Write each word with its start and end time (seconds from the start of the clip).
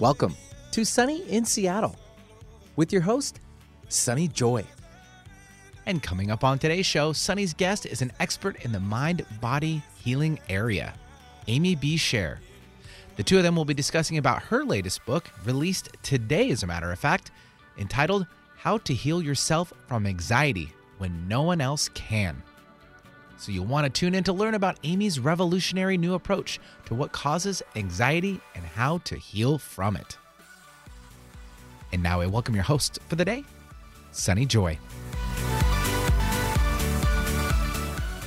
Welcome 0.00 0.34
to 0.72 0.84
Sunny 0.84 1.22
in 1.30 1.44
Seattle 1.44 1.94
with 2.74 2.92
your 2.92 3.02
host, 3.02 3.38
Sunny 3.88 4.26
Joy. 4.26 4.64
And 5.86 6.02
coming 6.02 6.32
up 6.32 6.42
on 6.42 6.58
today's 6.58 6.84
show, 6.84 7.12
Sunny's 7.12 7.54
guest 7.54 7.86
is 7.86 8.02
an 8.02 8.10
expert 8.18 8.64
in 8.64 8.72
the 8.72 8.80
mind 8.80 9.24
body 9.40 9.84
healing 9.94 10.40
area, 10.48 10.94
Amy 11.46 11.76
B. 11.76 11.94
Scher. 11.94 12.38
The 13.14 13.22
two 13.22 13.36
of 13.36 13.44
them 13.44 13.54
will 13.54 13.64
be 13.64 13.72
discussing 13.72 14.18
about 14.18 14.42
her 14.42 14.64
latest 14.64 15.06
book, 15.06 15.30
released 15.44 15.90
today, 16.02 16.50
as 16.50 16.64
a 16.64 16.66
matter 16.66 16.90
of 16.90 16.98
fact, 16.98 17.30
entitled 17.78 18.26
How 18.56 18.78
to 18.78 18.92
Heal 18.92 19.22
Yourself 19.22 19.72
from 19.86 20.08
Anxiety 20.08 20.72
When 20.98 21.28
No 21.28 21.42
One 21.42 21.60
Else 21.60 21.88
Can. 21.90 22.42
So 23.36 23.52
you'll 23.52 23.66
want 23.66 23.84
to 23.84 23.90
tune 23.90 24.14
in 24.14 24.24
to 24.24 24.32
learn 24.32 24.54
about 24.54 24.78
Amy's 24.84 25.18
revolutionary 25.18 25.98
new 25.98 26.14
approach 26.14 26.60
to 26.86 26.94
what 26.94 27.12
causes 27.12 27.62
anxiety 27.76 28.40
and 28.54 28.64
how 28.64 28.98
to 28.98 29.16
heal 29.16 29.58
from 29.58 29.96
it. 29.96 30.16
And 31.92 32.02
now 32.02 32.20
I 32.20 32.26
welcome 32.26 32.54
your 32.54 32.64
host 32.64 32.98
for 33.08 33.16
the 33.16 33.24
day, 33.24 33.44
Sunny 34.12 34.46
Joy. 34.46 34.78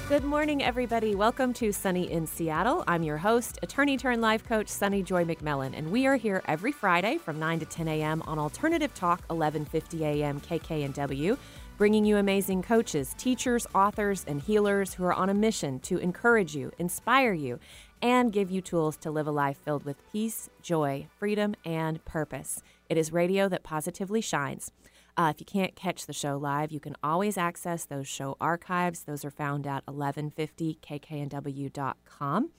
Good 0.09 0.23
morning, 0.23 0.63
everybody. 0.63 1.15
Welcome 1.15 1.51
to 1.55 1.73
Sunny 1.73 2.09
in 2.09 2.27
Seattle. 2.27 2.85
I'm 2.87 3.03
your 3.03 3.17
host, 3.17 3.59
attorney 3.61 3.97
turned 3.97 4.21
life 4.21 4.41
coach 4.45 4.69
Sunny 4.69 5.03
Joy 5.03 5.25
McMillan, 5.25 5.73
and 5.77 5.91
we 5.91 6.07
are 6.07 6.15
here 6.15 6.41
every 6.45 6.71
Friday 6.71 7.17
from 7.17 7.39
9 7.39 7.59
to 7.59 7.65
10 7.65 7.89
a.m. 7.89 8.21
on 8.25 8.39
Alternative 8.39 8.93
Talk 8.93 9.19
1150 9.27 10.05
a.m. 10.05 10.39
KKNW, 10.39 11.37
bringing 11.77 12.03
you 12.03 12.17
amazing 12.17 12.63
coaches, 12.63 13.13
teachers, 13.17 13.67
authors, 13.75 14.25
and 14.27 14.41
healers 14.41 14.95
who 14.95 15.03
are 15.03 15.13
on 15.13 15.29
a 15.29 15.33
mission 15.33 15.79
to 15.79 15.99
encourage 15.99 16.55
you, 16.55 16.71
inspire 16.79 17.33
you, 17.33 17.59
and 18.01 18.33
give 18.33 18.49
you 18.49 18.61
tools 18.61 18.97
to 18.97 19.11
live 19.11 19.27
a 19.27 19.31
life 19.31 19.57
filled 19.57 19.85
with 19.85 20.01
peace, 20.11 20.49
joy, 20.61 21.07
freedom, 21.19 21.53
and 21.63 22.03
purpose. 22.03 22.63
It 22.89 22.97
is 22.97 23.13
radio 23.13 23.47
that 23.49 23.63
positively 23.63 24.21
shines. 24.21 24.71
Uh, 25.15 25.31
if 25.33 25.39
you 25.39 25.45
can't 25.45 25.75
catch 25.75 26.05
the 26.05 26.13
show 26.13 26.37
live, 26.37 26.71
you 26.71 26.79
can 26.79 26.95
always 27.03 27.37
access 27.37 27.85
those 27.85 28.07
show 28.07 28.37
archives. 28.39 29.01
Those 29.01 29.25
are 29.25 29.31
found 29.31 29.65
at 29.65 29.83
1150kknw.com. 29.87 32.49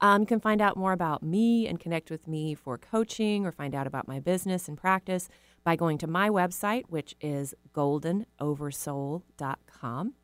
Um, 0.00 0.20
you 0.20 0.26
can 0.26 0.40
find 0.40 0.62
out 0.62 0.76
more 0.76 0.92
about 0.92 1.22
me 1.22 1.66
and 1.66 1.80
connect 1.80 2.10
with 2.10 2.26
me 2.26 2.54
for 2.54 2.78
coaching 2.78 3.46
or 3.46 3.52
find 3.52 3.74
out 3.74 3.86
about 3.86 4.08
my 4.08 4.18
business 4.20 4.68
and 4.68 4.78
practice 4.78 5.28
by 5.66 5.74
going 5.74 5.98
to 5.98 6.06
my 6.06 6.30
website, 6.30 6.84
which 6.88 7.16
is 7.20 7.52
goldenoversoul.com. 7.74 10.14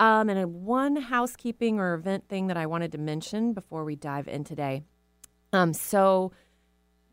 Um, 0.00 0.28
and 0.28 0.52
one 0.52 0.96
housekeeping 0.96 1.78
or 1.78 1.94
event 1.94 2.28
thing 2.28 2.48
that 2.48 2.56
I 2.56 2.66
wanted 2.66 2.90
to 2.92 2.98
mention 2.98 3.52
before 3.52 3.84
we 3.84 3.94
dive 3.94 4.26
in 4.26 4.42
today. 4.42 4.82
Um, 5.52 5.72
so, 5.74 6.32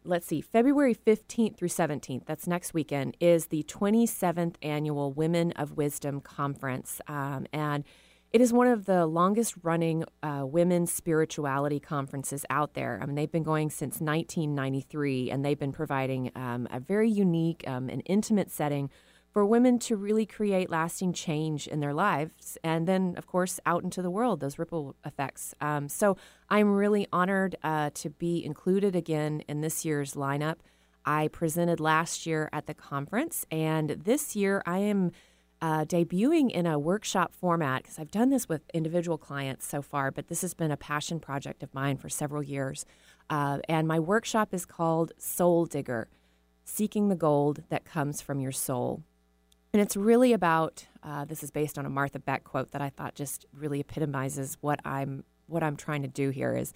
let's 0.04 0.26
see, 0.26 0.42
February 0.42 0.96
15th 0.96 1.56
through 1.56 1.68
17th, 1.68 2.26
that's 2.26 2.48
next 2.48 2.74
weekend, 2.74 3.16
is 3.20 3.46
the 3.48 3.62
27th 3.64 4.56
annual 4.64 5.14
Women 5.14 5.52
of 5.52 5.78
Wisdom 5.78 6.20
Conference. 6.20 7.00
Um, 7.08 7.46
and 7.54 7.84
it 8.34 8.42
is 8.42 8.52
one 8.52 8.68
of 8.68 8.86
the 8.86 9.06
longest 9.06 9.56
running 9.64 10.04
uh, 10.22 10.44
women's 10.46 10.92
spirituality 10.92 11.80
conferences 11.80 12.46
out 12.50 12.74
there. 12.74 13.00
I 13.02 13.06
mean, 13.06 13.16
they've 13.16 13.32
been 13.32 13.44
going 13.44 13.70
since 13.70 14.02
1993, 14.02 15.32
and 15.32 15.46
they've 15.46 15.58
been 15.58 15.72
providing 15.72 16.32
um, 16.36 16.68
a 16.72 16.80
very 16.80 17.10
unique 17.10 17.64
um, 17.68 17.90
and 17.90 18.02
intimate 18.06 18.52
setting 18.52 18.90
for 19.32 19.46
women 19.46 19.78
to 19.78 19.96
really 19.96 20.26
create 20.26 20.70
lasting 20.70 21.14
change 21.14 21.68
in 21.68 21.80
their 21.80 21.94
lives. 21.94 22.58
And 22.64 22.88
then, 22.88 23.14
of 23.18 23.28
course, 23.28 23.60
out 23.66 23.84
into 23.84 24.02
the 24.02 24.10
world, 24.10 24.40
those 24.40 24.58
ripple 24.58 24.96
effects. 25.06 25.54
Um, 25.62 25.88
so 25.90 26.18
I'm 26.50 26.74
really 26.74 27.08
honored 27.14 27.56
uh, 27.64 27.92
to 27.96 28.10
be 28.10 28.44
included 28.44 28.96
again 28.96 29.44
in 29.48 29.62
this 29.62 29.86
year's 29.86 30.16
lineup. 30.16 30.56
I 31.06 31.30
presented 31.30 31.80
last 31.80 32.26
year 32.26 32.50
at 32.52 32.68
the 32.68 32.74
conference, 32.74 33.46
and 33.50 33.92
this 33.92 34.36
year 34.36 34.62
I 34.66 34.80
am 34.80 35.12
uh, 35.62 35.86
debuting 35.86 36.52
in 36.52 36.66
a 36.66 36.78
workshop 36.78 37.34
format 37.34 37.84
because 37.84 38.00
I've 38.00 38.12
done 38.12 38.30
this 38.30 38.48
with 38.48 38.62
individual 38.74 39.18
clients 39.18 39.66
so 39.66 39.82
far, 39.82 40.12
but 40.12 40.28
this 40.28 40.42
has 40.42 40.54
been 40.54 40.72
a 40.72 40.78
passion 40.78 41.20
project 41.20 41.64
of 41.64 41.74
mine 41.74 41.98
for 41.98 42.10
several 42.10 42.44
years. 42.44 42.86
Uh, 43.30 43.60
and 43.68 43.88
my 43.88 44.00
workshop 44.00 44.54
is 44.54 44.66
called 44.66 45.12
Soul 45.18 45.66
Digger 45.66 46.08
Seeking 46.64 47.10
the 47.10 47.16
Gold 47.16 47.64
That 47.70 47.86
Comes 47.86 48.22
from 48.22 48.40
Your 48.40 48.52
Soul. 48.52 49.04
And 49.74 49.82
it's 49.82 49.98
really 49.98 50.34
about 50.34 50.86
uh, 51.04 51.26
this 51.26 51.44
is 51.44 51.52
based 51.52 51.78
on 51.78 51.86
a 51.86 51.90
Martha 51.90 52.20
Beck 52.20 52.44
quote 52.44 52.72
that 52.72 52.82
I 52.82 52.90
thought 52.90 53.16
just 53.16 53.46
really 53.54 53.80
epitomizes 53.80 54.58
what 54.62 54.80
I'm 54.86 55.24
what 55.48 55.64
I'm 55.64 55.78
trying 55.78 56.02
to 56.02 56.08
do 56.08 56.30
here 56.30 56.56
is 56.56 56.74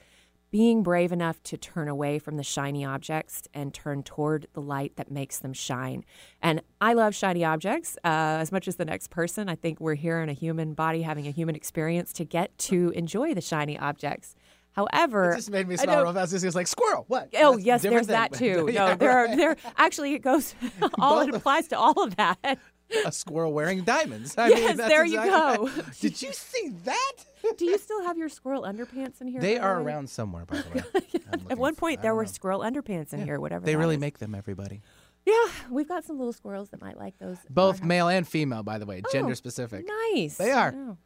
being 0.52 0.84
brave 0.84 1.12
enough 1.12 1.42
to 1.44 1.58
turn 1.58 1.88
away 1.88 2.20
from 2.20 2.36
the 2.38 2.44
shiny 2.44 2.84
objects 2.84 3.44
and 3.54 3.74
turn 3.74 4.04
toward 4.04 4.48
the 4.54 4.62
light 4.62 4.96
that 4.98 5.10
makes 5.10 5.40
them 5.40 5.54
shine. 5.54 6.04
And 6.42 6.62
I 6.82 6.94
love 6.94 7.16
shiny 7.16 7.46
objects 7.46 7.98
uh, 8.04 8.40
as 8.40 8.52
much 8.52 8.68
as 8.68 8.76
the 8.76 8.86
next 8.86 9.10
person. 9.10 9.48
I 9.48 9.56
think 9.56 9.80
we're 9.80 9.96
here 9.96 10.20
in 10.20 10.28
a 10.30 10.34
human 10.34 10.74
body 10.74 11.02
having 11.04 11.26
a 11.26 11.32
human 11.32 11.56
experience 11.56 12.12
to 12.14 12.26
get 12.26 12.58
to 12.60 12.90
enjoy 12.90 13.34
the 13.34 13.42
shiny 13.42 13.80
objects. 13.80 14.36
However, 14.74 15.32
it 15.32 15.38
just 15.38 15.52
made 15.52 15.68
me 15.68 15.76
smile 15.76 16.04
real 16.04 16.14
fast. 16.14 16.34
It 16.34 16.44
was 16.46 16.56
like 16.56 16.68
squirrel. 16.68 17.04
What? 17.08 17.30
Oh 17.36 17.56
That's 17.56 17.66
yes, 17.66 17.82
there's 17.82 18.08
thing. 18.08 18.14
that 18.14 18.32
too. 18.32 18.70
yeah, 18.72 18.90
no, 18.90 18.96
there 18.96 19.12
are 19.12 19.36
there 19.36 19.58
actually 19.78 20.14
it 20.14 20.20
goes 20.20 20.56
all 21.00 21.20
it 21.20 21.34
applies 21.34 21.68
to 21.70 21.78
all 21.78 22.02
of 22.04 22.16
that. 22.16 22.58
a 23.06 23.12
squirrel 23.12 23.54
wearing 23.54 23.84
diamonds. 23.84 24.38
I 24.38 24.50
yes, 24.50 24.78
mean, 24.78 24.88
there 24.88 25.04
exactly 25.04 25.12
you 25.12 25.76
go. 25.78 25.84
Did 26.00 26.22
you 26.22 26.34
see 26.34 26.70
that? 26.86 27.14
Do 27.58 27.66
you 27.66 27.78
still 27.78 28.04
have 28.04 28.18
your 28.18 28.30
squirrel 28.30 28.64
underpants 28.64 29.22
in 29.22 29.28
here? 29.28 29.42
They 29.42 29.58
are 29.58 29.78
way? 29.78 29.86
around 29.86 30.10
somewhere, 30.10 30.46
by 30.46 30.58
the 30.58 30.70
way. 30.70 31.22
At 31.50 31.58
one 31.58 31.76
point, 31.76 32.02
there 32.02 32.14
were 32.14 32.24
know. 32.24 32.32
squirrel 32.32 32.62
underpants 32.62 33.14
in 33.14 33.20
yeah. 33.20 33.26
here, 33.26 33.40
whatever. 33.40 33.66
They 33.66 33.76
really 33.76 33.96
is. 33.96 34.02
make 34.02 34.20
them, 34.20 34.36
everybody. 34.36 34.82
Yeah, 35.26 35.34
we've 35.70 35.88
got 35.88 36.04
some 36.04 36.18
little 36.18 36.34
squirrels 36.34 36.70
that 36.70 36.82
might 36.82 36.98
like 36.98 37.18
those. 37.20 37.38
Both 37.50 37.84
male 37.84 38.08
and 38.08 38.28
female, 38.28 38.64
by 38.64 38.80
the 38.80 38.86
way, 38.86 39.02
oh, 39.06 39.10
gender 39.12 39.36
specific. 39.36 39.86
Nice. 40.14 40.38
They 40.38 40.52
are. 40.52 40.74
Oh. 40.76 40.98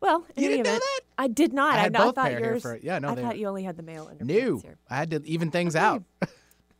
Well, 0.00 0.26
you 0.36 0.48
didn't 0.48 0.66
event, 0.66 0.66
know 0.66 0.78
that? 0.80 1.00
I 1.16 1.28
did 1.28 1.52
not. 1.52 1.76
I, 1.76 1.82
had 1.82 1.96
I, 1.96 2.04
both 2.04 2.18
I 2.18 2.30
thought 2.30 2.40
yours. 2.40 2.62
For, 2.62 2.78
yeah, 2.82 2.98
no, 2.98 3.10
I 3.10 3.14
thought 3.14 3.38
you 3.38 3.46
only 3.46 3.62
had 3.62 3.76
the 3.76 3.82
male 3.82 4.10
underpants 4.12 4.26
new. 4.26 4.60
here. 4.60 4.76
I 4.90 4.96
had 4.96 5.10
to 5.12 5.22
even 5.24 5.50
things 5.50 5.74
okay. 5.76 5.84
out. 5.84 6.02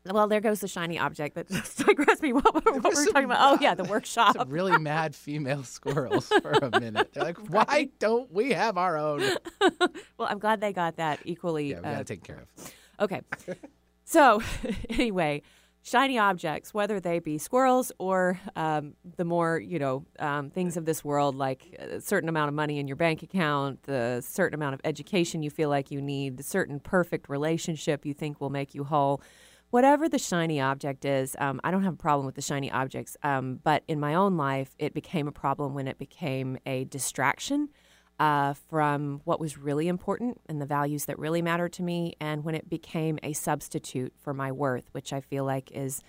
Well, 0.07 0.29
there 0.29 0.41
goes 0.41 0.61
the 0.61 0.69
shiny 0.69 0.99
object 0.99 1.35
that 1.37 1.49
just 1.51 1.85
digressed 1.87 2.23
me. 2.23 2.33
What, 2.45 2.55
what 2.55 2.65
were 2.65 3.05
we 3.05 3.07
talking 3.07 3.25
about? 3.25 3.39
Oh, 3.41 3.59
yeah, 3.61 3.75
the 3.75 3.85
workshop. 3.85 4.37
Some 4.37 4.51
really 4.51 4.77
mad 4.79 5.15
female 5.15 5.63
squirrels 5.65 6.29
for 6.43 6.51
a 6.51 6.81
minute. 6.81 7.13
They're 7.13 7.25
like, 7.25 7.39
why 7.49 7.65
right. 7.69 7.99
don't 7.99 8.31
we 8.33 8.53
have 8.53 8.77
our 8.77 8.99
own? 8.99 9.23
well, 10.19 10.29
I'm 10.29 10.39
glad 10.39 10.61
they 10.61 10.73
got 10.73 10.97
that 10.97 11.21
equally. 11.25 11.71
Yeah, 11.71 11.77
we 11.77 11.83
got 11.83 11.93
to 11.93 12.01
uh, 12.01 12.05
take 12.05 12.25
care 12.25 12.43
of. 12.43 12.75
Okay. 13.01 13.23
so, 14.05 14.43
anyway, 14.91 15.43
shiny 15.85 16.19
objects, 16.19 16.75
whether 16.75 16.99
they 16.99 17.19
be 17.19 17.39
squirrels 17.39 17.93
or 17.99 18.41
um, 18.57 18.95
the 19.17 19.25
more, 19.25 19.59
you 19.59 19.79
know, 19.79 20.05
um, 20.19 20.51
things 20.51 20.77
of 20.77 20.87
this 20.87 21.05
world, 21.05 21.37
like 21.37 21.77
a 21.79 22.01
certain 22.01 22.29
amount 22.29 22.49
of 22.49 22.55
money 22.55 22.79
in 22.79 22.89
your 22.89 22.97
bank 22.97 23.23
account, 23.23 23.83
the 23.85 24.23
certain 24.27 24.55
amount 24.55 24.75
of 24.75 24.81
education 24.85 25.43
you 25.43 25.51
feel 25.51 25.69
like 25.69 25.91
you 25.91 26.01
need, 26.01 26.39
the 26.39 26.43
certain 26.43 26.81
perfect 26.81 27.29
relationship 27.29 28.05
you 28.05 28.15
think 28.15 28.41
will 28.41 28.51
make 28.51 28.75
you 28.75 28.85
whole 28.85 29.23
whatever 29.75 30.09
the 30.09 30.21
shiny 30.21 30.61
object 30.61 31.05
is, 31.05 31.35
um, 31.41 31.61
I 31.65 31.73
don't 31.73 31.83
have 31.83 31.95
a 31.95 31.97
problem 31.97 32.27
with 32.27 32.37
the 32.37 32.43
shiny 32.43 32.71
objects. 32.71 33.17
Um, 33.25 33.59
but 33.65 33.83
in 33.89 33.99
my 33.99 34.15
own 34.15 34.37
life, 34.37 34.77
it 34.79 34.95
became 34.95 35.27
a 35.27 35.33
problem 35.33 35.75
when 35.75 35.89
it 35.89 35.99
became 35.99 36.59
a 36.65 36.85
distraction 36.85 37.71
uh, 38.21 38.55
from 38.71 39.21
what 39.25 39.41
was 39.41 39.59
really 39.59 39.89
important 39.89 40.41
and 40.49 40.63
the 40.63 40.65
values 40.65 41.07
that 41.07 41.19
really 41.19 41.43
mattered 41.43 41.73
to 41.73 41.83
me, 41.83 42.15
and 42.21 42.45
when 42.45 42.55
it 42.55 42.71
became 42.71 43.19
a 43.25 43.33
substitute 43.33 44.13
for 44.17 44.33
my 44.33 44.53
worth, 44.53 44.91
which 44.93 45.13
I 45.13 45.21
feel 45.21 45.45
like 45.45 45.73
is 45.73 46.05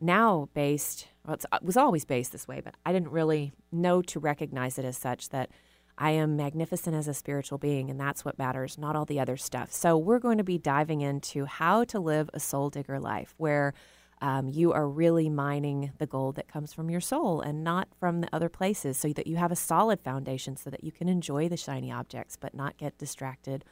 now 0.00 0.48
based. 0.54 1.08
Well, 1.26 1.34
it 1.36 1.62
was 1.62 1.76
always 1.76 2.06
based 2.06 2.32
this 2.32 2.48
way, 2.48 2.62
but 2.64 2.74
I 2.86 2.92
didn't 2.94 3.10
really 3.10 3.52
know 3.70 4.00
to 4.00 4.18
recognize 4.18 4.78
it 4.78 4.86
as 4.86 4.96
such 4.96 5.28
that 5.28 5.50
I 5.96 6.10
am 6.10 6.36
magnificent 6.36 6.96
as 6.96 7.06
a 7.06 7.14
spiritual 7.14 7.58
being, 7.58 7.90
and 7.90 8.00
that's 8.00 8.24
what 8.24 8.38
matters, 8.38 8.78
not 8.78 8.96
all 8.96 9.04
the 9.04 9.20
other 9.20 9.36
stuff. 9.36 9.72
So, 9.72 9.96
we're 9.96 10.18
going 10.18 10.38
to 10.38 10.44
be 10.44 10.58
diving 10.58 11.00
into 11.00 11.44
how 11.44 11.84
to 11.84 12.00
live 12.00 12.28
a 12.34 12.40
soul 12.40 12.70
digger 12.70 12.98
life 12.98 13.34
where 13.36 13.74
um, 14.20 14.48
you 14.48 14.72
are 14.72 14.88
really 14.88 15.28
mining 15.28 15.92
the 15.98 16.06
gold 16.06 16.36
that 16.36 16.48
comes 16.48 16.72
from 16.72 16.90
your 16.90 17.00
soul 17.00 17.40
and 17.40 17.62
not 17.62 17.88
from 17.98 18.20
the 18.22 18.28
other 18.34 18.48
places, 18.48 18.96
so 18.96 19.12
that 19.12 19.26
you 19.26 19.36
have 19.36 19.52
a 19.52 19.56
solid 19.56 20.00
foundation 20.00 20.56
so 20.56 20.70
that 20.70 20.82
you 20.82 20.90
can 20.90 21.08
enjoy 21.08 21.48
the 21.48 21.56
shiny 21.56 21.92
objects 21.92 22.36
but 22.36 22.54
not 22.54 22.76
get 22.76 22.98
distracted 22.98 23.64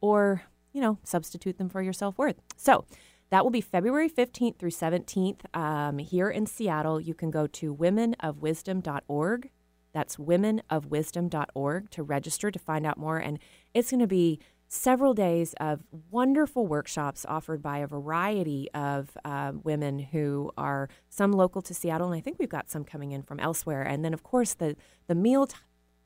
or, 0.00 0.42
you 0.72 0.80
know, 0.80 0.98
substitute 1.04 1.58
them 1.58 1.68
for 1.68 1.82
your 1.82 1.92
self 1.92 2.18
worth. 2.18 2.40
So, 2.56 2.84
that 3.30 3.44
will 3.44 3.50
be 3.50 3.60
February 3.60 4.08
15th 4.08 4.58
through 4.58 4.70
17th 4.70 5.54
um, 5.54 5.98
here 5.98 6.30
in 6.30 6.46
Seattle. 6.46 6.98
You 6.98 7.14
can 7.14 7.30
go 7.30 7.46
to 7.46 7.74
womenofwisdom.org 7.74 9.50
that's 9.92 10.16
womenofwisdom.org 10.16 11.90
to 11.90 12.02
register 12.02 12.50
to 12.50 12.58
find 12.58 12.86
out 12.86 12.98
more. 12.98 13.18
And 13.18 13.38
it's 13.74 13.90
going 13.90 14.00
to 14.00 14.06
be 14.06 14.38
several 14.68 15.14
days 15.14 15.54
of 15.60 15.82
wonderful 16.10 16.66
workshops 16.66 17.24
offered 17.26 17.62
by 17.62 17.78
a 17.78 17.86
variety 17.86 18.68
of 18.74 19.16
uh, 19.24 19.52
women 19.64 19.98
who 19.98 20.52
are 20.58 20.88
some 21.08 21.32
local 21.32 21.62
to 21.62 21.74
Seattle, 21.74 22.08
and 22.08 22.16
I 22.16 22.20
think 22.20 22.38
we've 22.38 22.48
got 22.48 22.70
some 22.70 22.84
coming 22.84 23.12
in 23.12 23.22
from 23.22 23.40
elsewhere. 23.40 23.82
And 23.82 24.04
then, 24.04 24.12
of 24.12 24.22
course, 24.22 24.54
the 24.54 24.76
the 25.06 25.14
meal. 25.14 25.46
T- 25.46 25.56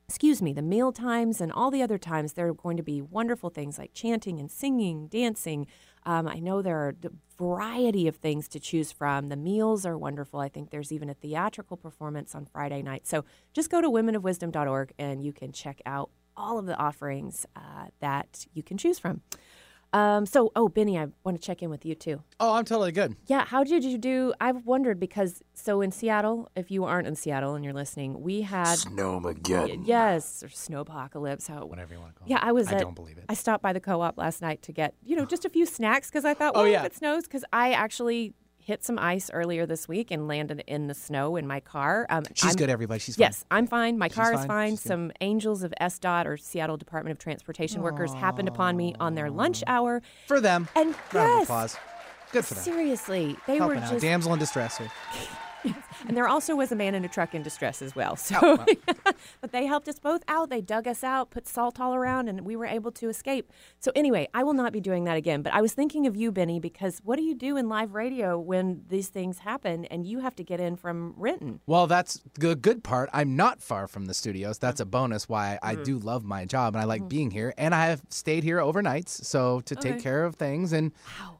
excuse 0.07 0.41
me, 0.41 0.51
the 0.51 0.61
meal 0.61 0.91
times 0.91 1.39
and 1.39 1.51
all 1.51 1.71
the 1.71 1.81
other 1.81 1.97
times, 1.97 2.33
there 2.33 2.47
are 2.47 2.53
going 2.53 2.75
to 2.75 2.83
be 2.83 3.01
wonderful 3.01 3.49
things 3.49 3.77
like 3.77 3.93
chanting 3.93 4.37
and 4.37 4.51
singing, 4.51 5.07
dancing, 5.07 5.65
Um, 6.05 6.27
I 6.27 6.39
know 6.39 6.61
there 6.61 6.77
are 6.77 6.95
a 7.03 7.09
variety 7.37 8.07
of 8.07 8.17
things 8.17 8.47
to 8.49 8.59
choose 8.59 8.91
from. 8.91 9.29
The 9.29 9.35
meals 9.35 9.85
are 9.85 9.97
wonderful. 9.97 10.39
I 10.39 10.49
think 10.49 10.69
there's 10.69 10.91
even 10.91 11.09
a 11.09 11.13
theatrical 11.13 11.77
performance 11.77 12.35
on 12.35 12.45
Friday 12.45 12.81
night. 12.81 13.07
So 13.07 13.25
just 13.53 13.69
go 13.69 13.81
to 13.81 13.89
womenofwisdom.org 13.89 14.93
and 14.97 15.23
you 15.23 15.33
can 15.33 15.51
check 15.51 15.81
out 15.85 16.09
all 16.35 16.57
of 16.57 16.65
the 16.65 16.77
offerings 16.77 17.45
uh, 17.55 17.87
that 17.99 18.45
you 18.53 18.63
can 18.63 18.77
choose 18.77 18.99
from. 18.99 19.21
Um, 19.93 20.25
so, 20.25 20.51
oh, 20.55 20.67
Benny, 20.69 20.97
I 20.97 21.07
want 21.23 21.39
to 21.39 21.45
check 21.45 21.61
in 21.61 21.69
with 21.69 21.85
you 21.85 21.93
too. 21.93 22.23
Oh, 22.39 22.53
I'm 22.55 22.65
totally 22.65 22.91
good. 22.91 23.15
Yeah, 23.27 23.45
how 23.45 23.63
did 23.63 23.83
you 23.83 23.97
do? 23.99 24.33
I've 24.41 24.65
wondered 24.65 24.99
because 24.99 25.41
so 25.53 25.81
in 25.81 25.91
Seattle, 25.91 26.49
if 26.55 26.71
you 26.71 26.83
aren't 26.83 27.07
in 27.07 27.15
Seattle 27.15 27.53
and 27.53 27.63
you're 27.63 27.73
listening, 27.75 28.21
we 28.21 28.41
had 28.41 28.77
Snowmageddon. 28.79 29.83
yes, 29.85 30.43
or 30.43 30.47
snowpocalypse, 30.47 31.47
how 31.47 31.65
Whatever 31.65 31.93
you 31.93 31.99
want 31.99 32.13
to 32.15 32.19
call 32.19 32.27
yeah, 32.27 32.37
it. 32.37 32.43
I 32.43 32.51
was. 32.51 32.67
I 32.69 32.73
at- 32.73 32.81
don't 32.81 32.95
believe 32.95 33.17
it. 33.17 33.25
I 33.29 33.33
stopped 33.35 33.61
by 33.61 33.71
the 33.73 33.79
co-op 33.79 34.17
last 34.17 34.41
night 34.41 34.61
to 34.63 34.71
get 34.71 34.95
you 35.03 35.15
know 35.15 35.25
just 35.33 35.45
a 35.45 35.49
few 35.49 35.65
snacks 35.65 36.09
because 36.09 36.25
I 36.25 36.33
thought, 36.33 36.53
Oh, 36.55 36.61
well, 36.63 36.67
yeah. 36.71 36.79
if 36.81 36.87
it 36.87 36.95
snows, 36.95 37.23
because 37.23 37.45
I 37.53 37.71
actually 37.73 38.33
hit 38.65 38.83
some 38.83 38.97
ice 38.97 39.29
earlier 39.33 39.65
this 39.65 39.87
week 39.87 40.09
and 40.11 40.27
landed 40.27 40.63
in 40.67 40.87
the 40.87 40.93
snow 40.93 41.35
in 41.35 41.45
my 41.45 41.59
car. 41.59 42.05
Um, 42.09 42.23
She's 42.33 42.45
I'm- 42.51 42.55
good, 42.55 42.69
everybody. 42.69 42.99
She's 42.99 43.15
fine. 43.15 43.21
Yes, 43.25 43.45
I'm 43.51 43.67
fine. 43.67 43.97
My 43.97 44.09
car 44.09 44.33
is 44.33 44.39
fine. 44.39 44.47
fine. 44.47 44.71
She's. 44.71 44.81
Some 44.81 45.11
angels 45.21 45.63
of 45.63 45.73
SDOT 45.81 46.25
or 46.25 46.37
Seattle 46.37 46.77
Department 46.77 47.11
of 47.11 47.19
Transportation 47.21 47.81
workers 47.81 48.13
happened 48.13 48.47
upon 48.47 48.77
me 48.77 48.95
on 48.99 49.15
their 49.15 49.29
lunch 49.29 49.63
hour. 49.67 50.01
For 50.27 50.39
them. 50.39 50.67
And 50.75 50.95
Round 51.13 51.31
of 51.31 51.37
yes, 51.39 51.43
applause. 51.43 51.77
Good 52.31 52.45
for 52.45 52.53
them. 52.55 52.63
seriously, 52.63 53.37
they 53.47 53.57
Helping 53.57 53.77
were 53.79 53.83
out. 53.83 53.91
just 53.91 54.01
Damsel 54.01 54.33
in 54.33 54.39
distress 54.39 54.77
here. 54.77 54.91
and 56.07 56.15
there 56.17 56.27
also 56.27 56.55
was 56.55 56.71
a 56.71 56.75
man 56.75 56.95
in 56.95 57.03
a 57.05 57.07
truck 57.07 57.33
in 57.35 57.43
distress 57.43 57.81
as 57.81 57.95
well. 57.95 58.15
So, 58.15 58.37
Oh, 58.41 58.65
but 59.41 59.51
they 59.51 59.65
helped 59.65 59.87
us 59.87 59.99
both 59.99 60.23
out. 60.27 60.49
They 60.49 60.61
dug 60.61 60.87
us 60.87 61.03
out, 61.03 61.29
put 61.29 61.47
salt 61.47 61.79
all 61.79 61.93
around, 61.95 62.27
and 62.29 62.41
we 62.41 62.55
were 62.55 62.65
able 62.65 62.91
to 62.93 63.09
escape. 63.09 63.51
So 63.79 63.91
anyway, 63.95 64.27
I 64.33 64.43
will 64.43 64.53
not 64.53 64.73
be 64.73 64.79
doing 64.81 65.03
that 65.05 65.17
again. 65.17 65.41
But 65.41 65.53
I 65.53 65.61
was 65.61 65.73
thinking 65.73 66.07
of 66.07 66.15
you, 66.15 66.31
Benny, 66.31 66.59
because 66.59 66.99
what 67.03 67.17
do 67.17 67.23
you 67.23 67.35
do 67.35 67.57
in 67.57 67.69
live 67.69 67.93
radio 67.93 68.37
when 68.39 68.83
these 68.89 69.07
things 69.09 69.39
happen 69.39 69.85
and 69.85 70.05
you 70.05 70.19
have 70.19 70.35
to 70.35 70.43
get 70.43 70.59
in 70.59 70.75
from 70.75 71.13
Renton? 71.17 71.59
Well, 71.65 71.87
that's 71.87 72.21
the 72.39 72.55
good 72.55 72.83
part. 72.83 73.09
I'm 73.13 73.35
not 73.35 73.61
far 73.61 73.87
from 73.87 74.05
the 74.05 74.13
studios. 74.13 74.57
That's 74.59 74.79
a 74.79 74.85
bonus 74.85 75.27
why 75.29 75.59
I 75.61 75.73
Mm-hmm. 75.73 75.83
do 75.83 75.99
love 75.99 76.23
my 76.23 76.45
job 76.45 76.75
and 76.75 76.81
I 76.81 76.85
like 76.85 77.07
being 77.09 77.31
here. 77.31 77.53
And 77.57 77.73
I 77.73 77.87
have 77.87 78.01
stayed 78.09 78.43
here 78.43 78.59
overnights, 78.59 79.09
so 79.25 79.61
to 79.61 79.75
take 79.75 79.99
care 79.99 80.23
of 80.23 80.35
things. 80.35 80.71
And 80.71 80.91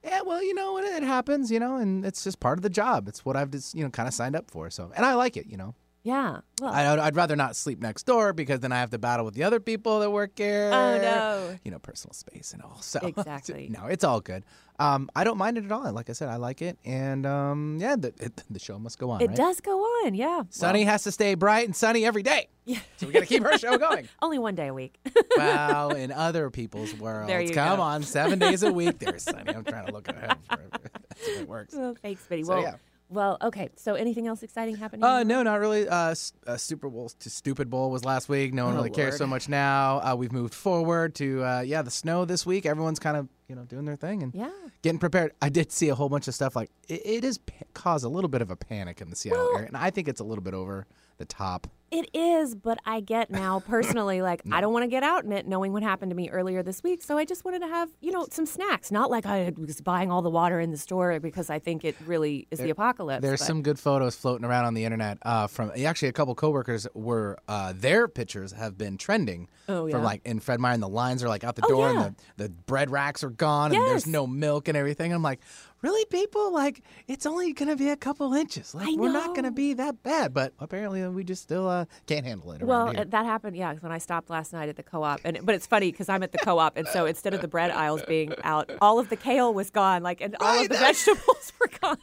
yeah, 0.04 0.22
well, 0.22 0.44
you 0.44 0.54
know, 0.56 0.78
it, 0.80 0.86
it 0.86 1.04
happens, 1.04 1.52
you 1.52 1.60
know, 1.60 1.76
and 1.78 2.04
it's 2.06 2.24
just 2.24 2.40
part 2.40 2.58
of 2.58 2.64
the 2.64 2.70
job. 2.70 3.08
It's 3.08 3.24
what 3.24 3.36
I've 3.36 3.52
just, 3.52 3.76
you 3.76 3.84
know, 3.84 3.90
kind 3.90 4.08
of 4.08 4.13
signed 4.14 4.36
up 4.36 4.50
for. 4.52 4.70
So, 4.70 4.92
and 4.96 5.06
I 5.06 5.14
like 5.16 5.38
it, 5.38 5.48
you 5.48 5.58
know. 5.58 5.76
Yeah. 6.06 6.42
Well, 6.62 6.74
I, 6.74 6.86
I'd- 6.92 7.02
I'd 7.02 7.16
rather 7.16 7.38
not 7.38 7.56
sleep 7.56 7.80
next 7.82 8.04
door 8.06 8.34
because 8.34 8.60
then 8.60 8.74
I 8.74 8.80
have 8.80 8.90
to 8.90 8.98
battle 8.98 9.24
with 9.24 9.36
the 9.36 9.44
other 9.44 9.62
people 9.62 10.02
that 10.02 10.12
work 10.12 10.32
here. 10.38 10.70
Oh, 10.74 10.98
no. 10.98 11.58
You 11.64 11.72
know, 11.72 11.80
personal 11.80 12.14
space 12.14 12.52
and 12.52 12.62
all. 12.62 12.78
So 12.82 13.00
Exactly. 13.04 13.70
no, 13.70 13.86
it's 13.86 14.04
all 14.04 14.20
good. 14.20 14.44
Um, 14.80 15.10
I 15.16 15.24
don't 15.24 15.38
mind 15.38 15.58
it 15.58 15.64
at 15.64 15.72
all. 15.72 15.90
Like 15.94 16.10
I 16.10 16.14
said, 16.14 16.28
I 16.30 16.36
like 16.38 16.62
it, 16.64 16.78
and 16.84 17.28
um, 17.28 17.78
yeah, 17.80 17.96
the 17.96 18.08
it, 18.20 18.42
the 18.50 18.58
show 18.60 18.80
must 18.80 18.98
go 18.98 19.12
on. 19.12 19.22
it 19.22 19.28
right? 19.28 19.36
does 19.38 19.62
go 19.62 19.80
on. 19.80 20.16
Yeah. 20.16 20.44
Sunny 20.50 20.84
has 20.84 21.04
to 21.04 21.12
stay 21.12 21.36
bright 21.36 21.68
and 21.68 21.76
sunny 21.76 22.06
every 22.06 22.24
day. 22.24 22.48
Yeah. 22.66 22.80
So 22.96 23.08
we 23.08 23.12
got 23.14 23.20
to 23.20 23.26
keep 23.26 23.44
our 23.44 23.58
show 23.58 23.78
going. 23.78 24.08
Only 24.22 24.40
one 24.40 24.56
day 24.56 24.68
a 24.68 24.74
week. 24.74 24.98
well, 25.38 25.92
in 25.92 26.14
other 26.14 26.50
people's 26.50 26.94
worlds, 26.96 27.28
There 27.28 27.42
you 27.42 27.50
come 27.54 27.76
go. 27.78 27.84
on, 27.84 28.04
seven 28.04 28.40
days 28.40 28.64
a 28.64 28.72
week, 28.72 29.00
there's 29.00 29.24
sunny. 29.24 29.54
I'm 29.54 29.66
trying 29.66 29.86
to 29.88 29.92
look 29.94 30.08
ahead. 30.08 30.38
For, 30.50 30.58
that's 30.72 31.28
how 31.28 31.42
it 31.42 31.48
works. 31.48 31.74
oh, 31.78 31.96
thanks, 32.02 32.26
Benny. 32.26 32.44
So, 32.44 32.54
well, 32.54 32.62
yeah. 32.62 32.76
Well, 33.14 33.38
okay. 33.42 33.70
So 33.76 33.94
anything 33.96 34.28
else 34.28 34.44
exciting 34.44 34.76
happening? 34.76 35.04
Uh, 35.04 35.24
no, 35.24 35.44
not 35.44 35.60
really. 35.60 35.88
Uh, 35.88 36.10
s- 36.12 36.34
uh, 36.48 36.58
Super 36.58 36.90
Bowl 36.90 37.10
to 37.20 37.30
Stupid 37.30 37.70
Bowl 37.70 37.92
was 37.92 38.04
last 38.04 38.28
week. 38.30 38.54
No 38.54 38.66
one 38.66 38.74
Oh, 38.74 38.78
really 38.78 38.90
cares 38.90 39.18
so 39.18 39.28
much 39.28 39.48
now. 39.48 40.00
Uh, 40.00 40.16
we've 40.18 40.32
moved 40.32 40.54
forward 40.54 41.16
to 41.16 41.44
uh, 41.44 41.62
yeah, 41.62 41.82
the 41.82 41.92
snow 41.92 42.26
this 42.26 42.46
week. 42.46 42.66
Everyone's 42.66 43.00
kind 43.00 43.16
of 43.18 43.28
you 43.48 43.56
know 43.56 43.64
doing 43.64 43.86
their 43.86 43.96
thing 43.96 44.24
and 44.24 44.34
Yeah. 44.34 44.50
getting 44.82 45.00
prepared. 45.00 45.32
I 45.42 45.50
did 45.50 45.72
see 45.72 45.90
a 45.90 45.96
whole 45.96 46.10
bunch 46.10 46.28
of 46.28 46.36
stuff 46.36 46.56
like 46.56 46.70
it, 46.90 47.02
it 47.06 47.24
has 47.24 47.38
pa- 47.38 47.54
caused 47.74 48.04
a 48.06 48.10
little 48.10 48.30
bit 48.30 48.42
of 48.42 48.50
a 48.52 48.56
panic 48.56 49.00
in 49.02 49.10
the 49.10 49.16
Seattle 49.16 49.44
Well- 49.46 49.56
area, 49.58 49.68
and 49.68 49.78
I 49.78 49.90
think 49.90 50.08
it's 50.08 50.20
a 50.22 50.24
little 50.24 50.44
bit 50.44 50.54
over 50.54 50.88
the 51.18 51.26
top. 51.26 51.68
It 51.92 52.10
is, 52.16 52.56
but 52.56 52.80
I 52.88 53.02
get 53.02 53.30
now 53.30 53.60
personally, 53.68 54.24
like, 54.24 54.42
I 54.52 54.62
don't 54.62 54.74
want 54.74 54.82
to 54.82 54.88
get 54.88 55.04
out 55.04 55.26
in 55.26 55.32
it 55.32 55.46
knowing 55.48 55.74
what 55.74 55.84
happened 55.84 56.10
to 56.10 56.16
me 56.16 56.28
earlier 56.28 56.64
this 56.64 56.82
week. 56.82 57.04
So 57.04 57.20
I 57.20 57.24
just 57.26 57.46
wanted 57.46 57.60
to 57.60 57.68
have, 57.68 57.88
you 58.02 58.12
know, 58.12 58.26
some 58.32 58.48
snacks. 58.48 58.92
Not 58.92 59.12
like 59.12 59.28
I 59.28 59.54
was 59.56 59.80
buying 59.80 60.12
all 60.12 60.24
the 60.24 60.30
water 60.32 60.60
in 60.60 60.72
the 60.72 60.78
store 60.78 61.20
because 61.20 61.52
I 61.52 61.60
think 61.60 61.86
it 61.86 61.96
really 62.08 62.48
is 62.50 62.58
the 62.58 62.72
apocalypse. 62.72 63.22
There's 63.22 63.42
but- 63.42 63.46
some 63.46 63.62
good 63.62 63.78
photos 63.78 64.16
floating 64.16 64.44
around 64.44 64.66
on 64.66 64.74
the 64.74 64.86
internet 64.86 65.20
uh, 65.22 65.46
from 65.46 65.72
actually 65.86 66.08
a 66.08 66.14
couple 66.14 66.34
coworkers 66.34 66.88
were 66.96 67.38
uh, 67.48 67.74
their 67.76 68.08
pictures 68.08 68.54
have 68.54 68.76
been 68.76 68.98
trending 68.98 69.48
Oh, 69.70 69.86
yeah. 69.86 69.92
from 69.94 70.04
like 70.04 70.22
in 70.26 70.40
Fred 70.40 70.60
Meyer 70.60 70.74
and 70.74 70.82
the 70.82 70.90
lines 70.90 71.24
are 71.24 71.30
like 71.30 71.44
out 71.44 71.56
the 71.56 71.66
Oh, 71.66 71.70
door 71.70 71.92
yeah. 71.92 72.06
and 72.08 72.16
the, 72.38 72.44
the 72.46 72.50
bread 72.50 72.90
racks 72.90 73.24
are 73.24 73.30
gone 73.30 73.72
and 73.72 73.86
there's 73.86 74.08
no 74.08 74.26
milk 74.26 74.68
and 74.68 74.76
everything. 74.76 75.14
I'm 75.14 75.22
like, 75.22 75.42
really, 75.84 76.06
people? 76.06 76.52
Like 76.52 76.82
it's 77.08 77.26
only 77.28 77.54
gonna 77.54 77.76
be 77.76 77.90
a 77.90 77.96
couple 77.96 78.34
inches. 78.34 78.74
Like 78.74 78.88
I 78.88 78.96
we're 78.98 79.12
not 79.12 79.28
know. 79.28 79.34
gonna 79.36 79.52
be 79.52 79.74
that 79.76 80.02
bad, 80.02 80.34
but 80.34 80.54
apparently 80.60 81.08
we 81.10 81.24
just 81.24 81.44
still 81.44 81.68
uh, 81.70 81.86
can't 82.08 82.26
handle 82.26 82.52
it. 82.54 82.64
Well, 82.64 82.86
around 82.88 82.96
here. 82.96 83.02
uh, 83.02 83.10
that 83.10 83.26
happened, 83.26 83.56
yeah, 83.56 83.76
when 83.82 83.92
I 83.92 84.00
stopped 84.00 84.30
last 84.32 84.54
night 84.54 84.70
at 84.70 84.78
the 84.78 84.84
co-op, 84.84 85.20
and 85.24 85.40
but 85.46 85.54
it's 85.54 85.68
funny 85.68 85.92
because 85.92 86.10
I'm 86.10 86.24
at 86.24 86.32
the 86.32 86.40
co-op, 86.40 86.78
and 86.78 86.88
so 86.88 87.06
instead 87.06 87.34
of 87.36 87.42
the 87.42 87.48
bread 87.48 87.70
aisles 87.70 88.02
being 88.08 88.34
out, 88.44 88.72
all 88.82 88.98
of 88.98 89.10
the 89.10 89.18
kale 89.18 89.54
was 89.54 89.70
gone, 89.70 90.02
like, 90.02 90.22
and 90.22 90.36
all 90.40 90.60
of 90.62 90.70
the 90.70 90.76
Right. 90.76 90.96
vegetables 90.96 91.54
were 91.60 91.70
gone. 91.82 91.98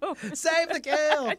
So 0.00 0.14
save 0.34 0.68
the 0.70 0.80
kale. 0.80 1.32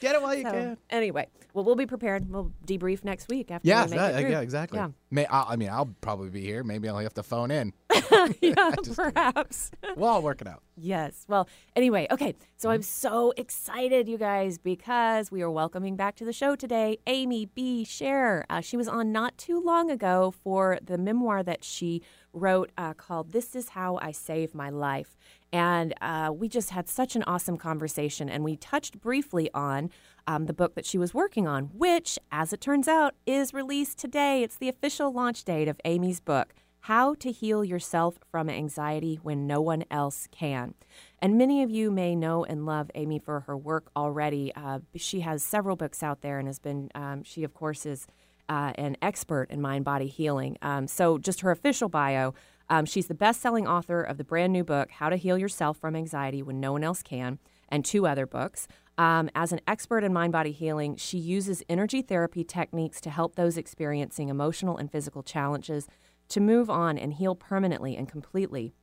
Get 0.00 0.14
it 0.14 0.22
while 0.22 0.34
you 0.34 0.42
So, 0.44 0.50
can. 0.50 0.76
anyway, 0.90 1.26
well, 1.54 1.64
we'll 1.64 1.74
be 1.76 1.86
prepared. 1.86 2.30
We'll 2.30 2.52
debrief 2.66 3.04
next 3.04 3.28
week 3.28 3.50
after 3.50 3.66
Yeah, 3.66 3.84
we 3.84 3.90
make 3.90 3.98
that- 3.98 4.30
yeah, 4.30 4.40
exactly. 4.40 4.78
Yeah, 4.78 4.88
May, 5.10 5.26
I, 5.26 5.52
I 5.52 5.56
mean, 5.56 5.70
I'll 5.70 5.94
probably 6.00 6.30
be 6.30 6.42
here. 6.42 6.62
Maybe 6.62 6.88
I'll 6.88 6.98
have 6.98 7.14
to 7.14 7.22
phone 7.22 7.50
in. 7.50 7.72
yeah 8.42 8.70
perhaps. 8.94 9.70
We'll 9.96 10.08
all 10.08 10.22
work 10.22 10.40
it 10.40 10.46
out. 10.46 10.62
Yes. 10.76 11.24
Well, 11.28 11.48
anyway, 11.74 12.06
okay. 12.10 12.34
So 12.56 12.68
Mm-hmm. 12.68 12.74
I'm 12.74 12.82
so 12.82 13.32
excited, 13.36 14.08
you 14.08 14.18
guys, 14.18 14.58
because 14.58 15.30
we 15.32 15.42
are 15.42 15.50
welcoming 15.50 15.96
back 15.96 16.16
to 16.16 16.24
the 16.24 16.32
show 16.32 16.54
today 16.54 16.98
Amy 17.06 17.46
B. 17.46 17.84
Scher. 17.88 18.44
Uh, 18.50 18.60
she 18.60 18.76
was 18.76 18.86
on 18.88 19.10
not 19.12 19.36
too 19.38 19.60
long 19.60 19.90
ago 19.90 20.32
for 20.42 20.78
the 20.84 20.98
memoir 20.98 21.42
that 21.42 21.64
she 21.64 22.02
wrote 22.32 22.70
uh, 22.76 22.92
called 22.94 23.32
This 23.32 23.56
Is 23.56 23.70
How 23.70 23.98
I 24.02 24.12
Save 24.12 24.54
My 24.54 24.68
Life. 24.70 25.16
And 25.52 25.94
uh, 26.00 26.30
we 26.34 26.48
just 26.48 26.70
had 26.70 26.88
such 26.88 27.16
an 27.16 27.22
awesome 27.26 27.56
conversation, 27.56 28.28
and 28.28 28.44
we 28.44 28.56
touched 28.56 29.00
briefly 29.00 29.50
on 29.54 29.90
um, 30.26 30.44
the 30.44 30.52
book 30.52 30.74
that 30.74 30.84
she 30.84 30.98
was 30.98 31.14
working 31.14 31.46
on, 31.46 31.64
which, 31.72 32.18
as 32.30 32.52
it 32.52 32.60
turns 32.60 32.86
out, 32.86 33.14
is 33.26 33.54
released 33.54 33.98
today. 33.98 34.42
It's 34.42 34.56
the 34.56 34.68
official 34.68 35.10
launch 35.10 35.44
date 35.44 35.68
of 35.68 35.80
Amy's 35.84 36.20
book. 36.20 36.52
How 36.80 37.14
to 37.14 37.32
Heal 37.32 37.64
Yourself 37.64 38.18
from 38.30 38.48
Anxiety 38.48 39.18
When 39.22 39.46
No 39.46 39.60
One 39.60 39.84
Else 39.90 40.28
Can. 40.30 40.74
And 41.18 41.36
many 41.36 41.62
of 41.62 41.70
you 41.70 41.90
may 41.90 42.14
know 42.14 42.44
and 42.44 42.64
love 42.66 42.90
Amy 42.94 43.18
for 43.18 43.40
her 43.40 43.56
work 43.56 43.90
already. 43.96 44.52
Uh, 44.54 44.80
she 44.94 45.20
has 45.20 45.42
several 45.42 45.76
books 45.76 46.02
out 46.02 46.20
there 46.20 46.38
and 46.38 46.46
has 46.46 46.58
been, 46.58 46.90
um, 46.94 47.24
she, 47.24 47.42
of 47.42 47.52
course, 47.52 47.84
is 47.84 48.06
uh, 48.48 48.72
an 48.76 48.96
expert 49.02 49.50
in 49.50 49.60
mind 49.60 49.84
body 49.84 50.06
healing. 50.06 50.56
Um, 50.62 50.86
so, 50.86 51.18
just 51.18 51.40
her 51.40 51.50
official 51.50 51.88
bio 51.88 52.34
um, 52.70 52.84
she's 52.84 53.06
the 53.06 53.14
best 53.14 53.40
selling 53.40 53.66
author 53.66 54.02
of 54.02 54.18
the 54.18 54.24
brand 54.24 54.52
new 54.52 54.64
book, 54.64 54.90
How 54.90 55.08
to 55.08 55.16
Heal 55.16 55.38
Yourself 55.38 55.78
from 55.78 55.96
Anxiety 55.96 56.42
When 56.42 56.60
No 56.60 56.72
One 56.72 56.84
Else 56.84 57.02
Can, 57.02 57.38
and 57.68 57.84
two 57.84 58.06
other 58.06 58.26
books. 58.26 58.68
Um, 58.96 59.30
as 59.34 59.52
an 59.52 59.60
expert 59.66 60.02
in 60.02 60.12
mind 60.12 60.32
body 60.32 60.50
healing, 60.50 60.96
she 60.96 61.18
uses 61.18 61.62
energy 61.68 62.02
therapy 62.02 62.42
techniques 62.42 63.00
to 63.02 63.10
help 63.10 63.36
those 63.36 63.56
experiencing 63.56 64.28
emotional 64.28 64.76
and 64.76 64.90
physical 64.90 65.22
challenges 65.22 65.86
to 66.28 66.40
move 66.40 66.68
on 66.68 66.98
and 66.98 67.14
heal 67.14 67.34
permanently 67.34 67.96
and 67.96 68.08
completely. 68.08 68.74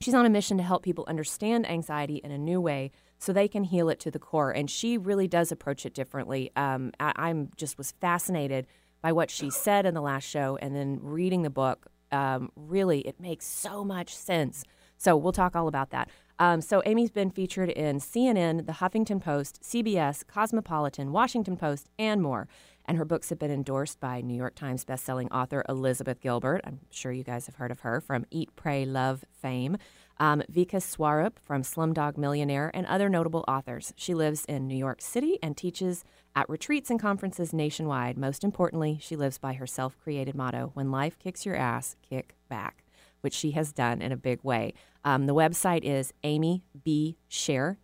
She's 0.00 0.14
on 0.14 0.24
a 0.24 0.30
mission 0.30 0.56
to 0.58 0.62
help 0.62 0.84
people 0.84 1.04
understand 1.08 1.68
anxiety 1.68 2.16
in 2.22 2.30
a 2.30 2.38
new 2.38 2.60
way 2.60 2.92
so 3.18 3.32
they 3.32 3.48
can 3.48 3.64
heal 3.64 3.88
it 3.88 3.98
to 4.00 4.12
the 4.12 4.20
core. 4.20 4.52
And 4.52 4.70
she 4.70 4.96
really 4.96 5.26
does 5.26 5.50
approach 5.50 5.84
it 5.84 5.92
differently. 5.92 6.52
Um, 6.54 6.92
I, 7.00 7.12
I'm 7.16 7.50
just 7.56 7.76
was 7.78 7.92
fascinated 8.00 8.68
by 9.02 9.12
what 9.12 9.30
she 9.30 9.50
said 9.50 9.86
in 9.86 9.94
the 9.94 10.00
last 10.00 10.24
show, 10.24 10.56
and 10.60 10.74
then 10.74 10.98
reading 11.02 11.42
the 11.42 11.50
book. 11.50 11.86
Um, 12.12 12.50
really, 12.56 13.00
it 13.00 13.20
makes 13.20 13.46
so 13.46 13.84
much 13.84 14.14
sense. 14.14 14.64
So 14.96 15.16
we'll 15.16 15.32
talk 15.32 15.54
all 15.54 15.68
about 15.68 15.90
that. 15.90 16.10
Um, 16.40 16.60
so 16.60 16.82
Amy's 16.86 17.10
been 17.10 17.30
featured 17.30 17.68
in 17.70 17.98
CNN, 17.98 18.66
The 18.66 18.74
Huffington 18.74 19.20
Post, 19.20 19.60
CBS, 19.62 20.26
Cosmopolitan, 20.26 21.12
Washington 21.12 21.56
Post, 21.56 21.88
and 21.98 22.22
more. 22.22 22.48
And 22.84 22.96
her 22.96 23.04
books 23.04 23.28
have 23.28 23.38
been 23.38 23.50
endorsed 23.50 24.00
by 24.00 24.20
New 24.20 24.34
York 24.34 24.54
Times 24.54 24.84
bestselling 24.84 25.28
author 25.30 25.64
Elizabeth 25.68 26.20
Gilbert. 26.20 26.62
I'm 26.64 26.80
sure 26.90 27.12
you 27.12 27.24
guys 27.24 27.46
have 27.46 27.56
heard 27.56 27.70
of 27.70 27.80
her 27.80 28.00
from 28.00 28.24
Eat, 28.30 28.50
Pray, 28.56 28.84
Love 28.84 29.24
fame. 29.30 29.76
Um, 30.20 30.42
Vikas 30.50 30.82
Swarup 30.82 31.38
from 31.38 31.62
Slumdog 31.62 32.16
Millionaire, 32.16 32.72
and 32.74 32.86
other 32.86 33.08
notable 33.08 33.44
authors. 33.46 33.92
She 33.96 34.14
lives 34.14 34.44
in 34.46 34.66
New 34.66 34.76
York 34.76 35.00
City 35.00 35.38
and 35.42 35.56
teaches 35.56 36.04
at 36.38 36.48
retreats 36.48 36.88
and 36.88 37.00
conferences 37.00 37.52
nationwide. 37.52 38.16
Most 38.16 38.44
importantly, 38.44 38.96
she 39.00 39.16
lives 39.16 39.38
by 39.38 39.54
her 39.54 39.66
self 39.66 39.98
created 39.98 40.36
motto 40.36 40.70
when 40.74 40.92
life 40.92 41.18
kicks 41.18 41.44
your 41.44 41.56
ass, 41.56 41.96
kick 42.08 42.36
back, 42.48 42.84
which 43.22 43.34
she 43.34 43.50
has 43.52 43.72
done 43.72 44.00
in 44.00 44.12
a 44.12 44.16
big 44.16 44.44
way. 44.44 44.72
Um, 45.04 45.26
the 45.26 45.34
website 45.34 45.82
is 45.82 46.12
amybscher.com, 46.22 47.76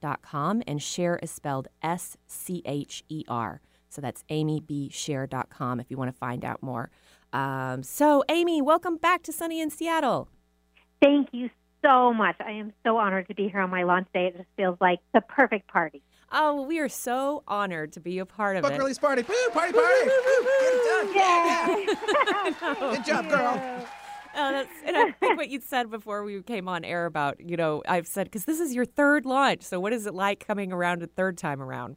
and 0.69 0.79
Scher 0.79 1.19
is 1.21 1.33
spelled 1.33 1.67
S 1.83 2.17
C 2.29 2.63
H 2.65 3.03
E 3.09 3.25
R. 3.27 3.61
So 3.89 4.01
that's 4.01 4.23
amybscher.com 4.31 5.81
if 5.81 5.91
you 5.91 5.97
want 5.97 6.13
to 6.13 6.17
find 6.17 6.45
out 6.45 6.63
more. 6.63 6.93
Um, 7.33 7.83
so, 7.83 8.23
Amy, 8.29 8.63
welcome 8.63 8.99
back 8.99 9.25
to 9.25 9.33
Sunny 9.33 9.61
in 9.61 9.71
Seattle. 9.71 10.29
Thank 11.03 11.31
you 11.33 11.51
so 11.85 12.15
much. 12.15 12.37
I 12.39 12.53
am 12.53 12.73
so 12.87 12.99
honored 12.99 13.27
to 13.29 13.35
be 13.35 13.49
here 13.49 13.61
on 13.61 13.71
my 13.71 13.83
launch 13.83 14.07
day. 14.15 14.27
It 14.27 14.37
just 14.37 14.49
feels 14.57 14.77
like 14.81 15.01
the 15.13 15.23
perfect 15.23 15.67
party. 15.67 16.03
Oh, 16.37 16.57
well, 16.57 16.67
we 16.67 16.81
are 16.81 16.89
so 16.89 17.45
honored 17.47 17.93
to 17.93 18.01
be 18.01 18.19
a 18.19 18.27
part 18.27 18.57
of 18.57 18.63
Book 18.63 18.73
it. 18.73 18.79
release 18.79 18.99
party. 18.99 19.23
Woo, 19.23 19.35
party, 19.53 19.73
party. 19.73 20.05
Woo, 20.05 20.11
Get 20.61 20.75
it 20.75 21.15
done. 21.15 21.15
Yeah. 21.15 22.75
Good 22.97 23.05
job, 23.05 23.29
girl. 23.29 23.87
Oh, 24.37 24.51
that's, 24.51 24.69
and 24.85 24.97
I 24.97 25.13
think 25.13 25.37
what 25.37 25.49
you 25.49 25.61
said 25.61 25.91
before 25.93 26.25
we 26.25 26.43
came 26.43 26.67
on 26.69 26.85
air 26.85 27.07
about, 27.07 27.39
you 27.39 27.57
know, 27.57 27.85
I've 27.87 28.09
said, 28.09 28.25
because 28.25 28.47
this 28.47 28.59
is 28.59 28.75
your 28.75 28.85
third 28.85 29.25
launch. 29.27 29.63
So 29.63 29.79
what 29.79 29.93
is 29.93 30.07
it 30.07 30.15
like 30.15 30.45
coming 30.45 30.73
around 30.73 31.05
a 31.05 31.07
third 31.07 31.39
time 31.39 31.63
around? 31.63 31.97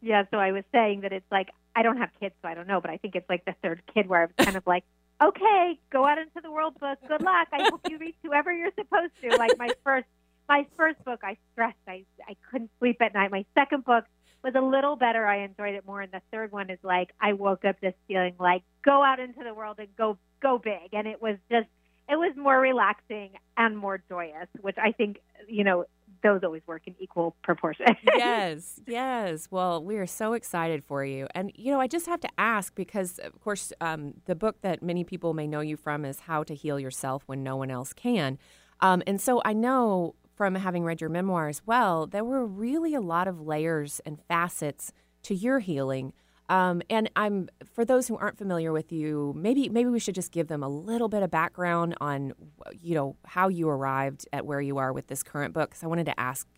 Yeah, 0.00 0.24
so 0.30 0.38
I 0.38 0.52
was 0.52 0.64
saying 0.72 1.02
that 1.02 1.12
it's 1.12 1.30
like 1.30 1.50
I 1.76 1.82
don't 1.82 1.98
have 1.98 2.08
kids, 2.18 2.34
so 2.40 2.48
I 2.48 2.54
don't 2.54 2.66
know, 2.66 2.80
but 2.80 2.90
I 2.90 2.96
think 2.96 3.14
it's 3.14 3.28
like 3.28 3.44
the 3.44 3.54
third 3.62 3.82
kid 3.94 4.08
where 4.08 4.22
I 4.22 4.24
was 4.24 4.34
kind 4.46 4.56
of 4.56 4.66
like, 4.66 4.84
okay, 5.22 5.78
go 5.92 6.06
out 6.06 6.16
into 6.16 6.40
the 6.42 6.50
world, 6.50 6.80
book. 6.80 6.98
Good 7.06 7.20
luck. 7.22 7.48
I 7.52 7.68
hope 7.70 7.82
you 7.90 7.98
reach 7.98 8.16
whoever 8.22 8.50
you're 8.50 8.72
supposed 8.78 9.12
to. 9.22 9.36
Like 9.36 9.58
my 9.58 9.68
first, 9.84 10.06
my 10.50 10.66
first 10.76 11.02
book, 11.04 11.20
I 11.22 11.38
stressed. 11.52 11.78
I 11.86 12.04
I 12.28 12.36
couldn't 12.50 12.70
sleep 12.80 12.96
at 13.00 13.14
night. 13.14 13.30
My 13.30 13.46
second 13.54 13.84
book 13.84 14.04
was 14.42 14.54
a 14.56 14.60
little 14.60 14.96
better. 14.96 15.24
I 15.24 15.44
enjoyed 15.44 15.74
it 15.74 15.86
more, 15.86 16.00
and 16.00 16.12
the 16.12 16.20
third 16.32 16.50
one 16.50 16.70
is 16.70 16.78
like 16.82 17.10
I 17.20 17.34
woke 17.34 17.64
up 17.64 17.76
just 17.80 17.96
feeling 18.08 18.34
like 18.38 18.62
go 18.84 19.02
out 19.02 19.20
into 19.20 19.44
the 19.44 19.54
world 19.54 19.76
and 19.78 19.88
go 19.96 20.18
go 20.42 20.58
big, 20.58 20.92
and 20.92 21.06
it 21.06 21.22
was 21.22 21.36
just 21.50 21.68
it 22.08 22.16
was 22.16 22.34
more 22.36 22.58
relaxing 22.60 23.30
and 23.56 23.78
more 23.78 24.02
joyous, 24.08 24.48
which 24.60 24.76
I 24.76 24.90
think 24.90 25.18
you 25.46 25.62
know 25.62 25.84
those 26.24 26.40
always 26.42 26.62
work 26.66 26.82
in 26.86 26.96
equal 26.98 27.36
proportion. 27.44 27.86
yes, 28.16 28.80
yes. 28.88 29.46
Well, 29.52 29.84
we 29.84 29.98
are 29.98 30.06
so 30.06 30.32
excited 30.32 30.84
for 30.84 31.02
you. 31.02 31.26
And, 31.34 31.50
you 31.54 31.72
know, 31.72 31.80
I 31.80 31.86
just 31.86 32.04
have 32.04 32.20
to 32.20 32.28
ask 32.36 32.74
because, 32.74 33.18
of 33.20 33.40
course, 33.40 33.72
um, 33.80 34.12
the 34.26 34.34
book 34.34 34.60
that 34.60 34.82
many 34.82 35.02
people 35.02 35.32
may 35.32 35.46
know 35.46 35.60
you 35.60 35.78
from 35.78 36.04
is 36.04 36.20
How 36.20 36.42
to 36.42 36.54
Heal 36.54 36.78
Yourself 36.78 37.22
When 37.24 37.42
No 37.42 37.56
One 37.56 37.70
Else 37.70 37.94
Can. 37.94 38.36
Um, 38.80 39.02
and 39.06 39.18
so 39.18 39.40
I 39.46 39.54
know 39.54 40.14
from 40.40 40.54
having 40.54 40.84
read 40.84 41.02
your 41.02 41.10
memoir 41.10 41.48
as 41.48 41.60
well, 41.66 42.06
there 42.06 42.24
were 42.24 42.46
really 42.46 42.94
a 42.94 43.00
lot 43.02 43.28
of 43.28 43.42
layers 43.42 44.00
and 44.06 44.18
facets 44.26 44.90
to 45.22 45.34
your 45.34 45.58
healing. 45.58 46.14
Um, 46.48 46.80
and 46.88 47.10
I'm 47.14 47.50
for 47.74 47.84
those 47.84 48.08
who 48.08 48.16
aren't 48.16 48.38
familiar 48.38 48.72
with 48.72 48.90
you, 48.90 49.34
maybe 49.36 49.68
maybe 49.68 49.90
we 49.90 49.98
should 49.98 50.14
just 50.14 50.32
give 50.32 50.48
them 50.48 50.62
a 50.62 50.68
little 50.70 51.10
bit 51.10 51.22
of 51.22 51.30
background 51.30 51.94
on, 52.00 52.32
you 52.80 52.94
know, 52.94 53.16
how 53.26 53.48
you 53.48 53.68
arrived 53.68 54.26
at 54.32 54.46
where 54.46 54.62
you 54.62 54.78
are 54.78 54.94
with 54.94 55.08
this 55.08 55.22
current 55.22 55.52
book. 55.52 55.68
Because 55.72 55.84
I 55.84 55.88
wanted 55.88 56.06
to 56.06 56.18
ask 56.18 56.48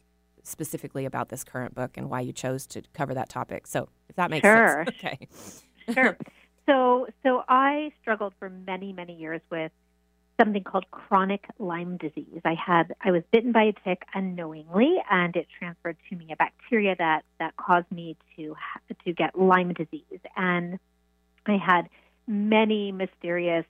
specifically 0.45 1.05
about 1.05 1.31
this 1.31 1.43
current 1.43 1.75
book 1.75 1.97
and 1.97 2.09
why 2.09 2.21
you 2.21 2.33
chose 2.33 2.69
to 2.69 2.83
cover 2.95 3.15
that 3.15 3.31
topic. 3.31 3.67
So 3.67 3.89
if 4.09 4.15
that 4.15 4.31
makes 4.31 4.47
Sure. 4.47 4.85
sense, 4.87 4.97
okay. 5.05 5.29
sure. 5.93 6.17
So, 6.69 7.09
so 7.25 7.43
I 7.49 7.91
struggled 8.01 8.35
for 8.39 8.49
many, 8.49 8.93
many 8.93 9.17
years 9.17 9.41
with 9.51 9.73
something 10.43 10.65
called 10.65 10.91
chronic 10.91 11.45
Lyme 11.59 11.97
disease. 11.99 12.41
I 12.45 12.55
had, 12.55 12.95
I 13.01 13.11
was 13.11 13.23
bitten 13.31 13.53
by 13.53 13.65
a 13.65 13.73
tick 13.85 14.03
unknowingly, 14.15 14.97
and 15.11 15.35
it 15.37 15.47
transferred 15.59 15.97
to 16.09 16.17
me 16.17 16.29
a 16.33 16.37
bacteria 16.37 16.97
that 16.99 17.23
that 17.39 17.57
caused 17.57 17.91
me 17.91 18.17
to 18.37 18.57
to 19.05 19.13
get 19.13 19.39
Lyme 19.39 19.73
disease. 19.73 20.21
And 20.37 20.79
I 21.47 21.57
had 21.57 21.89
many 22.27 22.93
mysterious 22.93 23.65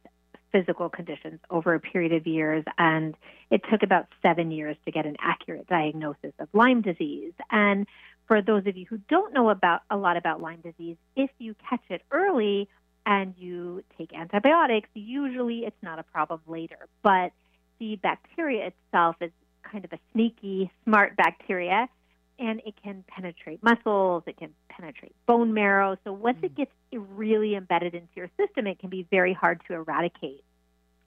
physical 0.50 0.88
conditions 0.88 1.40
over 1.50 1.74
a 1.74 1.80
period 1.80 2.12
of 2.12 2.26
years, 2.26 2.64
and 2.78 3.14
it 3.50 3.62
took 3.70 3.82
about 3.82 4.06
seven 4.22 4.50
years 4.50 4.76
to 4.84 4.92
get 4.92 5.06
an 5.06 5.16
accurate 5.20 5.66
diagnosis 5.66 6.32
of 6.38 6.48
Lyme 6.52 6.82
disease. 6.82 7.32
And 7.50 7.86
for 8.26 8.42
those 8.42 8.66
of 8.66 8.76
you 8.76 8.86
who 8.88 8.98
don't 9.08 9.32
know 9.32 9.50
about 9.50 9.80
a 9.90 9.96
lot 9.96 10.16
about 10.16 10.40
Lyme 10.40 10.60
disease, 10.60 10.96
if 11.16 11.30
you 11.38 11.54
catch 11.68 11.82
it 11.88 12.02
early 12.10 12.68
and 13.04 13.34
you 13.36 13.82
take 13.98 14.12
antibiotics, 14.12 14.88
usually 14.94 15.60
it's 15.60 15.82
not 15.82 15.98
a 15.98 16.02
problem 16.02 16.40
later. 16.46 16.88
But 17.02 17.32
the 17.78 17.96
bacteria 17.96 18.68
itself 18.68 19.16
is 19.20 19.30
kind 19.62 19.84
of 19.84 19.92
a 19.92 19.98
sneaky, 20.12 20.70
smart 20.84 21.16
bacteria, 21.16 21.88
and 22.38 22.60
it 22.66 22.74
can 22.82 23.04
penetrate 23.08 23.62
muscles, 23.62 24.22
it 24.26 24.36
can 24.36 24.50
penetrate 24.68 25.14
bone 25.26 25.52
marrow. 25.54 25.96
So 26.04 26.12
once 26.12 26.38
it 26.42 26.52
hmm. 26.52 26.56
gets 26.56 26.72
really 26.92 27.54
embedded 27.54 27.94
into 27.94 28.12
your 28.14 28.30
system, 28.38 28.66
it 28.66 28.78
can 28.78 28.90
be 28.90 29.06
very 29.10 29.32
hard 29.32 29.60
to 29.68 29.74
eradicate. 29.74 30.44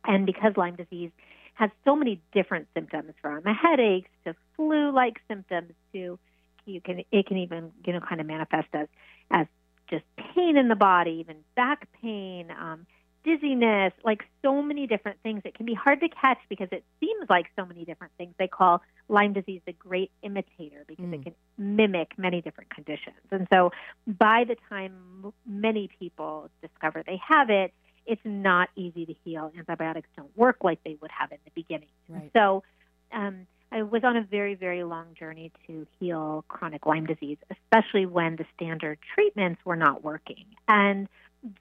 And 0.04 0.26
because 0.26 0.54
Lyme 0.56 0.76
disease 0.76 1.12
has 1.56 1.70
so 1.84 1.96
many 1.96 2.22
different 2.34 2.68
symptoms, 2.74 3.14
from 3.22 3.44
headaches 3.44 4.10
to 4.26 4.36
flu-like 4.56 5.20
symptoms 5.28 5.72
to 5.94 6.20
you 6.66 6.82
can 6.82 7.04
it 7.12 7.28
can 7.28 7.38
even 7.38 7.72
you 7.86 7.94
know 7.94 8.00
kind 8.00 8.20
of 8.20 8.28
manifest 8.28 8.68
as 8.74 8.88
as 9.32 9.48
just 9.90 10.04
pain 10.18 10.58
in 10.58 10.68
the 10.68 10.76
body, 10.76 11.18
even 11.20 11.38
back 11.56 11.88
pain, 12.02 12.52
um, 12.52 12.86
dizziness, 13.24 13.92
like 14.04 14.24
so 14.44 14.62
many 14.62 14.86
different 14.86 15.18
things. 15.24 15.42
It 15.46 15.56
can 15.56 15.66
be 15.66 15.74
hard 15.74 16.00
to 16.02 16.10
catch 16.10 16.38
because 16.48 16.68
it 16.72 16.84
seems 17.00 17.28
like 17.30 17.48
so 17.56 17.66
many 17.66 17.84
different 17.84 18.14
things. 18.18 18.36
They 18.38 18.48
call 18.48 18.82
Lyme 19.10 19.34
disease 19.34 19.62
the 19.66 19.74
great 19.74 20.12
imitator 20.22 20.84
because 20.88 21.06
Mm. 21.06 21.14
it 21.16 21.24
can 21.24 21.36
mimic 21.58 22.18
many 22.18 22.42
different 22.42 22.70
conditions. 22.70 23.16
And 23.32 23.48
so 23.52 23.72
by 24.06 24.44
the 24.44 24.56
time 24.70 25.24
m- 25.26 25.34
many 25.46 25.88
people 25.88 26.50
discover 26.62 27.02
they 27.04 27.18
have 27.28 27.50
it, 27.50 27.74
it's 28.06 28.22
not 28.24 28.70
easy 28.76 29.08
to 29.08 29.14
heal. 29.24 29.52
Antibiotics 29.58 30.10
don't 30.16 30.36
work 30.38 30.58
like 30.64 30.84
they 30.84 30.96
would 31.02 31.12
have 31.12 31.32
in 31.32 31.40
the 31.46 31.52
beginning. 31.56 31.90
Right. 32.08 32.30
So 32.36 32.64
um, 33.12 33.48
I 33.72 33.82
was 33.82 34.04
on 34.04 34.16
a 34.16 34.22
very, 34.22 34.56
very 34.56 34.84
long 34.84 35.08
journey 35.18 35.52
to 35.68 35.86
heal 36.00 36.46
chronic 36.48 36.86
Lyme 36.86 37.06
disease, 37.06 37.38
especially 37.52 38.06
when 38.06 38.36
the 38.36 38.46
standard 38.56 39.00
treatments 39.14 39.60
were 39.66 39.76
not 39.76 40.04
working. 40.04 40.46
And 40.68 41.08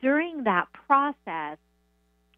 during 0.01 0.45
that 0.45 0.69
process, 0.73 1.59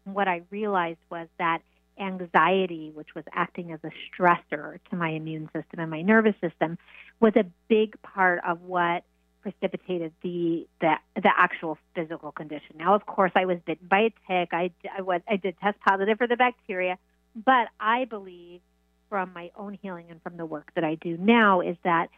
what 0.05 0.27
I 0.27 0.41
realized 0.49 0.99
was 1.09 1.27
that 1.37 1.59
anxiety, 1.99 2.91
which 2.93 3.15
was 3.15 3.23
acting 3.33 3.71
as 3.71 3.79
a 3.83 3.91
stressor 4.09 4.79
to 4.89 4.95
my 4.95 5.09
immune 5.09 5.49
system 5.53 5.79
and 5.79 5.89
my 5.89 6.01
nervous 6.01 6.35
system, 6.41 6.77
was 7.19 7.33
a 7.35 7.45
big 7.67 8.01
part 8.01 8.41
of 8.47 8.61
what 8.61 9.03
precipitated 9.41 10.11
the 10.23 10.67
the 10.81 10.95
the 11.15 11.31
actual 11.37 11.77
physical 11.95 12.31
condition. 12.31 12.75
Now, 12.77 12.95
of 12.95 13.05
course, 13.05 13.31
I 13.35 13.45
was 13.45 13.57
bitten 13.65 13.87
by 13.87 13.99
a 13.99 14.09
tick. 14.27 14.49
I, 14.51 14.71
I 14.95 15.01
was 15.01 15.21
I 15.27 15.37
did 15.37 15.55
test 15.59 15.77
positive 15.87 16.17
for 16.17 16.27
the 16.27 16.35
bacteria, 16.35 16.97
but 17.35 17.67
I 17.79 18.05
believe 18.05 18.61
from 19.09 19.31
my 19.33 19.51
own 19.55 19.77
healing 19.81 20.07
and 20.09 20.21
from 20.21 20.37
the 20.37 20.45
work 20.45 20.71
that 20.75 20.83
I 20.83 20.95
do 20.95 21.17
now 21.17 21.61
is 21.61 21.77
that 21.83 22.09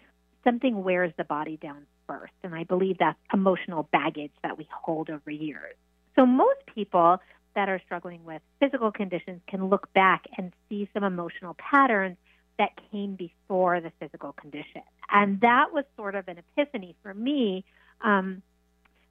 something 0.44 0.84
wears 0.84 1.14
the 1.18 1.24
body 1.24 1.58
down 1.58 1.86
first, 2.08 2.34
and 2.44 2.56
I 2.56 2.64
believe 2.64 2.98
that's 2.98 3.20
emotional 3.34 3.88
baggage 3.92 4.32
that 4.44 4.58
we 4.58 4.68
hold 4.72 5.10
over 5.10 5.30
years. 5.30 5.76
So 6.16 6.26
most 6.26 6.60
people 6.74 7.22
that 7.56 7.70
are 7.70 7.82
struggling 7.86 8.24
with 8.26 8.42
physical 8.60 8.92
conditions 8.92 9.42
can 9.48 9.70
look 9.70 9.92
back 9.94 10.26
and 10.38 10.52
see 10.68 10.90
some 10.94 11.04
emotional 11.04 11.56
patterns 11.56 12.18
that 12.58 12.72
came 12.92 13.16
before 13.16 13.80
the 13.80 13.92
physical 14.00 14.34
condition. 14.34 14.82
And 15.12 15.42
that 15.42 15.74
was 15.74 15.86
sort 15.96 16.16
of 16.16 16.28
an 16.28 16.38
epiphany 16.38 16.96
for 17.02 17.14
me. 17.14 17.64
Um, 18.02 18.42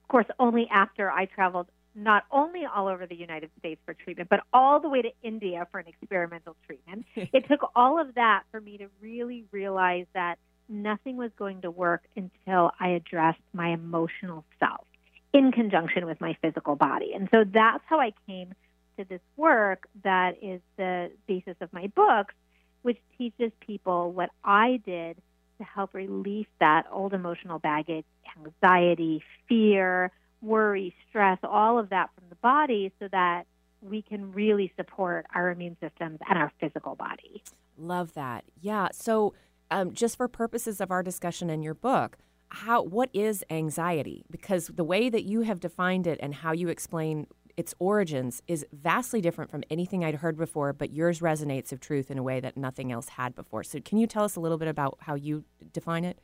of 0.03 0.07
course, 0.07 0.27
only 0.39 0.67
after 0.69 1.11
I 1.11 1.25
traveled 1.25 1.67
not 1.95 2.23
only 2.31 2.65
all 2.65 2.87
over 2.87 3.05
the 3.05 3.15
United 3.15 3.49
States 3.59 3.81
for 3.85 3.93
treatment, 3.93 4.29
but 4.29 4.41
all 4.53 4.79
the 4.79 4.89
way 4.89 5.01
to 5.01 5.09
India 5.23 5.67
for 5.71 5.79
an 5.79 5.87
experimental 5.87 6.55
treatment. 6.65 7.05
it 7.15 7.47
took 7.47 7.71
all 7.75 7.99
of 7.99 8.15
that 8.15 8.43
for 8.51 8.61
me 8.61 8.77
to 8.77 8.87
really 9.01 9.45
realize 9.51 10.05
that 10.13 10.37
nothing 10.67 11.17
was 11.17 11.31
going 11.37 11.61
to 11.61 11.71
work 11.71 12.03
until 12.15 12.71
I 12.79 12.89
addressed 12.89 13.41
my 13.53 13.69
emotional 13.69 14.45
self 14.59 14.85
in 15.33 15.51
conjunction 15.51 16.05
with 16.05 16.21
my 16.21 16.37
physical 16.41 16.75
body. 16.75 17.13
And 17.13 17.27
so 17.31 17.43
that's 17.43 17.83
how 17.87 17.99
I 17.99 18.13
came 18.27 18.53
to 18.97 19.05
this 19.05 19.21
work 19.37 19.87
that 20.03 20.37
is 20.41 20.61
the 20.77 21.11
basis 21.27 21.55
of 21.61 21.71
my 21.73 21.87
books, 21.87 22.33
which 22.81 22.97
teaches 23.17 23.51
people 23.59 24.11
what 24.11 24.29
I 24.43 24.81
did 24.85 25.17
to 25.57 25.63
help 25.63 25.93
release 25.93 26.47
that 26.59 26.85
old 26.91 27.13
emotional 27.13 27.59
baggage, 27.59 28.05
anxiety, 28.37 29.23
fear, 29.47 30.11
worry, 30.41 30.95
stress, 31.09 31.37
all 31.43 31.79
of 31.79 31.89
that 31.89 32.09
from 32.15 32.25
the 32.29 32.35
body 32.35 32.91
so 32.99 33.07
that 33.11 33.43
we 33.81 34.01
can 34.01 34.31
really 34.31 34.71
support 34.75 35.25
our 35.33 35.51
immune 35.51 35.77
systems 35.81 36.19
and 36.29 36.37
our 36.37 36.51
physical 36.59 36.95
body. 36.95 37.43
Love 37.77 38.13
that. 38.13 38.43
Yeah. 38.59 38.89
So, 38.91 39.33
um, 39.71 39.93
just 39.93 40.17
for 40.17 40.27
purposes 40.27 40.81
of 40.81 40.91
our 40.91 41.03
discussion 41.03 41.49
in 41.49 41.61
your 41.61 41.75
book, 41.75 42.17
how 42.49 42.81
what 42.81 43.09
is 43.13 43.43
anxiety? 43.49 44.25
Because 44.29 44.67
the 44.67 44.83
way 44.83 45.09
that 45.09 45.23
you 45.23 45.41
have 45.41 45.59
defined 45.59 46.07
it 46.07 46.19
and 46.21 46.33
how 46.33 46.51
you 46.51 46.69
explain 46.69 47.27
its 47.55 47.75
origins 47.77 48.41
is 48.47 48.65
vastly 48.71 49.21
different 49.21 49.51
from 49.51 49.63
anything 49.69 50.03
I'd 50.03 50.15
heard 50.15 50.37
before, 50.37 50.73
but 50.73 50.91
yours 50.91 51.19
resonates 51.19 51.71
of 51.71 51.79
truth 51.79 52.09
in 52.09 52.17
a 52.17 52.23
way 52.23 52.39
that 52.39 52.57
nothing 52.57 52.91
else 52.91 53.09
had 53.09 53.35
before. 53.35 53.63
So, 53.63 53.79
can 53.79 53.97
you 53.97 54.07
tell 54.07 54.23
us 54.23 54.35
a 54.35 54.39
little 54.39 54.57
bit 54.57 54.67
about 54.67 54.97
how 55.01 55.15
you 55.15 55.43
define 55.71 56.03
it? 56.03 56.19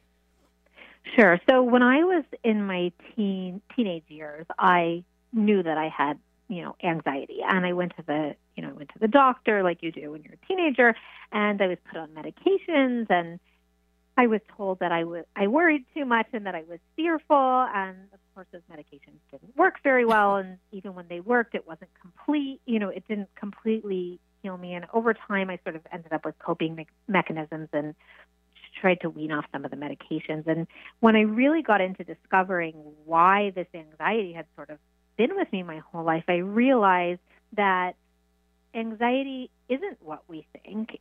Sure. 1.14 1.40
So 1.50 1.62
when 1.62 1.84
I 1.84 2.04
was 2.04 2.24
in 2.44 2.66
my 2.66 2.92
teen 3.16 3.62
teenage 3.76 4.06
years, 4.08 4.46
I 4.58 5.04
knew 5.32 5.62
that 5.62 5.78
I 5.78 5.88
had, 5.88 6.18
you 6.48 6.64
know, 6.64 6.76
anxiety, 6.84 7.40
and 7.48 7.66
I 7.66 7.74
went 7.74 7.96
to 7.98 8.04
the, 8.06 8.36
you 8.56 8.64
know, 8.64 8.70
I 8.70 8.74
went 8.74 8.90
to 8.90 9.00
the 9.00 9.08
doctor 9.08 9.62
like 9.64 9.84
you 9.84 9.92
do 9.92 10.12
when 10.12 10.24
you're 10.24 10.34
a 10.34 10.46
teenager, 10.48 10.96
and 11.32 11.62
I 11.62 11.68
was 11.68 11.78
put 11.90 11.98
on 11.98 12.10
medications, 12.10 13.08
and 13.10 13.40
I 14.18 14.28
was 14.28 14.42
told 14.56 14.80
that 14.80 14.92
I 14.92 15.04
was 15.04 15.26
I 15.36 15.48
worried 15.48 15.86
too 15.94 16.06
much 16.06 16.28
and 16.34 16.46
that 16.46 16.56
I 16.56 16.64
was 16.68 16.80
fearful, 16.96 17.36
and 17.74 17.98
of 18.14 18.20
course 18.34 18.48
those 18.52 18.62
medications 18.72 19.20
didn't 19.32 19.56
work 19.56 19.76
very 19.84 20.06
well, 20.06 20.38
and 20.38 20.58
even 20.72 20.96
when 20.96 21.08
they 21.08 21.20
worked, 21.20 21.54
it 21.54 21.68
wasn't 21.68 21.92
complete. 22.02 22.62
You 22.66 22.80
know, 22.80 22.90
it 22.90 23.04
didn't 23.08 23.30
completely 23.36 24.20
heal 24.42 24.58
me. 24.58 24.74
And 24.74 24.86
over 24.94 25.14
time, 25.14 25.50
I 25.50 25.60
sort 25.64 25.76
of 25.76 25.82
ended 25.92 26.14
up 26.14 26.26
with 26.26 26.38
coping 26.40 26.76
me- 26.76 26.88
mechanisms 27.08 27.70
and 27.74 27.94
tried 28.80 29.02
to 29.02 29.10
wean 29.10 29.32
off 29.32 29.46
some 29.52 29.66
of 29.66 29.72
the 29.72 29.78
medications. 29.78 30.48
And 30.48 30.68
when 31.00 31.16
I 31.16 31.22
really 31.22 31.62
got 31.62 31.82
into 31.82 32.04
discovering 32.04 32.74
why 33.06 33.52
this 33.56 33.68
anxiety 33.74 34.34
had 34.34 34.46
sort 34.56 34.70
of 34.70 34.80
been 35.18 35.36
with 35.36 35.52
me 35.52 35.64
my 35.64 35.80
whole 35.80 36.04
life, 36.04 36.26
I 36.28 36.38
realized 36.38 37.22
that 37.54 37.96
anxiety 38.74 39.50
isn't 39.70 39.98
what 40.02 40.24
we 40.28 40.46
think. 40.64 41.00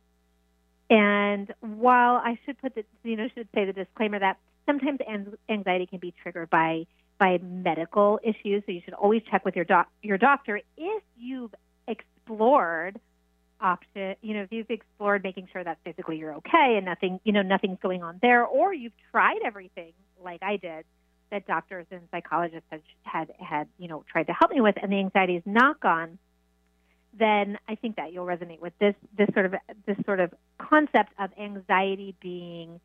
And 0.89 1.53
while 1.61 2.15
I 2.15 2.37
should 2.45 2.59
put 2.59 2.75
the, 2.75 2.85
you 3.03 3.15
know, 3.15 3.27
should 3.35 3.47
say 3.53 3.65
the 3.65 3.73
disclaimer 3.73 4.19
that 4.19 4.37
sometimes 4.65 4.99
anxiety 5.49 5.85
can 5.85 5.99
be 5.99 6.13
triggered 6.21 6.49
by 6.49 6.85
by 7.17 7.37
medical 7.37 8.19
issues, 8.23 8.61
so 8.65 8.73
you 8.73 8.81
should 8.83 8.93
always 8.93 9.21
check 9.31 9.45
with 9.45 9.55
your 9.55 9.65
doc 9.65 9.87
your 10.01 10.17
doctor 10.17 10.59
if 10.77 11.03
you've 11.17 11.53
explored 11.87 12.99
option, 13.61 14.15
you 14.21 14.33
know, 14.33 14.41
if 14.43 14.51
you've 14.51 14.69
explored 14.69 15.23
making 15.23 15.47
sure 15.51 15.63
that 15.63 15.77
physically 15.83 16.17
you're 16.17 16.35
okay 16.35 16.75
and 16.77 16.85
nothing, 16.85 17.19
you 17.23 17.31
know, 17.31 17.41
nothing's 17.41 17.79
going 17.81 18.03
on 18.03 18.19
there, 18.21 18.45
or 18.45 18.73
you've 18.73 18.93
tried 19.11 19.39
everything 19.45 19.93
like 20.23 20.41
I 20.43 20.57
did 20.57 20.85
that 21.31 21.47
doctors 21.47 21.85
and 21.91 22.01
psychologists 22.11 22.67
had 22.69 22.81
had, 23.03 23.31
had 23.39 23.67
you 23.77 23.87
know 23.87 24.03
tried 24.11 24.27
to 24.27 24.33
help 24.33 24.51
me 24.51 24.61
with, 24.61 24.75
and 24.81 24.91
the 24.91 24.99
anxiety 24.99 25.35
is 25.35 25.43
not 25.45 25.79
gone, 25.79 26.17
then 27.17 27.57
I 27.67 27.75
think 27.75 27.95
that 27.95 28.13
you'll 28.13 28.25
resonate 28.25 28.59
with 28.59 28.73
this 28.79 28.95
this 29.17 29.29
sort 29.33 29.47
of 29.47 29.55
this 29.85 29.97
sort 30.05 30.19
of 30.19 30.33
concept 30.57 31.11
of 31.19 31.31
anxiety 31.39 32.15
being 32.19 32.79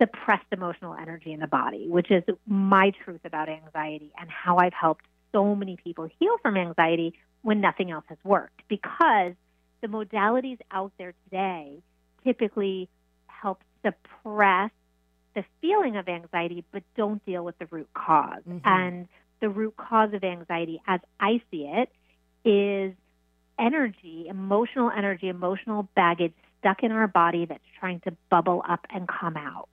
suppressed 0.00 0.46
emotional 0.50 0.94
energy 0.94 1.32
in 1.32 1.40
the 1.40 1.46
body, 1.46 1.86
which 1.88 2.10
is 2.10 2.22
my 2.46 2.92
truth 3.04 3.20
about 3.24 3.48
anxiety 3.48 4.12
and 4.18 4.28
how 4.30 4.58
I've 4.58 4.72
helped 4.72 5.04
so 5.32 5.54
many 5.54 5.76
people 5.76 6.08
heal 6.18 6.36
from 6.42 6.56
anxiety 6.56 7.14
when 7.42 7.60
nothing 7.60 7.90
else 7.90 8.04
has 8.08 8.18
worked 8.24 8.62
because 8.68 9.32
the 9.82 9.88
modalities 9.88 10.58
out 10.70 10.92
there 10.98 11.12
today 11.24 11.82
typically 12.24 12.88
help 13.26 13.60
suppress 13.84 14.70
the 15.34 15.44
feeling 15.60 15.96
of 15.96 16.08
anxiety 16.08 16.64
but 16.72 16.82
don't 16.96 17.24
deal 17.26 17.44
with 17.44 17.58
the 17.58 17.66
root 17.66 17.88
because 17.92 18.42
mm-hmm. 18.48 18.58
And 18.64 19.08
the 19.42 19.50
root 19.50 19.76
cause 19.76 20.14
of 20.14 20.24
anxiety, 20.24 20.80
as 20.86 21.00
I 21.20 21.42
see 21.50 21.68
it, 21.68 21.90
is 22.48 22.94
energy, 23.58 24.26
emotional 24.28 24.90
energy, 24.96 25.28
emotional 25.28 25.88
baggage 25.94 26.32
stuck 26.60 26.82
in 26.82 26.92
our 26.92 27.08
body 27.08 27.44
that's 27.44 27.64
trying 27.78 28.00
to 28.00 28.12
bubble 28.30 28.62
up 28.66 28.86
and 28.88 29.06
come 29.06 29.36
out. 29.36 29.68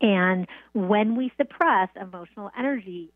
And 0.00 0.46
when 0.74 1.16
we 1.16 1.32
suppress 1.38 1.88
emotional 2.00 2.50
energy, 2.56 3.10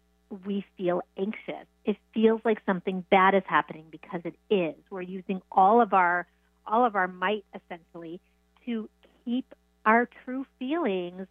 we 0.44 0.64
feel 0.76 1.02
anxious. 1.16 1.66
It 1.84 1.96
feels 2.12 2.40
like 2.44 2.58
something 2.66 3.04
bad 3.10 3.34
is 3.34 3.42
happening 3.46 3.84
because 3.90 4.20
it 4.24 4.34
is. 4.50 4.74
We're 4.90 5.02
using 5.02 5.40
all 5.52 5.80
of 5.80 5.92
our 5.92 6.26
all 6.66 6.84
of 6.84 6.96
our 6.96 7.06
might 7.06 7.44
essentially 7.54 8.20
to 8.64 8.88
keep 9.24 9.54
our 9.84 10.08
true 10.24 10.44
feelings 10.58 11.28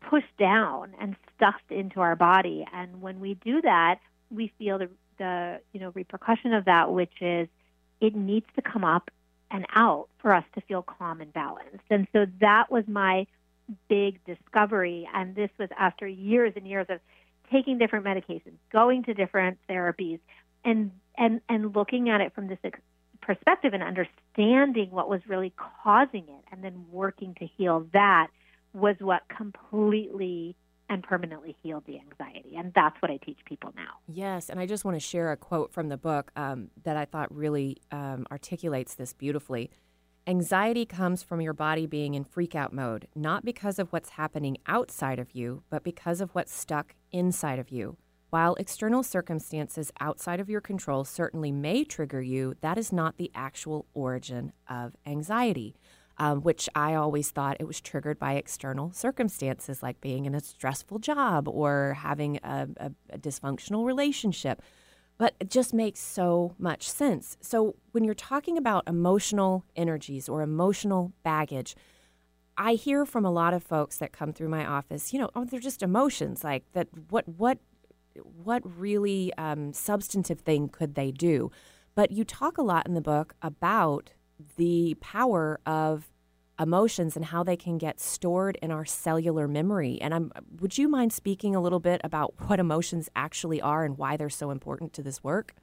pushed 0.00 0.36
down 0.36 0.92
and 1.00 1.14
stuffed 1.36 1.70
into 1.70 2.00
our 2.00 2.16
body. 2.16 2.66
And 2.72 3.00
when 3.00 3.20
we 3.20 3.34
do 3.34 3.62
that, 3.62 4.00
we 4.30 4.52
feel 4.58 4.78
the 4.78 4.88
the 5.18 5.60
you 5.72 5.80
know 5.80 5.92
repercussion 5.94 6.52
of 6.54 6.64
that, 6.64 6.92
which 6.92 7.12
is 7.20 7.48
it 8.00 8.14
needs 8.14 8.46
to 8.56 8.62
come 8.62 8.84
up 8.84 9.10
and 9.50 9.66
out 9.74 10.08
for 10.18 10.34
us 10.34 10.44
to 10.54 10.60
feel 10.62 10.82
calm 10.82 11.20
and 11.20 11.32
balanced. 11.32 11.84
And 11.88 12.08
so 12.12 12.26
that 12.40 12.70
was 12.70 12.84
my 12.88 13.26
big 13.88 14.18
discovery. 14.24 15.08
And 15.14 15.34
this 15.34 15.50
was 15.58 15.68
after 15.78 16.06
years 16.06 16.52
and 16.56 16.66
years 16.66 16.86
of 16.88 16.98
taking 17.54 17.78
different 17.78 18.04
medications, 18.04 18.56
going 18.72 19.04
to 19.04 19.14
different 19.14 19.58
therapies, 19.68 20.18
and 20.64 20.90
and 21.16 21.40
and 21.48 21.74
looking 21.74 22.10
at 22.10 22.20
it 22.20 22.34
from 22.34 22.48
this 22.48 22.58
perspective 23.22 23.72
and 23.72 23.82
understanding 23.82 24.90
what 24.90 25.08
was 25.08 25.20
really 25.28 25.52
causing 25.82 26.24
it, 26.24 26.44
and 26.52 26.62
then 26.64 26.84
working 26.90 27.34
to 27.38 27.46
heal 27.46 27.86
that 27.92 28.28
was 28.72 28.96
what 28.98 29.22
completely 29.28 30.56
and 30.90 31.02
permanently 31.02 31.56
healed 31.62 31.84
the 31.86 31.98
anxiety. 31.98 32.56
And 32.56 32.72
that's 32.74 33.00
what 33.00 33.10
I 33.10 33.16
teach 33.24 33.38
people 33.46 33.72
now. 33.74 33.94
Yes. 34.06 34.50
And 34.50 34.60
I 34.60 34.66
just 34.66 34.84
want 34.84 34.96
to 34.96 35.00
share 35.00 35.32
a 35.32 35.36
quote 35.36 35.72
from 35.72 35.88
the 35.88 35.96
book 35.96 36.30
um, 36.36 36.70
that 36.82 36.96
I 36.96 37.06
thought 37.06 37.34
really 37.34 37.78
um, 37.90 38.26
articulates 38.30 38.94
this 38.94 39.14
beautifully. 39.14 39.70
Anxiety 40.26 40.86
comes 40.86 41.22
from 41.22 41.42
your 41.42 41.52
body 41.52 41.86
being 41.86 42.14
in 42.14 42.24
freak 42.24 42.54
out 42.54 42.72
mode, 42.72 43.06
not 43.14 43.44
because 43.44 43.78
of 43.78 43.92
what's 43.92 44.10
happening 44.10 44.56
outside 44.66 45.18
of 45.18 45.32
you, 45.34 45.62
but 45.68 45.84
because 45.84 46.22
of 46.22 46.30
what's 46.34 46.54
stuck 46.54 46.94
inside 47.12 47.58
of 47.58 47.70
you. 47.70 47.98
While 48.30 48.54
external 48.54 49.02
circumstances 49.02 49.92
outside 50.00 50.40
of 50.40 50.48
your 50.48 50.62
control 50.62 51.04
certainly 51.04 51.52
may 51.52 51.84
trigger 51.84 52.22
you, 52.22 52.54
that 52.62 52.78
is 52.78 52.90
not 52.90 53.18
the 53.18 53.30
actual 53.34 53.86
origin 53.92 54.52
of 54.66 54.96
anxiety 55.06 55.76
um, 56.18 56.42
which 56.42 56.68
I 56.74 56.94
always 56.94 57.30
thought 57.30 57.56
it 57.60 57.66
was 57.66 57.80
triggered 57.80 58.18
by 58.18 58.34
external 58.34 58.92
circumstances 58.92 59.82
like 59.82 60.00
being 60.00 60.26
in 60.26 60.34
a 60.34 60.40
stressful 60.40 61.00
job 61.00 61.48
or 61.48 61.94
having 61.98 62.38
a, 62.42 62.68
a, 62.76 62.92
a 63.10 63.18
dysfunctional 63.18 63.84
relationship. 63.84 64.62
But 65.16 65.34
it 65.38 65.48
just 65.48 65.72
makes 65.72 66.00
so 66.00 66.54
much 66.58 66.90
sense. 66.90 67.36
So 67.40 67.76
when 67.92 68.04
you're 68.04 68.14
talking 68.14 68.58
about 68.58 68.88
emotional 68.88 69.64
energies 69.76 70.28
or 70.28 70.42
emotional 70.42 71.12
baggage, 71.22 71.76
I 72.56 72.74
hear 72.74 73.04
from 73.06 73.24
a 73.24 73.30
lot 73.30 73.54
of 73.54 73.62
folks 73.62 73.98
that 73.98 74.12
come 74.12 74.32
through 74.32 74.48
my 74.48 74.66
office, 74.66 75.12
you 75.12 75.18
know, 75.18 75.30
oh, 75.34 75.44
they're 75.44 75.60
just 75.60 75.82
emotions. 75.82 76.42
Like 76.42 76.64
that, 76.72 76.88
what, 77.10 77.28
what, 77.28 77.58
what 78.42 78.62
really 78.78 79.32
um, 79.38 79.72
substantive 79.72 80.40
thing 80.40 80.68
could 80.68 80.94
they 80.94 81.10
do? 81.10 81.50
But 81.94 82.10
you 82.10 82.24
talk 82.24 82.58
a 82.58 82.62
lot 82.62 82.86
in 82.86 82.94
the 82.94 83.00
book 83.00 83.34
about 83.40 84.10
the 84.56 84.96
power 85.00 85.60
of 85.64 86.08
emotions 86.58 87.16
and 87.16 87.26
how 87.26 87.42
they 87.42 87.56
can 87.56 87.78
get 87.78 88.00
stored 88.00 88.56
in 88.62 88.70
our 88.70 88.84
cellular 88.84 89.48
memory. 89.48 89.98
And 90.00 90.14
I'm 90.14 90.32
would 90.60 90.78
you 90.78 90.88
mind 90.88 91.12
speaking 91.12 91.54
a 91.54 91.60
little 91.60 91.80
bit 91.80 92.00
about 92.04 92.34
what 92.48 92.60
emotions 92.60 93.08
actually 93.16 93.60
are 93.60 93.84
and 93.84 93.98
why 93.98 94.16
they're 94.16 94.30
so 94.30 94.50
important 94.50 94.92
to 94.94 95.02
this 95.02 95.22
work? 95.22 95.54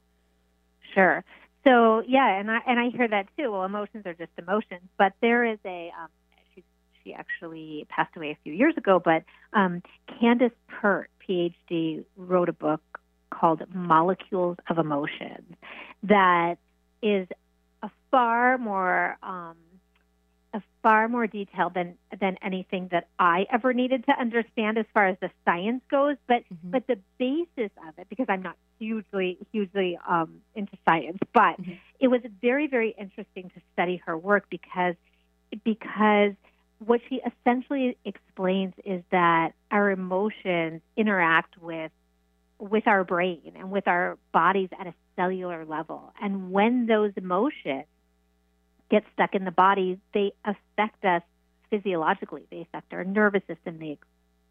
Sure. 0.94 1.24
So 1.64 2.02
yeah, 2.06 2.38
and 2.38 2.50
I 2.50 2.58
and 2.66 2.78
I 2.78 2.90
hear 2.90 3.08
that 3.08 3.26
too. 3.36 3.52
Well, 3.52 3.64
emotions 3.64 4.06
are 4.06 4.14
just 4.14 4.32
emotions, 4.36 4.82
but 4.98 5.12
there 5.20 5.44
is 5.44 5.58
a 5.64 5.90
um, 6.00 6.08
she 6.54 6.64
she 7.02 7.14
actually 7.14 7.86
passed 7.88 8.16
away 8.16 8.30
a 8.30 8.38
few 8.42 8.52
years 8.52 8.74
ago, 8.76 9.00
but 9.02 9.24
um, 9.52 9.82
Candace 10.20 10.52
Pert, 10.68 11.10
PhD, 11.26 12.04
wrote 12.16 12.48
a 12.48 12.52
book 12.52 12.82
called 13.30 13.62
Molecules 13.72 14.56
of 14.68 14.78
Emotions 14.78 15.54
that 16.02 16.56
is 17.02 17.26
a 17.82 17.90
far 18.10 18.58
more 18.58 19.16
um, 19.22 19.56
far 20.82 21.08
more 21.08 21.26
detail 21.26 21.70
than 21.70 21.96
than 22.20 22.36
anything 22.42 22.88
that 22.90 23.08
I 23.18 23.46
ever 23.52 23.72
needed 23.72 24.04
to 24.06 24.12
understand 24.12 24.78
as 24.78 24.86
far 24.92 25.06
as 25.06 25.16
the 25.20 25.30
science 25.44 25.82
goes. 25.90 26.16
But 26.26 26.42
mm-hmm. 26.52 26.70
but 26.70 26.86
the 26.86 26.98
basis 27.18 27.70
of 27.88 27.98
it, 27.98 28.08
because 28.08 28.26
I'm 28.28 28.42
not 28.42 28.56
hugely 28.78 29.38
hugely 29.52 29.98
um, 30.08 30.40
into 30.54 30.76
science, 30.88 31.18
but 31.32 31.60
mm-hmm. 31.60 31.72
it 32.00 32.08
was 32.08 32.20
very 32.40 32.66
very 32.66 32.94
interesting 32.98 33.50
to 33.54 33.60
study 33.72 34.02
her 34.06 34.16
work 34.16 34.46
because 34.50 34.94
because 35.64 36.32
what 36.84 37.00
she 37.08 37.20
essentially 37.20 37.96
explains 38.04 38.74
is 38.84 39.02
that 39.10 39.52
our 39.70 39.90
emotions 39.90 40.82
interact 40.96 41.60
with 41.60 41.92
with 42.58 42.86
our 42.86 43.04
brain 43.04 43.52
and 43.56 43.70
with 43.70 43.88
our 43.88 44.18
bodies 44.32 44.68
at 44.78 44.86
a 44.86 44.94
cellular 45.16 45.64
level. 45.64 46.12
And 46.20 46.52
when 46.52 46.86
those 46.86 47.12
emotions 47.16 47.84
get 48.92 49.04
stuck 49.14 49.34
in 49.34 49.44
the 49.44 49.50
body, 49.50 49.98
they 50.12 50.32
affect 50.44 51.04
us 51.04 51.22
physiologically. 51.70 52.42
They 52.50 52.60
affect 52.60 52.92
our 52.92 53.02
nervous 53.02 53.42
system, 53.48 53.78
they 53.78 53.98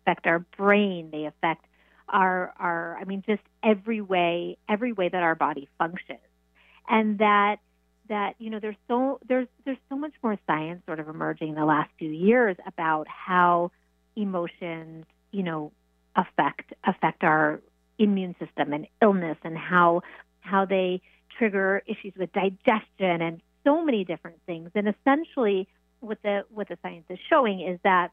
affect 0.01 0.25
our 0.25 0.39
brain, 0.57 1.09
they 1.11 1.25
affect 1.25 1.63
our 2.09 2.51
our 2.59 2.97
I 2.99 3.05
mean 3.05 3.23
just 3.25 3.43
every 3.63 4.01
way 4.01 4.57
every 4.67 4.91
way 4.91 5.07
that 5.07 5.23
our 5.23 5.35
body 5.35 5.69
functions. 5.77 6.19
And 6.89 7.19
that 7.19 7.57
that 8.09 8.33
you 8.39 8.49
know 8.49 8.59
there's 8.59 8.75
so 8.87 9.19
there's 9.27 9.47
there's 9.63 9.77
so 9.87 9.95
much 9.95 10.13
more 10.23 10.37
science 10.47 10.81
sort 10.87 10.99
of 10.99 11.07
emerging 11.07 11.49
in 11.49 11.55
the 11.55 11.65
last 11.65 11.91
few 11.99 12.09
years 12.09 12.57
about 12.65 13.07
how 13.07 13.71
emotions 14.15 15.05
you 15.31 15.43
know 15.43 15.71
affect 16.15 16.73
affect 16.83 17.23
our 17.23 17.61
immune 17.99 18.35
system 18.39 18.73
and 18.73 18.87
illness 19.01 19.37
and 19.43 19.55
how 19.55 20.01
how 20.39 20.65
they 20.65 20.99
trigger 21.37 21.83
issues 21.85 22.13
with 22.17 22.33
digestion 22.33 23.21
and 23.21 23.41
so 23.63 23.83
many 23.83 24.03
different 24.03 24.37
things. 24.45 24.71
And 24.75 24.87
essentially, 24.87 25.67
what 25.99 26.21
the 26.23 26.45
what 26.49 26.67
the 26.67 26.77
science 26.81 27.05
is 27.09 27.19
showing 27.29 27.61
is 27.61 27.79
that 27.83 28.11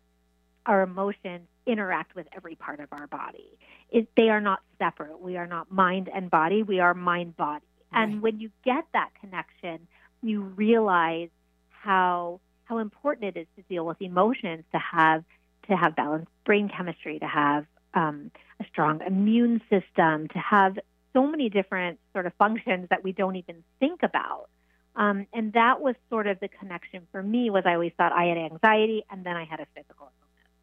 our 0.67 0.83
emotions 0.83 1.49
interact 1.67 2.15
with 2.15 2.27
every 2.37 2.55
part 2.55 2.81
of 2.81 2.89
our 2.93 3.07
body. 3.07 3.59
It, 3.91 4.09
they 4.17 4.29
are 4.29 4.41
not 4.41 4.61
separate. 4.79 5.21
We 5.21 5.37
are 5.37 5.47
not 5.47 5.71
mind 5.71 6.11
and 6.15 6.31
body. 6.31 6.63
We 6.63 6.81
are 6.81 6.95
mind 6.95 7.37
body. 7.37 7.65
Right. 7.93 8.03
And 8.03 8.23
when 8.23 8.39
you 8.39 8.51
get 8.65 8.85
that 8.93 9.11
connection, 9.21 9.87
you 10.23 10.43
realize 10.43 11.31
how 11.71 12.41
how 12.65 12.79
important 12.79 13.37
it 13.37 13.41
is 13.41 13.47
to 13.57 13.63
deal 13.63 13.87
with 13.87 14.01
emotions, 14.01 14.65
to 14.73 14.79
have 14.79 15.25
to 15.69 15.77
have 15.77 15.97
balanced 15.97 16.31
brain 16.45 16.69
chemistry, 16.69 17.19
to 17.19 17.27
have 17.27 17.67
um, 17.95 18.31
a 18.61 18.65
strong 18.71 19.01
immune 19.07 19.61
system, 19.71 20.29
to 20.29 20.39
have 20.39 20.79
so 21.15 21.27
many 21.27 21.49
different 21.49 21.99
sort 22.13 22.27
of 22.27 22.33
functions 22.35 22.89
that 22.91 23.03
we 23.03 23.13
don't 23.13 23.37
even 23.37 23.65
think 23.81 24.03
about 24.03 24.49
Um, 24.97 25.27
and 25.33 25.53
that 25.53 25.81
was 25.81 25.95
sort 26.11 26.27
of 26.27 26.41
the 26.41 26.49
connection 26.49 27.07
for 27.13 27.23
me 27.23 27.51
was 27.51 27.65
I 27.67 27.75
always 27.75 27.93
thought 27.97 28.13
I 28.13 28.25
had 28.27 28.39
anxiety 28.39 29.05
and 29.11 29.25
then 29.25 29.37
I 29.37 29.45
had 29.45 29.61
a 29.61 29.67
physical 29.75 30.11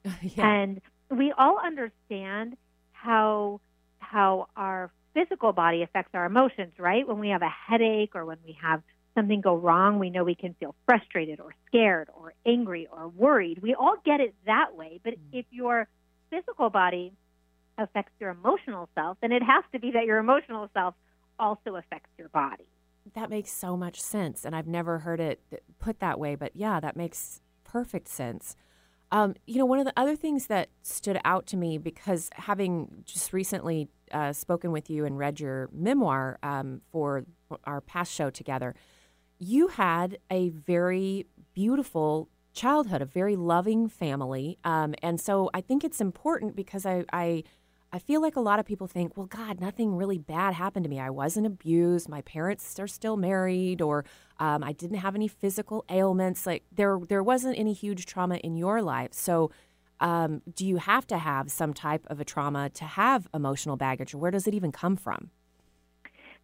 illness. 0.03 0.19
yeah. 0.37 0.51
And 0.51 0.81
we 1.09 1.33
all 1.37 1.59
understand 1.63 2.57
how 2.91 3.61
how 3.99 4.47
our 4.55 4.91
physical 5.13 5.53
body 5.53 5.81
affects 5.81 6.11
our 6.13 6.25
emotions, 6.25 6.73
right? 6.77 7.07
When 7.07 7.19
we 7.19 7.29
have 7.29 7.41
a 7.41 7.49
headache 7.49 8.11
or 8.15 8.25
when 8.25 8.37
we 8.45 8.57
have 8.61 8.83
something 9.15 9.41
go 9.41 9.55
wrong, 9.55 9.97
we 9.97 10.09
know 10.09 10.23
we 10.23 10.35
can 10.35 10.53
feel 10.59 10.75
frustrated 10.85 11.39
or 11.39 11.55
scared 11.67 12.09
or 12.13 12.33
angry 12.45 12.87
or 12.91 13.07
worried. 13.07 13.61
We 13.61 13.73
all 13.73 13.95
get 14.05 14.19
it 14.19 14.35
that 14.45 14.75
way. 14.75 14.99
But 15.03 15.15
if 15.31 15.45
your 15.51 15.87
physical 16.29 16.69
body 16.69 17.13
affects 17.77 18.11
your 18.19 18.29
emotional 18.31 18.89
self, 18.93 19.17
then 19.21 19.31
it 19.31 19.41
has 19.41 19.63
to 19.71 19.79
be 19.79 19.91
that 19.91 20.05
your 20.05 20.17
emotional 20.17 20.69
self 20.73 20.95
also 21.39 21.75
affects 21.75 22.09
your 22.17 22.29
body. 22.29 22.65
That 23.13 23.29
makes 23.29 23.51
so 23.51 23.77
much 23.77 24.01
sense. 24.01 24.45
And 24.45 24.55
I've 24.55 24.67
never 24.67 24.99
heard 24.99 25.19
it 25.19 25.41
put 25.79 25.99
that 25.99 26.19
way. 26.19 26.35
But 26.35 26.55
yeah, 26.55 26.79
that 26.79 26.97
makes 26.97 27.41
perfect 27.63 28.07
sense. 28.07 28.55
Um, 29.11 29.35
you 29.45 29.57
know, 29.57 29.65
one 29.65 29.79
of 29.79 29.85
the 29.85 29.93
other 29.95 30.15
things 30.15 30.47
that 30.47 30.69
stood 30.81 31.19
out 31.23 31.45
to 31.47 31.57
me 31.57 31.77
because 31.77 32.29
having 32.33 33.03
just 33.05 33.31
recently 33.33 33.87
uh, 34.11 34.33
spoken 34.33 34.71
with 34.71 34.89
you 34.89 35.05
and 35.05 35.17
read 35.17 35.39
your 35.39 35.69
memoir 35.71 36.39
um, 36.41 36.81
for 36.91 37.25
our 37.65 37.81
past 37.81 38.11
show 38.11 38.29
together, 38.29 38.75
you 39.37 39.67
had 39.67 40.17
a 40.31 40.49
very 40.49 41.27
beautiful 41.53 42.29
childhood, 42.53 43.01
a 43.01 43.05
very 43.05 43.35
loving 43.35 43.87
family. 43.87 44.57
Um, 44.63 44.95
and 45.03 45.19
so 45.19 45.49
I 45.53 45.61
think 45.61 45.83
it's 45.83 46.01
important 46.01 46.55
because 46.55 46.85
I, 46.85 47.03
I 47.13 47.43
I 47.95 47.99
feel 47.99 48.21
like 48.21 48.35
a 48.35 48.41
lot 48.41 48.59
of 48.59 48.65
people 48.65 48.87
think, 48.87 49.15
well, 49.15 49.25
God, 49.25 49.61
nothing 49.61 49.95
really 49.95 50.17
bad 50.17 50.53
happened 50.53 50.83
to 50.83 50.89
me. 50.89 50.99
I 50.99 51.09
wasn't 51.09 51.47
abused. 51.47 52.09
My 52.09 52.21
parents 52.23 52.77
are 52.77 52.89
still 52.89 53.15
married, 53.15 53.81
or 53.81 54.03
um, 54.37 54.65
I 54.65 54.73
didn't 54.73 54.97
have 54.97 55.15
any 55.15 55.29
physical 55.29 55.85
ailments. 55.89 56.45
Like 56.45 56.63
there, 56.73 56.99
there 57.07 57.23
wasn't 57.23 57.57
any 57.57 57.71
huge 57.71 58.05
trauma 58.05 58.35
in 58.35 58.57
your 58.57 58.81
life. 58.81 59.13
So, 59.13 59.49
um, 60.01 60.41
do 60.53 60.67
you 60.67 60.75
have 60.75 61.07
to 61.07 61.17
have 61.17 61.49
some 61.49 61.73
type 61.73 62.05
of 62.07 62.19
a 62.19 62.25
trauma 62.25 62.69
to 62.71 62.83
have 62.83 63.29
emotional 63.33 63.77
baggage, 63.77 64.13
or 64.13 64.17
where 64.17 64.31
does 64.31 64.45
it 64.45 64.53
even 64.53 64.73
come 64.73 64.97
from? 64.97 65.29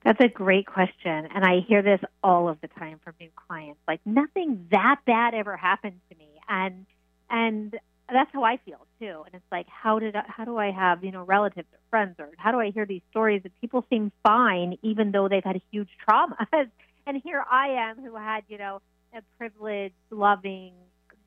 That's 0.05 0.21
a 0.21 0.29
great 0.29 0.67
question, 0.67 1.27
and 1.35 1.43
I 1.43 1.59
hear 1.67 1.81
this 1.81 1.99
all 2.23 2.47
of 2.47 2.61
the 2.61 2.69
time 2.69 3.01
from 3.03 3.15
new 3.19 3.29
clients. 3.35 3.81
Like 3.89 3.99
nothing 4.05 4.67
that 4.71 5.01
bad 5.05 5.33
ever 5.33 5.57
happened 5.57 5.99
to 6.09 6.17
me, 6.17 6.29
and 6.47 6.85
and 7.29 7.77
that's 8.15 8.29
how 8.33 8.43
I 8.43 8.57
feel 8.65 8.85
too. 8.99 9.23
And 9.25 9.35
it's 9.35 9.51
like, 9.51 9.67
how 9.67 9.99
did 9.99 10.15
I, 10.15 10.23
how 10.27 10.45
do 10.45 10.57
I 10.57 10.71
have 10.71 11.03
you 11.03 11.11
know 11.11 11.23
relatives 11.23 11.67
or 11.71 11.79
friends, 11.89 12.15
or 12.19 12.29
how 12.37 12.51
do 12.51 12.59
I 12.59 12.71
hear 12.71 12.85
these 12.85 13.01
stories 13.11 13.43
that 13.43 13.51
people 13.61 13.85
seem 13.89 14.11
fine 14.23 14.77
even 14.81 15.11
though 15.11 15.27
they've 15.27 15.43
had 15.43 15.61
huge 15.71 15.89
traumas? 16.07 16.45
and 17.07 17.21
here 17.23 17.43
I 17.49 17.89
am 17.89 17.97
who 17.97 18.15
had 18.15 18.43
you 18.47 18.57
know 18.57 18.81
a 19.13 19.21
privileged, 19.37 19.95
loving, 20.09 20.73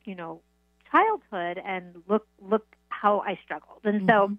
you 0.04 0.14
know, 0.14 0.40
childhood, 0.90 1.60
and 1.64 1.96
look 2.08 2.26
look 2.40 2.66
how 2.88 3.20
I 3.20 3.38
struggled. 3.44 3.80
And 3.84 4.02
mm-hmm. 4.02 4.34
so 4.34 4.36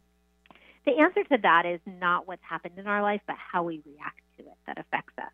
the 0.85 0.99
answer 0.99 1.23
to 1.23 1.37
that 1.41 1.65
is 1.65 1.79
not 1.85 2.27
what's 2.27 2.43
happened 2.47 2.77
in 2.77 2.87
our 2.87 3.01
life, 3.01 3.21
but 3.27 3.35
how 3.37 3.63
we 3.63 3.81
react 3.85 4.21
to 4.37 4.43
it 4.43 4.57
that 4.67 4.77
affects 4.77 5.13
us. 5.17 5.31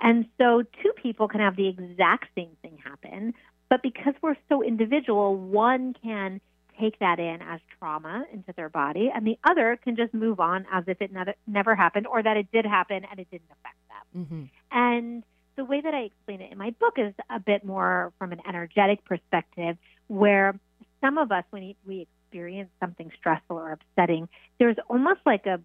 And 0.00 0.26
so 0.38 0.62
two 0.82 0.92
people 1.00 1.28
can 1.28 1.40
have 1.40 1.56
the 1.56 1.68
exact 1.68 2.26
same 2.34 2.56
thing 2.62 2.78
happen, 2.84 3.34
but 3.68 3.82
because 3.82 4.14
we're 4.22 4.36
so 4.48 4.62
individual, 4.62 5.36
one 5.36 5.94
can 6.02 6.40
take 6.78 6.98
that 6.98 7.18
in 7.18 7.40
as 7.42 7.60
trauma 7.78 8.24
into 8.32 8.52
their 8.56 8.68
body, 8.68 9.10
and 9.14 9.26
the 9.26 9.38
other 9.44 9.78
can 9.82 9.96
just 9.96 10.12
move 10.12 10.40
on 10.40 10.66
as 10.72 10.84
if 10.86 11.00
it 11.00 11.12
never, 11.12 11.34
never 11.46 11.74
happened 11.74 12.06
or 12.06 12.22
that 12.22 12.36
it 12.36 12.50
did 12.52 12.66
happen 12.66 13.02
and 13.08 13.20
it 13.20 13.30
didn't 13.30 13.50
affect 13.50 13.76
them. 13.88 14.24
Mm-hmm. 14.24 14.44
And 14.72 15.22
the 15.56 15.64
way 15.64 15.80
that 15.80 15.94
I 15.94 16.00
explain 16.00 16.40
it 16.40 16.50
in 16.50 16.58
my 16.58 16.70
book 16.70 16.94
is 16.96 17.14
a 17.30 17.38
bit 17.38 17.64
more 17.64 18.12
from 18.18 18.32
an 18.32 18.40
energetic 18.46 19.04
perspective, 19.04 19.76
where 20.08 20.58
some 21.00 21.18
of 21.18 21.30
us, 21.30 21.44
when 21.50 21.74
we 21.86 22.08
experience 22.26 22.70
something 22.80 23.10
stressful 23.18 23.56
or 23.56 23.72
upsetting, 23.72 24.28
there's 24.58 24.76
almost 24.88 25.20
like 25.24 25.46
a 25.46 25.60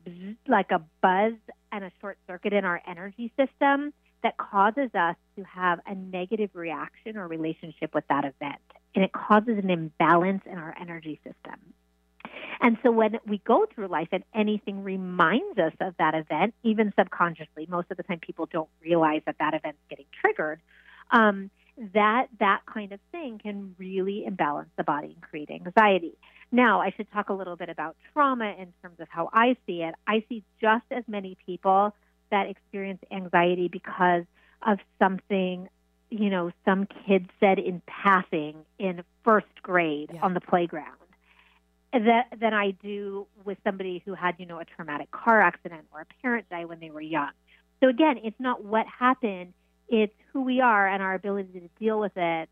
like 0.48 0.72
a 0.72 0.82
buzz 1.02 1.34
and 1.72 1.84
a 1.84 1.92
short 2.00 2.18
circuit 2.28 2.54
in 2.54 2.66
our 2.66 2.82
energy 2.88 3.32
system 3.38 3.94
that 4.24 4.38
causes 4.38 4.90
us 4.94 5.16
to 5.38 5.44
have 5.44 5.80
a 5.86 5.96
negative 5.96 6.52
reaction 6.54 7.18
or 7.18 7.28
relationship 7.28 7.94
with 7.94 8.04
that 8.10 8.26
event. 8.26 8.62
And 8.96 9.04
it 9.04 9.12
causes 9.14 9.58
an 9.58 9.70
imbalance 9.70 10.44
in 10.46 10.58
our 10.58 10.76
energy 10.80 11.20
system. 11.24 11.60
And 12.62 12.78
so 12.84 12.92
when 12.92 13.20
we 13.26 13.38
go 13.46 13.66
through 13.74 13.88
life 13.88 14.10
and 14.12 14.24
anything 14.34 14.84
reminds 14.84 15.58
us 15.58 15.74
of 15.80 15.96
that 15.98 16.14
event, 16.14 16.54
even 16.64 16.94
subconsciously, 16.98 17.68
most 17.70 17.90
of 17.90 17.98
the 17.98 18.04
time 18.04 18.20
people 18.20 18.48
don't 18.52 18.70
realize 18.82 19.22
that 19.26 19.38
that 19.40 19.54
event's 19.54 19.80
getting 19.90 20.06
triggered. 20.22 20.60
Um, 21.12 21.50
that 21.94 22.28
that 22.40 22.62
kind 22.66 22.92
of 22.92 23.00
thing 23.12 23.40
can 23.42 23.74
really 23.78 24.26
imbalance 24.26 24.70
the 24.76 24.84
body 24.84 25.14
and 25.14 25.22
create 25.22 25.50
anxiety. 25.50 26.18
Now, 26.52 26.82
I 26.82 26.92
should 26.98 27.10
talk 27.12 27.30
a 27.30 27.34
little 27.34 27.56
bit 27.56 27.70
about 27.70 27.96
trauma 28.12 28.54
in 28.60 28.74
terms 28.82 29.00
of 29.00 29.08
how 29.10 29.30
I 29.32 29.56
see 29.66 29.84
it. 29.84 29.96
I 30.06 30.26
see 30.28 30.44
just 30.60 30.86
as 30.92 31.04
many 31.08 31.38
people 31.46 31.96
that 32.32 32.48
experience 32.48 33.00
anxiety 33.12 33.68
because 33.68 34.24
of 34.66 34.80
something, 35.00 35.70
you 36.10 36.30
know, 36.30 36.52
some 36.66 36.88
kid 37.08 37.30
said 37.40 37.60
in 37.60 37.82
passing 37.88 38.56
in 38.78 39.04
first 39.24 39.62
grade 39.62 40.12
yeah. 40.14 40.22
on 40.22 40.34
the 40.34 40.42
playground. 40.42 40.96
That 41.92 42.28
than 42.40 42.54
I 42.54 42.72
do 42.72 43.26
with 43.46 43.58
somebody 43.64 44.04
who 44.06 44.14
had, 44.14 44.36
you 44.38 44.46
know, 44.46 44.60
a 44.60 44.66
traumatic 44.66 45.10
car 45.10 45.42
accident 45.42 45.88
or 45.92 46.02
a 46.02 46.22
parent 46.22 46.48
die 46.50 46.66
when 46.66 46.80
they 46.80 46.92
were 46.92 47.02
young. 47.02 47.32
So 47.80 47.88
again, 47.88 48.20
it's 48.24 48.40
not 48.40 48.64
what 48.64 48.86
happened, 48.86 49.54
it's 49.88 50.14
who 50.32 50.42
we 50.42 50.62
are 50.62 50.88
and 50.88 51.02
our 51.02 51.16
ability 51.16 51.60
to 51.60 51.70
deal 51.80 52.00
with 52.00 52.12
it 52.16 52.50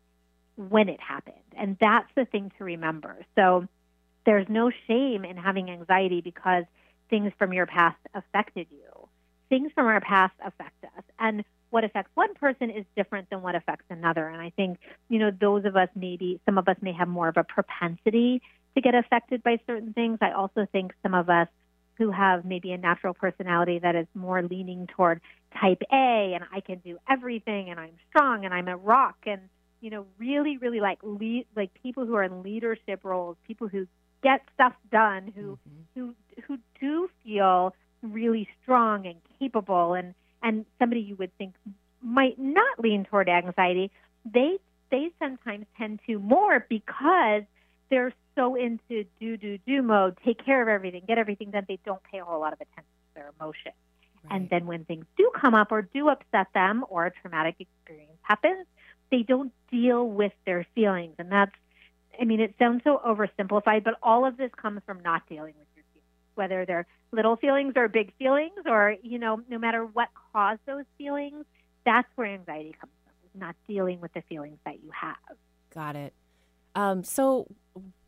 when 0.56 0.88
it 0.88 1.00
happened. 1.00 1.36
And 1.56 1.76
that's 1.80 2.08
the 2.16 2.24
thing 2.24 2.50
to 2.58 2.64
remember. 2.64 3.16
So 3.36 3.68
there's 4.26 4.48
no 4.48 4.70
shame 4.88 5.24
in 5.24 5.36
having 5.36 5.70
anxiety 5.70 6.20
because 6.20 6.64
things 7.08 7.32
from 7.38 7.52
your 7.52 7.66
past 7.66 7.96
affected 8.14 8.66
you 8.70 9.07
things 9.48 9.70
from 9.74 9.86
our 9.86 10.00
past 10.00 10.34
affect 10.44 10.84
us. 10.84 11.04
And 11.18 11.44
what 11.70 11.84
affects 11.84 12.10
one 12.14 12.34
person 12.34 12.70
is 12.70 12.84
different 12.96 13.28
than 13.30 13.42
what 13.42 13.54
affects 13.54 13.84
another. 13.90 14.26
And 14.26 14.40
I 14.40 14.50
think, 14.50 14.78
you 15.08 15.18
know, 15.18 15.30
those 15.30 15.64
of 15.64 15.76
us 15.76 15.88
maybe, 15.94 16.40
some 16.46 16.58
of 16.58 16.68
us 16.68 16.76
may 16.80 16.92
have 16.92 17.08
more 17.08 17.28
of 17.28 17.36
a 17.36 17.44
propensity 17.44 18.40
to 18.74 18.80
get 18.80 18.94
affected 18.94 19.42
by 19.42 19.58
certain 19.66 19.92
things. 19.92 20.18
I 20.20 20.32
also 20.32 20.66
think 20.70 20.92
some 21.02 21.14
of 21.14 21.28
us 21.28 21.48
who 21.98 22.12
have 22.12 22.44
maybe 22.44 22.72
a 22.72 22.78
natural 22.78 23.12
personality 23.12 23.80
that 23.80 23.96
is 23.96 24.06
more 24.14 24.42
leaning 24.42 24.86
toward 24.86 25.20
type 25.60 25.82
A 25.92 26.32
and 26.34 26.44
I 26.54 26.60
can 26.60 26.78
do 26.78 26.98
everything 27.08 27.70
and 27.70 27.78
I'm 27.78 27.94
strong 28.08 28.44
and 28.44 28.54
I'm 28.54 28.68
a 28.68 28.76
rock 28.76 29.16
and 29.26 29.40
you 29.80 29.90
know 29.90 30.06
really 30.16 30.58
really 30.58 30.80
like 30.80 30.98
lead 31.02 31.46
like 31.56 31.70
people 31.82 32.06
who 32.06 32.14
are 32.14 32.22
in 32.22 32.42
leadership 32.42 33.00
roles 33.02 33.36
people 33.46 33.68
who 33.68 33.86
get 34.22 34.42
stuff 34.54 34.74
done 34.90 35.32
who 35.34 35.58
mm-hmm. 35.68 35.80
who 35.94 36.14
who 36.46 36.58
do 36.80 37.10
feel 37.24 37.74
really 38.02 38.48
strong 38.62 39.06
and 39.06 39.16
capable 39.38 39.94
and 39.94 40.14
and 40.42 40.64
somebody 40.78 41.00
you 41.00 41.16
would 41.16 41.36
think 41.36 41.54
might 42.02 42.38
not 42.38 42.78
lean 42.78 43.04
toward 43.04 43.28
anxiety 43.28 43.90
they 44.24 44.58
they 44.90 45.10
sometimes 45.18 45.66
tend 45.76 46.00
to 46.06 46.18
more 46.18 46.64
because 46.68 47.42
they're 47.90 48.12
so 48.36 48.54
into 48.54 49.04
do 49.20 49.36
do 49.36 49.58
do 49.66 49.82
mode 49.82 50.16
take 50.24 50.44
care 50.44 50.62
of 50.62 50.68
everything 50.68 51.02
get 51.06 51.18
everything 51.18 51.50
done 51.50 51.64
they 51.68 51.78
don't 51.84 52.02
pay 52.04 52.18
a 52.18 52.24
whole 52.24 52.40
lot 52.40 52.52
of 52.52 52.60
attention 52.60 52.84
to 52.84 53.14
their 53.14 53.32
emotions 53.40 53.74
right. 54.24 54.36
and 54.36 54.50
then 54.50 54.66
when 54.66 54.84
things 54.84 55.04
do 55.16 55.30
come 55.34 55.54
up 55.54 55.72
or 55.72 55.82
do 55.82 56.08
upset 56.08 56.46
them 56.54 56.84
or 56.88 57.06
a 57.06 57.10
traumatic 57.10 57.56
experience 57.58 58.18
happens 58.22 58.66
they 59.10 59.22
don't 59.22 59.52
deal 59.70 60.08
with 60.08 60.32
their 60.46 60.64
feelings 60.74 61.14
and 61.18 61.32
that's 61.32 61.54
i 62.20 62.24
mean 62.24 62.40
it 62.40 62.54
sounds 62.58 62.82
so 62.84 63.00
oversimplified 63.04 63.82
but 63.82 63.94
all 64.02 64.24
of 64.24 64.36
this 64.36 64.50
comes 64.56 64.80
from 64.86 65.00
not 65.00 65.22
dealing 65.28 65.54
with 65.58 65.68
whether 66.38 66.64
they're 66.64 66.86
little 67.12 67.36
feelings 67.36 67.74
or 67.76 67.88
big 67.88 68.14
feelings, 68.18 68.60
or, 68.64 68.96
you 69.02 69.18
know, 69.18 69.42
no 69.48 69.58
matter 69.58 69.84
what 69.84 70.08
caused 70.32 70.60
those 70.66 70.84
feelings, 70.96 71.44
that's 71.84 72.08
where 72.14 72.26
anxiety 72.26 72.74
comes 72.80 72.92
from, 73.04 73.12
is 73.24 73.40
not 73.40 73.56
dealing 73.66 74.00
with 74.00 74.12
the 74.14 74.22
feelings 74.22 74.58
that 74.64 74.82
you 74.82 74.90
have. 74.98 75.36
Got 75.74 75.96
it. 75.96 76.14
Um, 76.74 77.02
so 77.02 77.46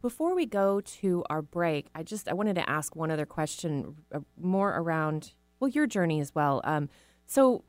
before 0.01 0.35
we 0.35 0.47
go 0.47 0.81
to 0.81 1.25
our 1.29 1.43
break, 1.43 1.89
I 1.95 2.03
just 2.03 2.29
I 2.29 2.35
wanted 2.35 2.55
to 2.55 2.71
ask 2.71 2.95
one 2.95 3.11
other 3.11 3.27
question, 3.27 3.97
uh, 4.15 4.21
more 4.41 4.71
around 4.77 5.33
well 5.59 5.69
your 5.69 5.87
journey 5.87 6.21
as 6.21 6.35
well. 6.35 6.61
Um, 6.65 6.89
so 7.27 7.65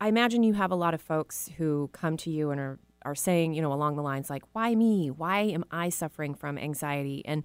I 0.00 0.08
imagine 0.08 0.42
you 0.42 0.54
have 0.54 0.70
a 0.70 0.76
lot 0.76 0.94
of 0.94 1.00
folks 1.02 1.50
who 1.58 1.90
come 1.92 2.16
to 2.18 2.30
you 2.30 2.50
and 2.50 2.60
are 2.60 2.78
are 3.02 3.14
saying 3.14 3.54
you 3.54 3.62
know 3.62 3.72
along 3.72 3.96
the 3.96 4.02
lines 4.02 4.28
like 4.28 4.42
why 4.52 4.74
me? 4.74 5.10
Why 5.10 5.40
am 5.40 5.64
I 5.70 5.88
suffering 5.88 6.34
from 6.34 6.58
anxiety? 6.58 7.22
And 7.24 7.44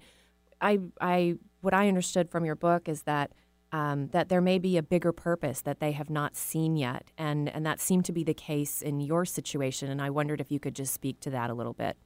I 0.64 0.78
I 1.00 1.34
what 1.60 1.74
I 1.74 1.88
understood 1.88 2.30
from 2.30 2.44
your 2.44 2.56
book 2.56 2.88
is 2.88 3.02
that 3.02 3.32
um, 3.70 4.08
that 4.08 4.28
there 4.28 4.40
may 4.40 4.58
be 4.58 4.76
a 4.76 4.82
bigger 4.82 5.12
purpose 5.12 5.60
that 5.62 5.80
they 5.80 5.92
have 5.92 6.08
not 6.08 6.36
seen 6.36 6.76
yet, 6.76 7.12
and 7.18 7.48
and 7.48 7.66
that 7.66 7.80
seemed 7.80 8.04
to 8.06 8.12
be 8.12 8.24
the 8.24 8.34
case 8.34 8.82
in 8.82 9.00
your 9.00 9.24
situation. 9.24 9.90
And 9.90 10.00
I 10.00 10.10
wondered 10.10 10.40
if 10.40 10.50
you 10.50 10.58
could 10.58 10.74
just 10.74 10.94
speak 10.94 11.20
to 11.20 11.30
that 11.30 11.50
a 11.50 11.54
little 11.54 11.74
bit. 11.74 11.96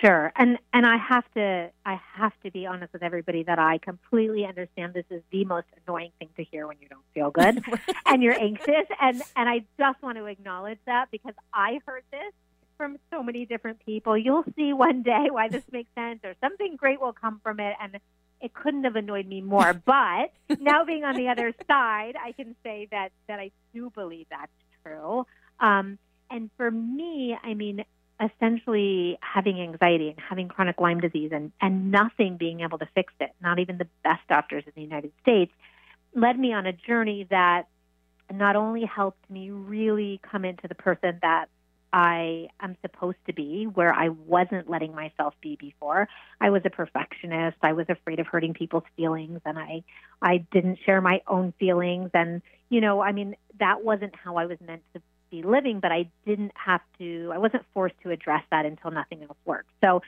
Sure, 0.00 0.32
and 0.36 0.58
and 0.74 0.84
I 0.84 0.96
have 0.98 1.24
to 1.34 1.70
I 1.86 1.98
have 2.16 2.32
to 2.44 2.50
be 2.50 2.66
honest 2.66 2.92
with 2.92 3.02
everybody 3.02 3.44
that 3.44 3.58
I 3.58 3.78
completely 3.78 4.44
understand 4.44 4.92
this 4.92 5.06
is 5.08 5.22
the 5.30 5.44
most 5.44 5.68
annoying 5.86 6.10
thing 6.18 6.28
to 6.36 6.44
hear 6.44 6.66
when 6.66 6.76
you 6.80 6.88
don't 6.88 7.04
feel 7.14 7.30
good 7.30 7.64
and 8.06 8.22
you're 8.22 8.38
anxious, 8.38 8.86
and 9.00 9.22
and 9.36 9.48
I 9.48 9.64
just 9.78 10.02
want 10.02 10.18
to 10.18 10.26
acknowledge 10.26 10.80
that 10.86 11.06
because 11.10 11.34
I 11.54 11.80
heard 11.86 12.02
this 12.10 12.32
from 12.76 12.98
so 13.10 13.22
many 13.22 13.46
different 13.46 13.84
people. 13.84 14.16
You'll 14.16 14.44
see 14.56 14.72
one 14.72 15.02
day 15.02 15.26
why 15.30 15.48
this 15.48 15.64
makes 15.72 15.90
sense, 15.94 16.20
or 16.24 16.34
something 16.40 16.76
great 16.76 17.00
will 17.00 17.12
come 17.12 17.40
from 17.42 17.60
it, 17.60 17.76
and 17.80 17.98
it 18.40 18.54
couldn't 18.54 18.84
have 18.84 18.96
annoyed 18.96 19.26
me 19.26 19.40
more. 19.40 19.72
But 19.84 20.32
now 20.60 20.84
being 20.84 21.04
on 21.04 21.16
the 21.16 21.28
other 21.28 21.52
side, 21.66 22.14
I 22.22 22.32
can 22.32 22.54
say 22.62 22.88
that 22.90 23.10
that 23.28 23.40
I 23.40 23.50
do 23.74 23.90
believe 23.90 24.26
that's 24.30 24.52
true. 24.82 25.26
Um, 25.60 25.98
and 26.30 26.50
for 26.56 26.70
me, 26.70 27.36
I 27.42 27.54
mean, 27.54 27.84
essentially 28.20 29.18
having 29.20 29.60
anxiety 29.60 30.08
and 30.08 30.18
having 30.18 30.48
chronic 30.48 30.80
Lyme 30.80 31.00
disease 31.00 31.30
and, 31.32 31.52
and 31.60 31.90
nothing 31.90 32.36
being 32.36 32.60
able 32.60 32.78
to 32.78 32.88
fix 32.94 33.12
it, 33.20 33.30
not 33.40 33.58
even 33.58 33.78
the 33.78 33.86
best 34.02 34.22
doctors 34.28 34.64
in 34.66 34.72
the 34.74 34.82
United 34.82 35.12
States, 35.22 35.52
led 36.14 36.38
me 36.38 36.52
on 36.52 36.66
a 36.66 36.72
journey 36.72 37.26
that 37.30 37.68
not 38.32 38.56
only 38.56 38.84
helped 38.84 39.30
me 39.30 39.50
really 39.50 40.20
come 40.30 40.44
into 40.44 40.66
the 40.66 40.74
person 40.74 41.18
that 41.22 41.48
I 41.92 42.48
am 42.60 42.76
supposed 42.82 43.18
to 43.26 43.32
be, 43.32 43.66
where 43.66 43.92
I 43.92 44.08
wasn't 44.08 44.68
letting 44.68 44.94
myself 44.94 45.34
be 45.40 45.56
before. 45.56 46.08
I 46.40 46.50
was 46.50 46.62
a 46.64 46.70
perfectionist. 46.70 47.56
I 47.62 47.72
was 47.72 47.86
afraid 47.88 48.20
of 48.20 48.26
hurting 48.26 48.54
people's 48.54 48.84
feelings, 48.96 49.40
and 49.44 49.58
I 49.58 49.82
I 50.20 50.38
didn't 50.52 50.78
share 50.84 51.00
my 51.00 51.22
own 51.26 51.52
feelings. 51.58 52.10
And 52.12 52.42
you 52.68 52.80
know, 52.80 53.00
I 53.00 53.12
mean, 53.12 53.36
that 53.58 53.84
wasn't 53.84 54.14
how 54.16 54.36
I 54.36 54.46
was 54.46 54.58
meant 54.60 54.82
to 54.94 55.02
be 55.30 55.42
living, 55.42 55.80
but 55.80 55.92
I 55.92 56.08
didn't 56.24 56.52
have 56.54 56.80
to, 56.98 57.30
I 57.34 57.38
wasn't 57.38 57.64
forced 57.74 57.96
to 58.02 58.10
address 58.10 58.42
that 58.50 58.66
until 58.66 58.90
nothing 58.90 59.22
else 59.22 59.38
worked. 59.44 59.70
So, 59.82 60.02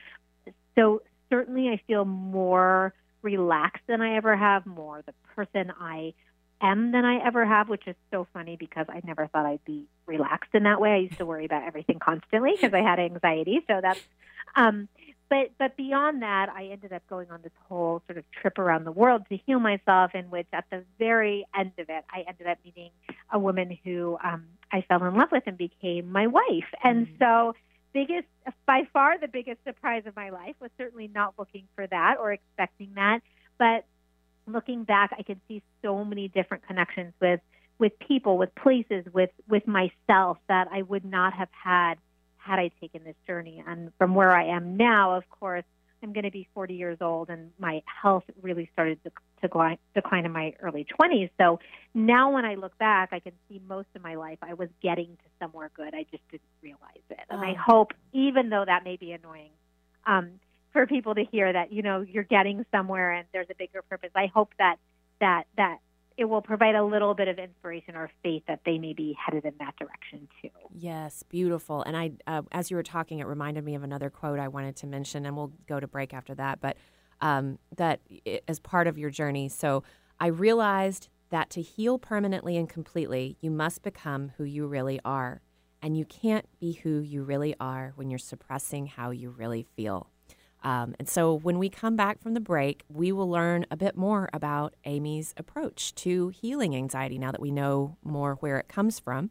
so 0.76 1.02
certainly 1.30 1.68
I 1.68 1.80
feel 1.86 2.04
more 2.04 2.94
relaxed 3.22 3.82
than 3.86 4.00
I 4.00 4.16
ever 4.16 4.36
have, 4.36 4.64
more 4.66 5.02
the 5.04 5.14
person 5.34 5.72
I 5.80 6.14
am 6.60 6.92
than 6.92 7.04
I 7.04 7.24
ever 7.24 7.44
have, 7.44 7.68
which 7.68 7.86
is 7.86 7.96
so 8.10 8.26
funny 8.32 8.56
because 8.56 8.86
I 8.88 9.00
never 9.04 9.26
thought 9.26 9.46
I'd 9.46 9.64
be 9.64 9.86
relaxed 10.06 10.50
in 10.54 10.64
that 10.64 10.80
way. 10.80 10.92
I 10.92 10.96
used 10.96 11.18
to 11.18 11.26
worry 11.26 11.44
about 11.44 11.64
everything 11.64 11.98
constantly 11.98 12.52
because 12.52 12.74
I 12.74 12.80
had 12.80 12.98
anxiety. 12.98 13.60
So 13.66 13.80
that's, 13.82 14.00
um, 14.56 14.88
but 15.28 15.50
but 15.58 15.76
beyond 15.76 16.22
that, 16.22 16.48
I 16.48 16.66
ended 16.66 16.92
up 16.92 17.02
going 17.08 17.30
on 17.30 17.40
this 17.42 17.52
whole 17.68 18.02
sort 18.06 18.18
of 18.18 18.24
trip 18.30 18.58
around 18.58 18.84
the 18.84 18.92
world 18.92 19.22
to 19.28 19.36
heal 19.36 19.60
myself. 19.60 20.14
In 20.14 20.30
which, 20.30 20.46
at 20.52 20.64
the 20.70 20.84
very 20.98 21.46
end 21.56 21.72
of 21.78 21.90
it, 21.90 22.04
I 22.10 22.24
ended 22.26 22.46
up 22.46 22.58
meeting 22.64 22.90
a 23.30 23.38
woman 23.38 23.76
who 23.84 24.16
um, 24.24 24.46
I 24.72 24.82
fell 24.82 25.04
in 25.04 25.14
love 25.14 25.30
with 25.30 25.42
and 25.46 25.58
became 25.58 26.10
my 26.10 26.26
wife. 26.26 26.72
And 26.82 27.06
mm-hmm. 27.06 27.16
so, 27.22 27.54
biggest 27.92 28.26
by 28.66 28.88
far 28.92 29.18
the 29.18 29.28
biggest 29.28 29.62
surprise 29.64 30.04
of 30.06 30.16
my 30.16 30.30
life 30.30 30.54
was 30.60 30.70
certainly 30.78 31.10
not 31.14 31.34
looking 31.38 31.64
for 31.74 31.86
that 31.86 32.16
or 32.18 32.32
expecting 32.32 32.92
that, 32.94 33.20
but 33.58 33.84
looking 34.48 34.84
back, 34.84 35.10
I 35.18 35.22
could 35.22 35.40
see 35.48 35.62
so 35.82 36.04
many 36.04 36.28
different 36.28 36.66
connections 36.66 37.12
with 37.20 37.40
with 37.78 37.92
people, 38.00 38.38
with 38.38 38.54
places, 38.54 39.04
with 39.12 39.30
with 39.48 39.66
myself 39.66 40.38
that 40.48 40.68
I 40.72 40.82
would 40.82 41.04
not 41.04 41.32
have 41.34 41.48
had 41.52 41.94
had 42.36 42.58
I 42.58 42.70
taken 42.80 43.04
this 43.04 43.16
journey. 43.26 43.62
And 43.66 43.92
from 43.98 44.14
where 44.14 44.32
I 44.32 44.46
am 44.46 44.76
now, 44.76 45.14
of 45.14 45.28
course, 45.30 45.64
I'm 46.02 46.12
going 46.12 46.24
to 46.24 46.30
be 46.30 46.48
40 46.54 46.74
years 46.74 46.98
old, 47.00 47.28
and 47.28 47.50
my 47.58 47.82
health 48.02 48.24
really 48.40 48.70
started 48.72 48.98
to, 49.04 49.10
to 49.42 49.76
decline 49.94 50.24
in 50.24 50.32
my 50.32 50.54
early 50.62 50.86
20s. 50.98 51.30
So 51.38 51.58
now, 51.92 52.32
when 52.32 52.44
I 52.44 52.54
look 52.54 52.76
back, 52.78 53.10
I 53.12 53.18
can 53.18 53.32
see 53.48 53.60
most 53.66 53.88
of 53.94 54.02
my 54.02 54.14
life 54.14 54.38
I 54.42 54.54
was 54.54 54.68
getting 54.82 55.06
to 55.06 55.30
somewhere 55.40 55.70
good. 55.74 55.94
I 55.94 56.04
just 56.10 56.22
didn't 56.30 56.42
realize 56.62 57.02
it. 57.10 57.18
And 57.30 57.40
I 57.40 57.52
oh. 57.52 57.62
hope, 57.66 57.92
even 58.12 58.48
though 58.48 58.64
that 58.64 58.84
may 58.84 58.96
be 58.96 59.12
annoying, 59.12 59.50
um, 60.06 60.30
for 60.78 60.86
people 60.86 61.12
to 61.12 61.24
hear 61.24 61.52
that 61.52 61.72
you 61.72 61.82
know 61.82 62.02
you're 62.02 62.22
getting 62.22 62.64
somewhere 62.70 63.10
and 63.10 63.26
there's 63.32 63.48
a 63.50 63.54
bigger 63.56 63.82
purpose. 63.82 64.10
I 64.14 64.26
hope 64.32 64.52
that 64.60 64.76
that 65.20 65.48
that 65.56 65.78
it 66.16 66.26
will 66.26 66.40
provide 66.40 66.76
a 66.76 66.84
little 66.84 67.14
bit 67.14 67.26
of 67.26 67.36
inspiration 67.36 67.96
or 67.96 68.08
faith 68.22 68.44
that 68.46 68.60
they 68.64 68.78
may 68.78 68.92
be 68.92 69.16
headed 69.18 69.44
in 69.44 69.54
that 69.58 69.74
direction 69.76 70.28
too. 70.40 70.50
Yes, 70.72 71.24
beautiful. 71.24 71.82
And 71.82 71.96
I, 71.96 72.12
uh, 72.28 72.42
as 72.52 72.70
you 72.70 72.76
were 72.76 72.84
talking, 72.84 73.18
it 73.18 73.26
reminded 73.26 73.64
me 73.64 73.74
of 73.74 73.82
another 73.82 74.08
quote 74.08 74.38
I 74.38 74.46
wanted 74.46 74.76
to 74.76 74.86
mention, 74.86 75.26
and 75.26 75.36
we'll 75.36 75.52
go 75.66 75.80
to 75.80 75.88
break 75.88 76.14
after 76.14 76.32
that. 76.36 76.60
But 76.60 76.76
um, 77.20 77.58
that 77.76 78.00
as 78.46 78.60
part 78.60 78.86
of 78.86 78.96
your 78.96 79.10
journey, 79.10 79.48
so 79.48 79.82
I 80.20 80.28
realized 80.28 81.08
that 81.30 81.50
to 81.50 81.60
heal 81.60 81.98
permanently 81.98 82.56
and 82.56 82.68
completely, 82.68 83.36
you 83.40 83.50
must 83.50 83.82
become 83.82 84.30
who 84.36 84.44
you 84.44 84.68
really 84.68 85.00
are, 85.04 85.40
and 85.82 85.96
you 85.96 86.04
can't 86.04 86.46
be 86.60 86.74
who 86.84 87.00
you 87.00 87.24
really 87.24 87.56
are 87.58 87.94
when 87.96 88.10
you're 88.10 88.18
suppressing 88.18 88.86
how 88.86 89.10
you 89.10 89.30
really 89.30 89.66
feel. 89.74 90.10
Um, 90.62 90.94
and 90.98 91.08
so 91.08 91.34
when 91.34 91.58
we 91.58 91.68
come 91.68 91.96
back 91.96 92.20
from 92.20 92.34
the 92.34 92.40
break, 92.40 92.84
we 92.88 93.12
will 93.12 93.28
learn 93.28 93.66
a 93.70 93.76
bit 93.76 93.96
more 93.96 94.28
about 94.32 94.74
Amy's 94.84 95.34
approach 95.36 95.94
to 95.96 96.28
healing 96.28 96.74
anxiety 96.74 97.18
now 97.18 97.30
that 97.30 97.40
we 97.40 97.50
know 97.50 97.96
more 98.02 98.34
where 98.36 98.58
it 98.58 98.68
comes 98.68 98.98
from. 98.98 99.30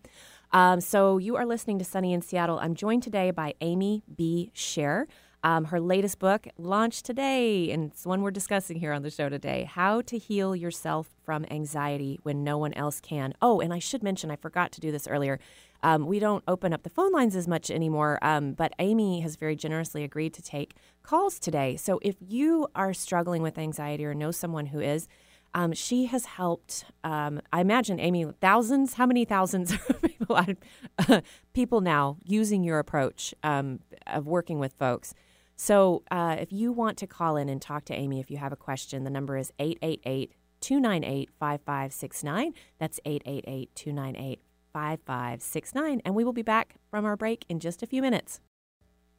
Um, 0.52 0.80
so 0.80 1.18
you 1.18 1.36
are 1.36 1.46
listening 1.46 1.80
to 1.80 1.86
Sunny 1.86 2.14
in 2.14 2.22
Seattle. 2.22 2.60
I'm 2.60 2.76
joined 2.76 3.04
today 3.04 3.32
by 3.32 3.54
Amy 3.62 4.04
B. 4.16 4.52
Scher. 4.56 5.06
Um, 5.44 5.66
her 5.66 5.80
latest 5.80 6.20
book 6.20 6.48
launched 6.58 7.06
today, 7.06 7.72
and 7.72 7.92
it's 7.92 8.06
one 8.06 8.22
we're 8.22 8.32
discussing 8.32 8.80
here 8.80 8.92
on 8.92 9.04
the 9.04 9.12
show 9.12 9.30
today 9.30 9.70
How 9.72 10.02
to 10.02 10.18
Heal 10.18 10.56
Yourself 10.56 11.10
from 11.24 11.46
Anxiety 11.52 12.20
When 12.24 12.44
No 12.44 12.58
One 12.58 12.74
Else 12.74 13.00
Can. 13.00 13.34
Oh, 13.42 13.62
and 13.62 13.72
I 13.72 13.80
should 13.80 14.02
mention, 14.02 14.32
I 14.32 14.36
forgot 14.36 14.72
to 14.74 14.82
do 14.82 14.92
this 14.92 15.08
earlier. 15.08 15.40
Um, 15.84 16.06
we 16.06 16.20
don't 16.20 16.44
open 16.48 16.74
up 16.74 16.84
the 16.84 16.90
phone 16.90 17.12
lines 17.12 17.36
as 17.36 17.48
much 17.48 17.70
anymore, 17.70 18.20
um, 18.22 18.54
but 18.54 18.74
Amy 18.80 19.22
has 19.22 19.36
very 19.36 19.56
generously 19.56 20.04
agreed 20.04 20.34
to 20.34 20.42
take 20.42 20.76
calls 21.04 21.40
today. 21.40 21.76
So 21.76 22.00
if 22.02 22.16
you 22.20 22.68
are 22.76 22.94
struggling 22.94 23.42
with 23.42 23.58
anxiety 23.58 24.06
or 24.06 24.14
know 24.14 24.32
someone 24.32 24.68
who 24.68 24.80
is, 24.80 25.08
um, 25.54 25.74
she 25.74 26.06
has 26.06 26.26
helped. 26.26 26.86
Um, 27.04 27.42
I 27.52 27.62
imagine 27.62 28.00
Amy, 28.00 28.26
thousands. 28.42 28.94
How 28.96 29.06
many 29.06 29.26
thousands 29.26 29.72
of 29.90 30.02
people, 30.02 30.36
uh, 30.36 31.22
people 31.54 31.82
now 31.82 32.18
using 32.24 32.64
your 32.64 32.80
approach 32.80 33.34
um, 33.44 33.80
of 34.06 34.28
working 34.28 34.60
with 34.60 34.74
folks? 34.74 35.14
So 35.56 36.04
uh, 36.12 36.36
if 36.40 36.52
you 36.52 36.72
want 36.72 36.98
to 37.00 37.08
call 37.08 37.36
in 37.36 37.50
and 37.50 37.60
talk 37.62 37.86
to 37.86 37.94
Amy, 37.94 38.20
if 38.20 38.30
you 38.30 38.38
have 38.38 38.52
a 38.52 38.58
question, 38.58 39.04
the 39.04 39.10
number 39.10 39.38
is 39.38 39.52
888 39.58 40.32
298 40.62 41.30
5569. 41.40 42.54
That's 42.78 43.00
888 43.06 43.74
298 43.74 44.40
5569, 44.74 46.02
and 46.04 46.16
we 46.16 46.24
will 46.24 46.34
be 46.34 46.42
back 46.42 46.76
from 46.90 47.06
our 47.06 47.16
break 47.16 47.46
in 47.50 47.60
just 47.60 47.84
a 47.84 47.88
few 47.88 48.02
minutes. 48.02 48.42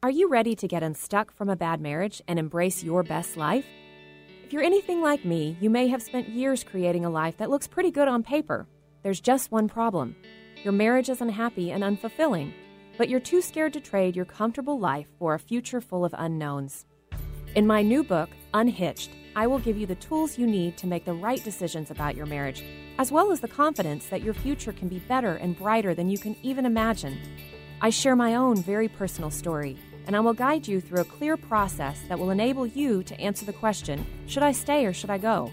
Are 0.01 0.09
you 0.09 0.29
ready 0.29 0.55
to 0.55 0.67
get 0.67 0.81
unstuck 0.81 1.31
from 1.31 1.49
a 1.49 1.55
bad 1.55 1.81
marriage 1.81 2.21
and 2.27 2.39
embrace 2.39 2.83
your 2.83 3.03
best 3.03 3.35
life? 3.35 3.65
If 4.45 4.53
you're 4.53 4.63
anything 4.63 5.01
like 5.01 5.25
me, 5.25 5.57
you 5.59 5.69
may 5.69 5.87
have 5.89 6.01
spent 6.01 6.29
years 6.29 6.63
creating 6.63 7.05
a 7.05 7.09
life 7.09 7.37
that 7.37 7.49
looks 7.49 7.67
pretty 7.67 7.91
good 7.91 8.07
on 8.07 8.23
paper. 8.23 8.65
There's 9.03 9.19
just 9.19 9.51
one 9.51 9.67
problem 9.67 10.15
your 10.63 10.73
marriage 10.73 11.09
is 11.09 11.21
unhappy 11.21 11.71
and 11.71 11.83
unfulfilling, 11.83 12.53
but 12.97 13.09
you're 13.09 13.19
too 13.19 13.41
scared 13.41 13.73
to 13.73 13.79
trade 13.79 14.15
your 14.15 14.25
comfortable 14.25 14.79
life 14.79 15.07
for 15.17 15.33
a 15.33 15.39
future 15.39 15.81
full 15.81 16.03
of 16.03 16.15
unknowns. 16.17 16.85
In 17.55 17.67
my 17.67 17.81
new 17.81 18.03
book, 18.03 18.29
Unhitched, 18.53 19.11
I 19.35 19.47
will 19.47 19.59
give 19.59 19.77
you 19.77 19.85
the 19.85 19.95
tools 19.95 20.37
you 20.37 20.47
need 20.47 20.77
to 20.77 20.87
make 20.87 21.05
the 21.05 21.13
right 21.13 21.43
decisions 21.43 21.91
about 21.91 22.15
your 22.15 22.25
marriage 22.25 22.63
as 22.99 23.13
well 23.13 23.31
as 23.31 23.39
the 23.39 23.47
confidence 23.47 24.07
that 24.07 24.21
your 24.21 24.33
future 24.33 24.73
can 24.73 24.89
be 24.89 24.99
better 24.99 25.35
and 25.35 25.57
brighter 25.57 25.95
than 25.95 26.09
you 26.09 26.17
can 26.17 26.35
even 26.43 26.65
imagine. 26.65 27.17
I 27.79 27.89
share 27.89 28.15
my 28.15 28.35
own 28.35 28.61
very 28.61 28.89
personal 28.89 29.31
story, 29.31 29.77
and 30.05 30.17
I 30.17 30.19
will 30.19 30.33
guide 30.33 30.67
you 30.67 30.81
through 30.81 30.99
a 30.99 31.05
clear 31.05 31.37
process 31.37 32.01
that 32.09 32.19
will 32.19 32.29
enable 32.29 32.67
you 32.67 33.01
to 33.03 33.17
answer 33.17 33.45
the 33.45 33.53
question 33.53 34.05
should 34.27 34.43
I 34.43 34.51
stay 34.51 34.85
or 34.85 34.91
should 34.91 35.09
I 35.09 35.17
go? 35.17 35.49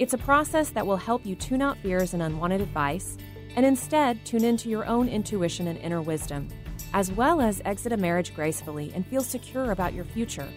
It's 0.00 0.12
a 0.12 0.18
process 0.18 0.70
that 0.70 0.84
will 0.84 0.96
help 0.96 1.24
you 1.24 1.36
tune 1.36 1.62
out 1.62 1.78
fears 1.78 2.14
and 2.14 2.22
unwanted 2.22 2.60
advice, 2.60 3.16
and 3.54 3.64
instead 3.64 4.24
tune 4.26 4.42
into 4.42 4.68
your 4.68 4.84
own 4.84 5.08
intuition 5.08 5.68
and 5.68 5.78
inner 5.78 6.02
wisdom, 6.02 6.48
as 6.94 7.12
well 7.12 7.40
as 7.40 7.62
exit 7.64 7.92
a 7.92 7.96
marriage 7.96 8.34
gracefully 8.34 8.90
and 8.92 9.06
feel 9.06 9.22
secure 9.22 9.70
about 9.70 9.94
your 9.94 10.04
future. 10.04 10.48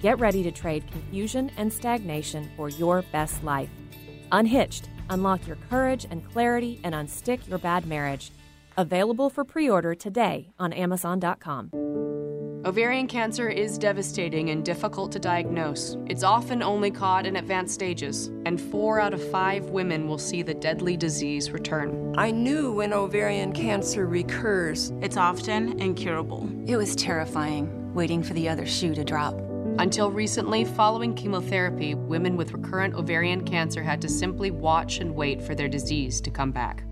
Get 0.00 0.18
ready 0.18 0.42
to 0.42 0.50
trade 0.50 0.90
confusion 0.90 1.52
and 1.56 1.72
stagnation 1.72 2.50
for 2.56 2.70
your 2.70 3.02
best 3.12 3.44
life. 3.44 3.70
Unhitched 4.32 4.88
Unlock 5.10 5.46
your 5.46 5.56
courage 5.70 6.06
and 6.10 6.28
clarity 6.32 6.80
and 6.84 6.94
unstick 6.94 7.48
your 7.48 7.58
bad 7.58 7.86
marriage. 7.86 8.30
Available 8.76 9.30
for 9.30 9.44
pre 9.44 9.70
order 9.70 9.94
today 9.94 10.50
on 10.58 10.72
Amazon.com. 10.72 11.70
Ovarian 12.66 13.06
cancer 13.06 13.50
is 13.50 13.76
devastating 13.76 14.48
and 14.48 14.64
difficult 14.64 15.12
to 15.12 15.18
diagnose. 15.18 15.98
It's 16.06 16.22
often 16.22 16.62
only 16.62 16.90
caught 16.90 17.26
in 17.26 17.36
advanced 17.36 17.74
stages, 17.74 18.28
and 18.46 18.58
four 18.58 18.98
out 19.00 19.12
of 19.12 19.22
five 19.30 19.66
women 19.66 20.08
will 20.08 20.16
see 20.16 20.40
the 20.40 20.54
deadly 20.54 20.96
disease 20.96 21.50
return. 21.50 22.14
I 22.16 22.30
knew 22.30 22.72
when 22.72 22.94
ovarian 22.94 23.52
cancer 23.52 24.06
recurs, 24.06 24.94
it's 25.02 25.18
often 25.18 25.78
incurable. 25.78 26.48
It 26.66 26.78
was 26.78 26.96
terrifying, 26.96 27.92
waiting 27.92 28.22
for 28.22 28.32
the 28.32 28.48
other 28.48 28.64
shoe 28.64 28.94
to 28.94 29.04
drop. 29.04 29.43
Until 29.78 30.08
recently, 30.08 30.64
following 30.64 31.14
chemotherapy, 31.14 31.94
women 31.96 32.36
with 32.36 32.52
recurrent 32.52 32.94
ovarian 32.94 33.44
cancer 33.44 33.82
had 33.82 34.00
to 34.02 34.08
simply 34.08 34.52
watch 34.52 34.98
and 34.98 35.14
wait 35.14 35.42
for 35.42 35.56
their 35.56 35.68
disease 35.68 36.20
to 36.20 36.30
come 36.30 36.52
back. 36.52 36.84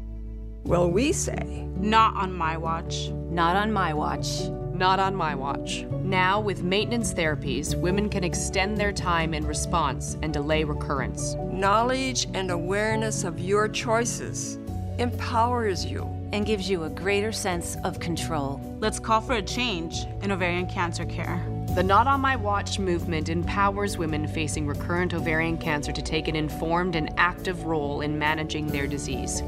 Well, 0.64 0.90
we 0.90 1.12
say, 1.12 1.68
Not 1.76 2.16
on 2.16 2.32
my 2.32 2.56
watch. 2.56 3.10
Not 3.30 3.54
on 3.54 3.72
my 3.72 3.94
watch. 3.94 4.48
Not 4.74 4.98
on 4.98 5.14
my 5.14 5.34
watch. 5.34 5.84
Now, 6.02 6.40
with 6.40 6.64
maintenance 6.64 7.14
therapies, 7.14 7.78
women 7.78 8.08
can 8.08 8.24
extend 8.24 8.76
their 8.76 8.92
time 8.92 9.32
in 9.32 9.46
response 9.46 10.16
and 10.22 10.32
delay 10.32 10.64
recurrence. 10.64 11.34
Knowledge 11.52 12.26
and 12.34 12.50
awareness 12.50 13.22
of 13.22 13.38
your 13.38 13.68
choices 13.68 14.58
empowers 14.98 15.86
you 15.86 16.02
and 16.32 16.46
gives 16.46 16.68
you 16.68 16.84
a 16.84 16.90
greater 16.90 17.30
sense 17.30 17.76
of 17.84 18.00
control. 18.00 18.60
Let's 18.80 18.98
call 18.98 19.20
for 19.20 19.34
a 19.34 19.42
change 19.42 20.04
in 20.22 20.32
ovarian 20.32 20.66
cancer 20.66 21.04
care. 21.04 21.46
The 21.74 21.82
Not 21.82 22.06
on 22.06 22.20
My 22.20 22.36
Watch 22.36 22.78
movement 22.78 23.30
empowers 23.30 23.96
women 23.96 24.26
facing 24.26 24.66
recurrent 24.66 25.14
ovarian 25.14 25.56
cancer 25.56 25.90
to 25.90 26.02
take 26.02 26.28
an 26.28 26.36
informed 26.36 26.96
and 26.96 27.08
active 27.16 27.64
role 27.64 28.02
in 28.02 28.18
managing 28.18 28.66
their 28.66 28.86
disease. 28.86 29.42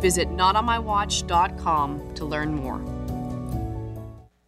Visit 0.00 0.28
notonmywatch.com 0.30 2.14
to 2.14 2.24
learn 2.24 2.52
more. 2.52 2.80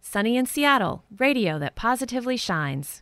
Sunny 0.01 0.35
in 0.35 0.45
Seattle, 0.45 1.05
radio 1.17 1.57
that 1.57 1.75
positively 1.75 2.35
shines. 2.35 3.01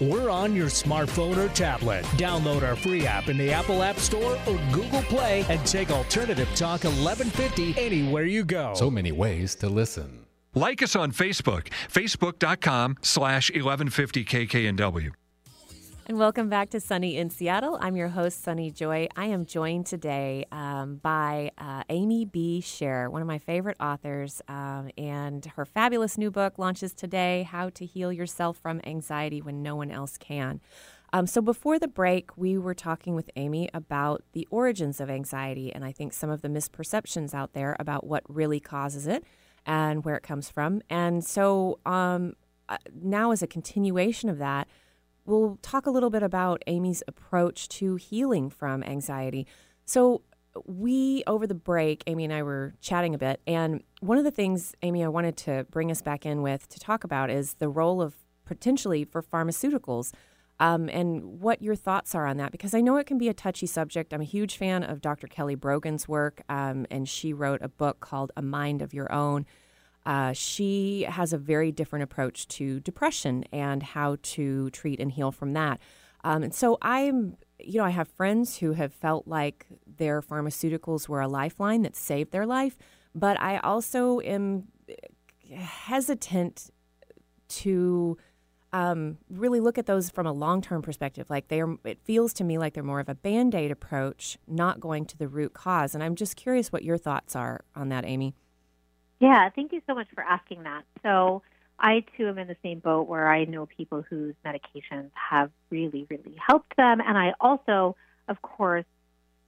we're 0.00 0.30
on 0.30 0.54
your 0.54 0.68
smartphone 0.68 1.36
or 1.36 1.48
tablet. 1.54 2.04
Download 2.16 2.62
our 2.62 2.76
free 2.76 3.06
app 3.06 3.28
in 3.28 3.36
the 3.36 3.52
Apple 3.52 3.82
App 3.82 3.98
Store 3.98 4.38
or 4.46 4.58
Google 4.72 5.02
Play 5.02 5.44
and 5.48 5.64
take 5.66 5.90
Alternative 5.90 6.48
Talk 6.54 6.84
1150 6.84 7.74
anywhere 7.78 8.24
you 8.24 8.44
go. 8.44 8.74
So 8.74 8.90
many 8.90 9.12
ways 9.12 9.54
to 9.56 9.68
listen. 9.68 10.26
Like 10.54 10.82
us 10.82 10.96
on 10.96 11.12
Facebook, 11.12 11.68
facebook.com 11.92 12.96
slash 13.02 13.50
1150kknw. 13.50 15.12
And 16.08 16.18
welcome 16.18 16.48
back 16.48 16.70
to 16.70 16.80
Sunny 16.80 17.18
in 17.18 17.28
Seattle. 17.28 17.76
I'm 17.82 17.94
your 17.94 18.08
host, 18.08 18.42
Sunny 18.42 18.70
Joy. 18.70 19.08
I 19.14 19.26
am 19.26 19.44
joined 19.44 19.84
today 19.84 20.46
um, 20.50 20.96
by 21.02 21.50
uh, 21.58 21.82
Amy 21.90 22.24
B. 22.24 22.62
Scher, 22.64 23.10
one 23.10 23.20
of 23.20 23.28
my 23.28 23.36
favorite 23.36 23.76
authors, 23.78 24.40
um, 24.48 24.88
and 24.96 25.44
her 25.56 25.66
fabulous 25.66 26.16
new 26.16 26.30
book 26.30 26.58
launches 26.58 26.94
today 26.94 27.46
How 27.50 27.68
to 27.68 27.84
Heal 27.84 28.10
Yourself 28.10 28.56
from 28.56 28.80
Anxiety 28.86 29.42
When 29.42 29.62
No 29.62 29.76
One 29.76 29.90
Else 29.90 30.16
Can. 30.16 30.62
Um, 31.12 31.26
so, 31.26 31.42
before 31.42 31.78
the 31.78 31.88
break, 31.88 32.38
we 32.38 32.56
were 32.56 32.72
talking 32.72 33.14
with 33.14 33.28
Amy 33.36 33.68
about 33.74 34.24
the 34.32 34.48
origins 34.50 35.02
of 35.02 35.10
anxiety 35.10 35.74
and 35.74 35.84
I 35.84 35.92
think 35.92 36.14
some 36.14 36.30
of 36.30 36.40
the 36.40 36.48
misperceptions 36.48 37.34
out 37.34 37.52
there 37.52 37.76
about 37.78 38.06
what 38.06 38.22
really 38.28 38.60
causes 38.60 39.06
it 39.06 39.24
and 39.66 40.06
where 40.06 40.16
it 40.16 40.22
comes 40.22 40.48
from. 40.48 40.80
And 40.88 41.22
so, 41.22 41.80
um, 41.84 42.32
uh, 42.66 42.78
now, 42.98 43.30
as 43.30 43.42
a 43.42 43.46
continuation 43.46 44.30
of 44.30 44.38
that, 44.38 44.68
we'll 45.28 45.58
talk 45.62 45.86
a 45.86 45.90
little 45.90 46.10
bit 46.10 46.22
about 46.22 46.62
Amy's 46.66 47.02
approach 47.06 47.68
to 47.68 47.96
healing 47.96 48.50
from 48.50 48.82
anxiety. 48.82 49.46
So, 49.84 50.22
we, 50.66 51.22
over 51.26 51.46
the 51.46 51.54
break, 51.54 52.02
Amy 52.06 52.24
and 52.24 52.32
I 52.32 52.42
were 52.42 52.74
chatting 52.80 53.14
a 53.14 53.18
bit. 53.18 53.40
And 53.46 53.82
one 54.00 54.18
of 54.18 54.24
the 54.24 54.30
things, 54.30 54.74
Amy, 54.82 55.04
I 55.04 55.08
wanted 55.08 55.36
to 55.38 55.66
bring 55.70 55.90
us 55.90 56.02
back 56.02 56.26
in 56.26 56.42
with 56.42 56.68
to 56.70 56.80
talk 56.80 57.04
about 57.04 57.30
is 57.30 57.54
the 57.54 57.68
role 57.68 58.02
of 58.02 58.16
potentially 58.44 59.04
for 59.04 59.22
pharmaceuticals 59.22 60.12
um, 60.58 60.88
and 60.88 61.40
what 61.40 61.62
your 61.62 61.76
thoughts 61.76 62.14
are 62.14 62.26
on 62.26 62.38
that. 62.38 62.50
Because 62.50 62.74
I 62.74 62.80
know 62.80 62.96
it 62.96 63.06
can 63.06 63.18
be 63.18 63.28
a 63.28 63.34
touchy 63.34 63.66
subject. 63.66 64.12
I'm 64.12 64.20
a 64.20 64.24
huge 64.24 64.56
fan 64.56 64.82
of 64.82 65.00
Dr. 65.00 65.26
Kelly 65.26 65.54
Brogan's 65.54 66.08
work, 66.08 66.42
um, 66.48 66.86
and 66.90 67.08
she 67.08 67.32
wrote 67.32 67.62
a 67.62 67.68
book 67.68 68.00
called 68.00 68.32
A 68.36 68.42
Mind 68.42 68.82
of 68.82 68.92
Your 68.92 69.12
Own. 69.12 69.46
Uh, 70.08 70.32
she 70.32 71.02
has 71.02 71.34
a 71.34 71.38
very 71.38 71.70
different 71.70 72.02
approach 72.02 72.48
to 72.48 72.80
depression 72.80 73.44
and 73.52 73.82
how 73.82 74.16
to 74.22 74.70
treat 74.70 74.98
and 75.00 75.12
heal 75.12 75.30
from 75.30 75.52
that. 75.52 75.78
Um, 76.24 76.42
and 76.44 76.54
so 76.54 76.78
I'm, 76.80 77.36
you 77.60 77.78
know, 77.78 77.84
I 77.84 77.90
have 77.90 78.08
friends 78.08 78.56
who 78.56 78.72
have 78.72 78.94
felt 78.94 79.28
like 79.28 79.66
their 79.86 80.22
pharmaceuticals 80.22 81.10
were 81.10 81.20
a 81.20 81.28
lifeline 81.28 81.82
that 81.82 81.94
saved 81.94 82.32
their 82.32 82.46
life, 82.46 82.78
but 83.14 83.38
I 83.38 83.58
also 83.58 84.20
am 84.20 84.68
hesitant 85.54 86.70
to 87.48 88.16
um, 88.72 89.18
really 89.28 89.60
look 89.60 89.76
at 89.76 89.84
those 89.84 90.08
from 90.08 90.26
a 90.26 90.32
long-term 90.32 90.80
perspective. 90.80 91.28
Like 91.28 91.48
they 91.48 91.60
are, 91.60 91.76
it 91.84 92.00
feels 92.02 92.32
to 92.34 92.44
me 92.44 92.56
like 92.56 92.72
they're 92.72 92.82
more 92.82 93.00
of 93.00 93.10
a 93.10 93.14
band-aid 93.14 93.70
approach, 93.70 94.38
not 94.46 94.80
going 94.80 95.04
to 95.04 95.18
the 95.18 95.28
root 95.28 95.52
cause. 95.52 95.94
And 95.94 96.02
I'm 96.02 96.14
just 96.14 96.34
curious 96.34 96.72
what 96.72 96.82
your 96.82 96.96
thoughts 96.96 97.36
are 97.36 97.60
on 97.76 97.90
that, 97.90 98.06
Amy. 98.06 98.34
Yeah, 99.20 99.48
thank 99.50 99.72
you 99.72 99.82
so 99.86 99.94
much 99.94 100.08
for 100.14 100.22
asking 100.22 100.62
that. 100.64 100.84
So, 101.02 101.42
I 101.80 102.04
too 102.16 102.28
am 102.28 102.38
in 102.38 102.48
the 102.48 102.56
same 102.62 102.80
boat 102.80 103.06
where 103.06 103.30
I 103.30 103.44
know 103.44 103.66
people 103.66 104.02
whose 104.02 104.34
medications 104.44 105.10
have 105.12 105.50
really, 105.70 106.06
really 106.10 106.34
helped 106.44 106.76
them. 106.76 107.00
And 107.00 107.16
I 107.16 107.34
also, 107.40 107.96
of 108.26 108.42
course, 108.42 108.84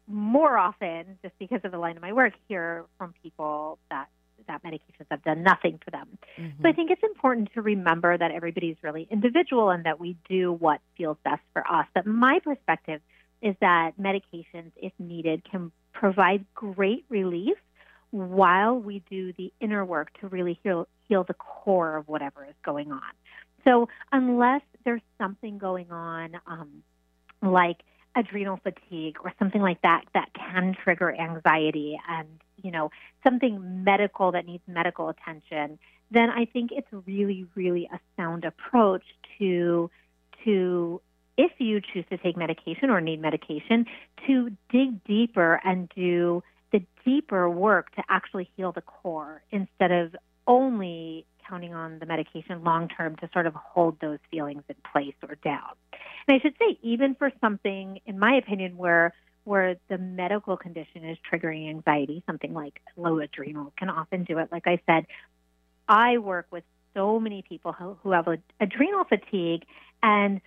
more 0.07 0.57
often, 0.57 1.19
just 1.23 1.37
because 1.39 1.61
of 1.65 1.73
the 1.73 1.79
line 1.79 1.97
of 1.97 2.03
my 2.03 2.13
work, 2.13 2.35
hear 2.49 2.85
from 2.99 3.15
people 3.23 3.79
that 3.91 4.09
that 4.49 4.63
medications 4.63 5.07
have 5.11 5.23
done 5.23 5.43
nothing 5.43 5.79
for 5.85 5.91
them. 5.91 6.09
Mm-hmm. 6.39 6.63
So 6.63 6.69
I 6.69 6.73
think 6.73 6.91
it's 6.91 7.03
important 7.03 7.53
to 7.55 7.63
remember 7.63 8.17
that 8.17 8.31
everybody's 8.31 8.77
really 8.83 9.07
individual 9.11 9.71
and 9.71 9.85
that 9.85 10.01
we 10.01 10.17
do 10.29 10.53
what 10.53 10.81
feels 10.97 11.19
best 11.25 11.43
for 11.53 11.63
us. 11.71 11.87
But 11.95 12.07
my 12.07 12.41
perspective 12.43 13.03
is 13.43 13.55
that 13.61 13.93
medications, 14.01 14.73
if 14.77 14.93
needed, 14.99 15.45
can 15.45 15.73
provide 15.93 16.47
great 16.55 17.05
relief 17.11 17.57
while 18.11 18.77
we 18.79 19.03
do 19.11 19.33
the 19.35 19.53
inner 19.61 19.85
work 19.85 20.09
to 20.21 20.29
really 20.29 20.59
heal, 20.63 20.89
heal 21.09 21.25
the 21.25 21.35
core 21.35 21.97
of 21.97 22.09
whatever 22.09 22.45
is 22.45 22.55
going 22.65 22.91
on. 22.91 23.01
So, 23.65 23.89
unless 24.11 24.63
there's 24.85 25.03
something 25.19 25.59
going 25.59 25.91
on, 25.91 26.41
um, 26.47 26.83
like 27.43 27.83
adrenal 28.17 28.59
fatigue 28.63 29.17
or 29.23 29.33
something 29.39 29.61
like 29.61 29.81
that, 29.83 30.05
that 30.15 30.31
can 30.35 30.75
trigger 30.83 31.15
anxiety 31.15 31.99
and, 32.09 32.29
you 32.63 32.71
know, 32.71 32.91
something 33.23 33.85
medical 33.85 34.33
that 34.33 34.47
needs 34.47 34.63
medical 34.67 35.09
attention, 35.09 35.79
then 36.11 36.31
I 36.31 36.47
think 36.47 36.71
it's 36.73 36.89
really, 37.07 37.47
really 37.55 37.89
a 37.93 38.01
sound 38.17 38.45
approach 38.45 39.05
to, 39.39 39.91
to, 40.45 41.01
if 41.37 41.53
you 41.59 41.81
choose 41.81 42.05
to 42.11 42.19
take 42.19 42.37
medication 42.37 42.91
or 42.91 43.01
need 43.01 43.21
medication, 43.21 43.87
to 44.27 44.51
dig 44.71 45.05
deeper 45.05 45.61
and 45.65 45.89
do 45.95 46.43
the 46.73 46.83
deeper 47.05 47.49
work 47.49 47.95
to 47.97 48.03
actually 48.09 48.51
heal 48.57 48.73
the 48.73 48.81
core 48.81 49.43
instead 49.51 49.91
of 49.91 50.15
only 50.47 51.27
counting 51.49 51.75
on 51.75 51.99
the 51.99 52.07
medication 52.07 52.63
long 52.63 52.89
term 52.89 53.17
to 53.17 53.29
sort 53.33 53.47
of 53.47 53.55
hold 53.55 53.99
those 54.01 54.19
feelings 54.31 54.63
in 54.69 54.77
place 54.93 55.15
or 55.29 55.35
down. 55.37 55.73
And 56.29 56.37
I 56.37 56.41
should 56.41 56.55
say, 56.59 56.79
even 56.83 57.15
for 57.15 57.33
something, 57.41 58.01
in 58.07 58.19
my 58.19 58.35
opinion, 58.37 58.77
where 58.77 59.13
where 59.45 59.77
the 59.89 59.99
medical 59.99 60.57
condition 60.57 61.05
is 61.05 61.17
triggering 61.31 61.71
anxiety, 61.71 62.23
something 62.27 62.53
like 62.53 62.81
low 62.97 63.19
adrenal 63.19 63.73
can 63.77 63.89
often 63.89 64.25
do 64.25 64.39
it. 64.39 64.53
Like 64.53 64.67
I 64.67 64.81
said, 64.87 65.07
I 65.89 66.19
work 66.19 66.47
with 66.51 66.63
so 66.95 67.19
many 67.19 67.43
people 67.43 67.73
who, 67.73 67.97
who 68.03 68.13
have 68.13 68.29
adrenal 68.61 69.05
fatigue, 69.05 69.65
and 70.03 70.41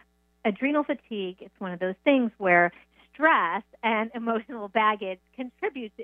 adrenal 0.46 0.84
fatigue 0.84 1.38
is 1.42 1.50
one 1.58 1.72
of 1.72 1.80
those 1.80 1.96
things 2.04 2.32
where 2.38 2.72
stress 3.14 3.64
and 3.82 4.12
emotional 4.16 4.68
baggage 4.68 5.20
contributes 5.36 5.96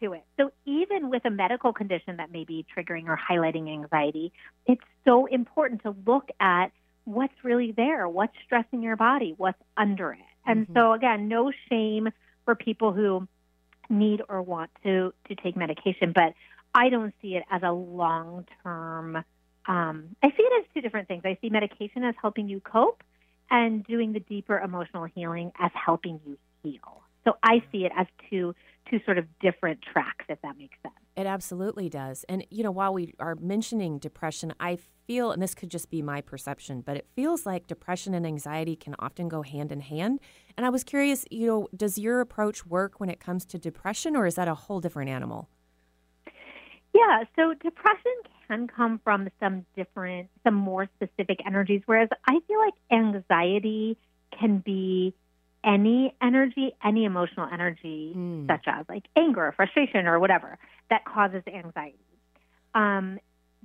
to 0.00 0.12
it. 0.12 0.24
So 0.36 0.50
even 0.64 1.10
with 1.10 1.24
a 1.24 1.30
medical 1.30 1.72
condition 1.72 2.16
that 2.16 2.30
may 2.30 2.44
be 2.44 2.64
triggering 2.76 3.06
or 3.06 3.18
highlighting 3.18 3.72
anxiety, 3.72 4.32
it's 4.66 4.82
so 5.04 5.26
important 5.26 5.82
to 5.82 5.94
look 6.06 6.28
at 6.40 6.68
what's 7.04 7.34
really 7.42 7.72
there, 7.72 8.08
what's 8.08 8.34
stressing 8.44 8.82
your 8.82 8.96
body, 8.96 9.34
what's 9.36 9.60
under 9.76 10.12
it. 10.12 10.18
And 10.46 10.64
mm-hmm. 10.64 10.74
so 10.74 10.92
again, 10.92 11.28
no 11.28 11.52
shame 11.68 12.08
for 12.44 12.54
people 12.54 12.92
who 12.92 13.28
need 13.90 14.22
or 14.28 14.40
want 14.42 14.70
to 14.82 15.12
to 15.28 15.34
take 15.34 15.56
medication, 15.56 16.12
but 16.14 16.34
I 16.74 16.88
don't 16.88 17.14
see 17.20 17.36
it 17.36 17.44
as 17.50 17.62
a 17.62 17.72
long 17.72 18.46
term. 18.62 19.16
Um, 19.66 20.16
I 20.22 20.30
see 20.30 20.42
it 20.42 20.52
as 20.60 20.66
two 20.74 20.80
different 20.80 21.08
things. 21.08 21.22
I 21.24 21.38
see 21.40 21.50
medication 21.50 22.04
as 22.04 22.14
helping 22.20 22.48
you 22.48 22.60
cope, 22.60 23.02
and 23.50 23.84
doing 23.84 24.12
the 24.12 24.20
deeper 24.20 24.58
emotional 24.58 25.04
healing 25.04 25.52
as 25.58 25.70
helping 25.74 26.20
you 26.26 26.38
heal. 26.64 27.02
So 27.24 27.34
I 27.42 27.62
see 27.70 27.84
it 27.84 27.92
as 27.96 28.06
two 28.28 28.54
two 28.90 29.00
sort 29.06 29.16
of 29.16 29.26
different 29.40 29.80
tracks, 29.80 30.26
if 30.28 30.40
that 30.42 30.58
makes 30.58 30.76
sense. 30.82 30.94
It 31.16 31.26
absolutely 31.26 31.88
does. 31.88 32.24
And 32.28 32.46
you 32.50 32.62
know, 32.62 32.70
while 32.70 32.92
we 32.92 33.14
are 33.18 33.34
mentioning 33.36 33.98
depression, 33.98 34.52
I 34.60 34.78
feel, 35.06 35.30
and 35.30 35.42
this 35.42 35.54
could 35.54 35.70
just 35.70 35.90
be 35.90 36.02
my 36.02 36.20
perception, 36.20 36.80
but 36.80 36.96
it 36.96 37.06
feels 37.14 37.46
like 37.46 37.66
depression 37.66 38.14
and 38.14 38.26
anxiety 38.26 38.76
can 38.76 38.94
often 38.98 39.28
go 39.28 39.42
hand 39.42 39.72
in 39.72 39.80
hand. 39.80 40.20
And 40.56 40.66
I 40.66 40.70
was 40.70 40.84
curious, 40.84 41.24
you 41.30 41.46
know, 41.46 41.68
does 41.74 41.98
your 41.98 42.20
approach 42.20 42.66
work 42.66 43.00
when 43.00 43.08
it 43.08 43.20
comes 43.20 43.44
to 43.46 43.58
depression, 43.58 44.16
or 44.16 44.26
is 44.26 44.34
that 44.34 44.48
a 44.48 44.54
whole 44.54 44.80
different 44.80 45.10
animal? 45.10 45.48
Yeah, 46.94 47.24
so 47.36 47.54
depression 47.54 48.12
can 48.46 48.68
come 48.68 49.00
from 49.02 49.28
some 49.40 49.66
different, 49.74 50.28
some 50.44 50.54
more 50.54 50.88
specific 50.96 51.40
energies, 51.46 51.82
whereas 51.86 52.08
I 52.26 52.38
feel 52.46 52.58
like 52.58 52.74
anxiety 52.92 53.96
can 54.38 54.58
be 54.58 55.14
any 55.64 56.14
energy, 56.20 56.72
any 56.84 57.04
emotional 57.04 57.48
energy, 57.50 58.12
Mm. 58.16 58.46
such 58.46 58.64
as 58.66 58.84
like 58.88 59.04
anger, 59.16 59.46
or 59.46 59.52
frustration, 59.52 60.06
or 60.06 60.18
whatever, 60.20 60.58
that 60.90 61.04
causes 61.04 61.42
anxiety. 61.46 61.98
Um, 62.74 63.18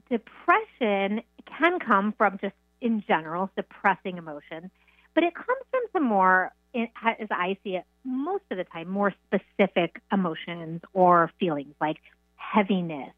depression 0.10 1.22
can 1.46 1.80
come 1.80 2.14
from 2.14 2.38
just 2.40 2.56
in 2.82 3.04
general 3.08 3.50
suppressing 3.56 4.18
emotions, 4.18 4.72
but 5.14 5.24
it 5.24 5.36
comes 5.36 5.60
from 5.72 5.82
some 5.92 6.04
more, 6.04 6.54
as 6.74 7.28
I 7.32 7.58
see 7.64 7.76
it, 7.76 7.84
most 8.06 8.44
of 8.52 8.58
the 8.58 8.64
time, 8.64 8.88
more 8.88 9.14
specific 9.28 10.02
emotions 10.12 10.82
or 10.94 11.32
feelings 11.40 11.76
like 11.82 11.98
heaviness, 12.36 13.14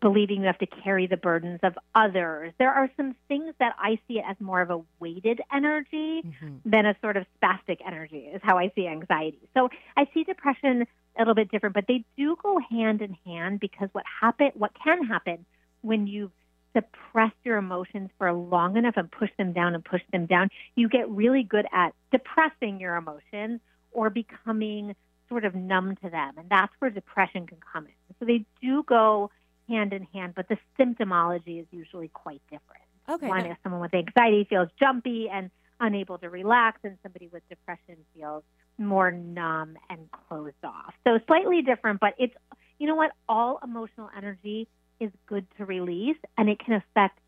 believing 0.00 0.40
you 0.40 0.46
have 0.46 0.58
to 0.58 0.66
carry 0.66 1.06
the 1.06 1.16
burdens 1.16 1.60
of 1.62 1.78
others. 1.94 2.52
There 2.58 2.72
are 2.72 2.90
some 2.96 3.14
things 3.28 3.54
that 3.58 3.74
I 3.78 3.98
see 4.08 4.18
it 4.18 4.24
as 4.26 4.40
more 4.40 4.60
of 4.60 4.70
a 4.70 4.82
weighted 5.00 5.40
energy 5.52 6.22
Mhm. 6.22 6.60
than 6.64 6.86
a 6.86 6.96
sort 7.00 7.16
of 7.16 7.26
spastic 7.40 7.80
energy, 7.84 8.26
is 8.26 8.42
how 8.42 8.58
I 8.58 8.68
see 8.70 8.86
anxiety. 8.88 9.48
So 9.54 9.70
I 9.96 10.06
see 10.12 10.24
depression 10.24 10.86
a 11.16 11.20
little 11.20 11.34
bit 11.34 11.50
different, 11.50 11.74
but 11.74 11.86
they 11.86 12.04
do 12.16 12.36
go 12.36 12.58
hand 12.58 13.02
in 13.02 13.16
hand 13.24 13.60
because 13.60 13.88
what 13.92 14.04
happen, 14.20 14.52
what 14.54 14.72
can 14.74 15.04
happen 15.04 15.44
when 15.82 16.06
you 16.06 16.30
suppress 16.74 17.32
your 17.42 17.56
emotions 17.56 18.10
for 18.18 18.32
long 18.32 18.76
enough 18.76 18.96
and 18.96 19.10
push 19.10 19.30
them 19.38 19.52
down 19.52 19.74
and 19.74 19.84
push 19.84 20.02
them 20.12 20.26
down, 20.26 20.50
you 20.74 20.88
get 20.88 21.08
really 21.08 21.42
good 21.42 21.66
at 21.72 21.94
depressing 22.10 22.78
your 22.80 22.96
emotions 22.96 23.60
or 23.92 24.10
becoming 24.10 24.94
sort 25.28 25.44
of 25.44 25.54
numb 25.54 25.96
to 25.96 26.10
them. 26.10 26.34
And 26.36 26.48
that's 26.48 26.72
where 26.78 26.90
depression 26.90 27.46
can 27.46 27.58
come 27.72 27.86
in. 27.86 27.92
So 28.18 28.24
they 28.26 28.44
do 28.60 28.82
go 28.82 29.30
hand 29.68 29.92
in 29.92 30.04
hand, 30.04 30.34
but 30.34 30.48
the 30.48 30.56
symptomology 30.78 31.60
is 31.60 31.66
usually 31.70 32.08
quite 32.08 32.42
different. 32.50 32.82
Okay. 33.08 33.28
One 33.28 33.46
is 33.46 33.56
someone 33.62 33.80
with 33.80 33.94
anxiety 33.94 34.46
feels 34.48 34.68
jumpy 34.78 35.28
and 35.28 35.50
unable 35.80 36.18
to 36.18 36.30
relax, 36.30 36.80
and 36.84 36.96
somebody 37.02 37.28
with 37.32 37.42
depression 37.48 37.96
feels 38.14 38.42
more 38.78 39.10
numb 39.10 39.76
and 39.90 40.08
closed 40.10 40.54
off. 40.64 40.94
So 41.04 41.18
slightly 41.26 41.62
different, 41.62 42.00
but 42.00 42.14
it's, 42.18 42.34
you 42.78 42.86
know 42.86 42.94
what? 42.94 43.12
All 43.28 43.58
emotional 43.62 44.10
energy 44.16 44.68
is 45.00 45.10
good 45.26 45.46
to 45.58 45.64
release, 45.64 46.16
and 46.38 46.48
it 46.48 46.58
can 46.58 46.74
affect 46.74 47.18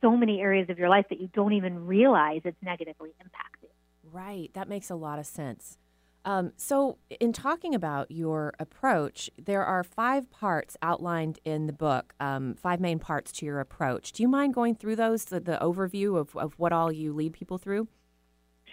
so 0.00 0.16
many 0.16 0.40
areas 0.40 0.70
of 0.70 0.78
your 0.78 0.88
life 0.88 1.06
that 1.10 1.20
you 1.20 1.28
don't 1.34 1.52
even 1.52 1.86
realize 1.86 2.40
it's 2.44 2.56
negatively 2.62 3.10
impacting. 3.22 3.68
Right. 4.02 4.50
That 4.54 4.68
makes 4.68 4.88
a 4.90 4.94
lot 4.94 5.18
of 5.18 5.26
sense. 5.26 5.76
Um, 6.24 6.52
so, 6.56 6.98
in 7.18 7.32
talking 7.32 7.74
about 7.74 8.10
your 8.10 8.52
approach, 8.58 9.30
there 9.42 9.64
are 9.64 9.82
five 9.82 10.30
parts 10.30 10.76
outlined 10.82 11.38
in 11.44 11.66
the 11.66 11.72
book, 11.72 12.12
um, 12.20 12.54
five 12.54 12.78
main 12.78 12.98
parts 12.98 13.32
to 13.32 13.46
your 13.46 13.58
approach. 13.58 14.12
Do 14.12 14.22
you 14.22 14.28
mind 14.28 14.52
going 14.52 14.74
through 14.74 14.96
those, 14.96 15.26
the, 15.26 15.40
the 15.40 15.58
overview 15.62 16.18
of, 16.18 16.36
of 16.36 16.52
what 16.58 16.72
all 16.72 16.92
you 16.92 17.14
lead 17.14 17.32
people 17.32 17.56
through? 17.56 17.88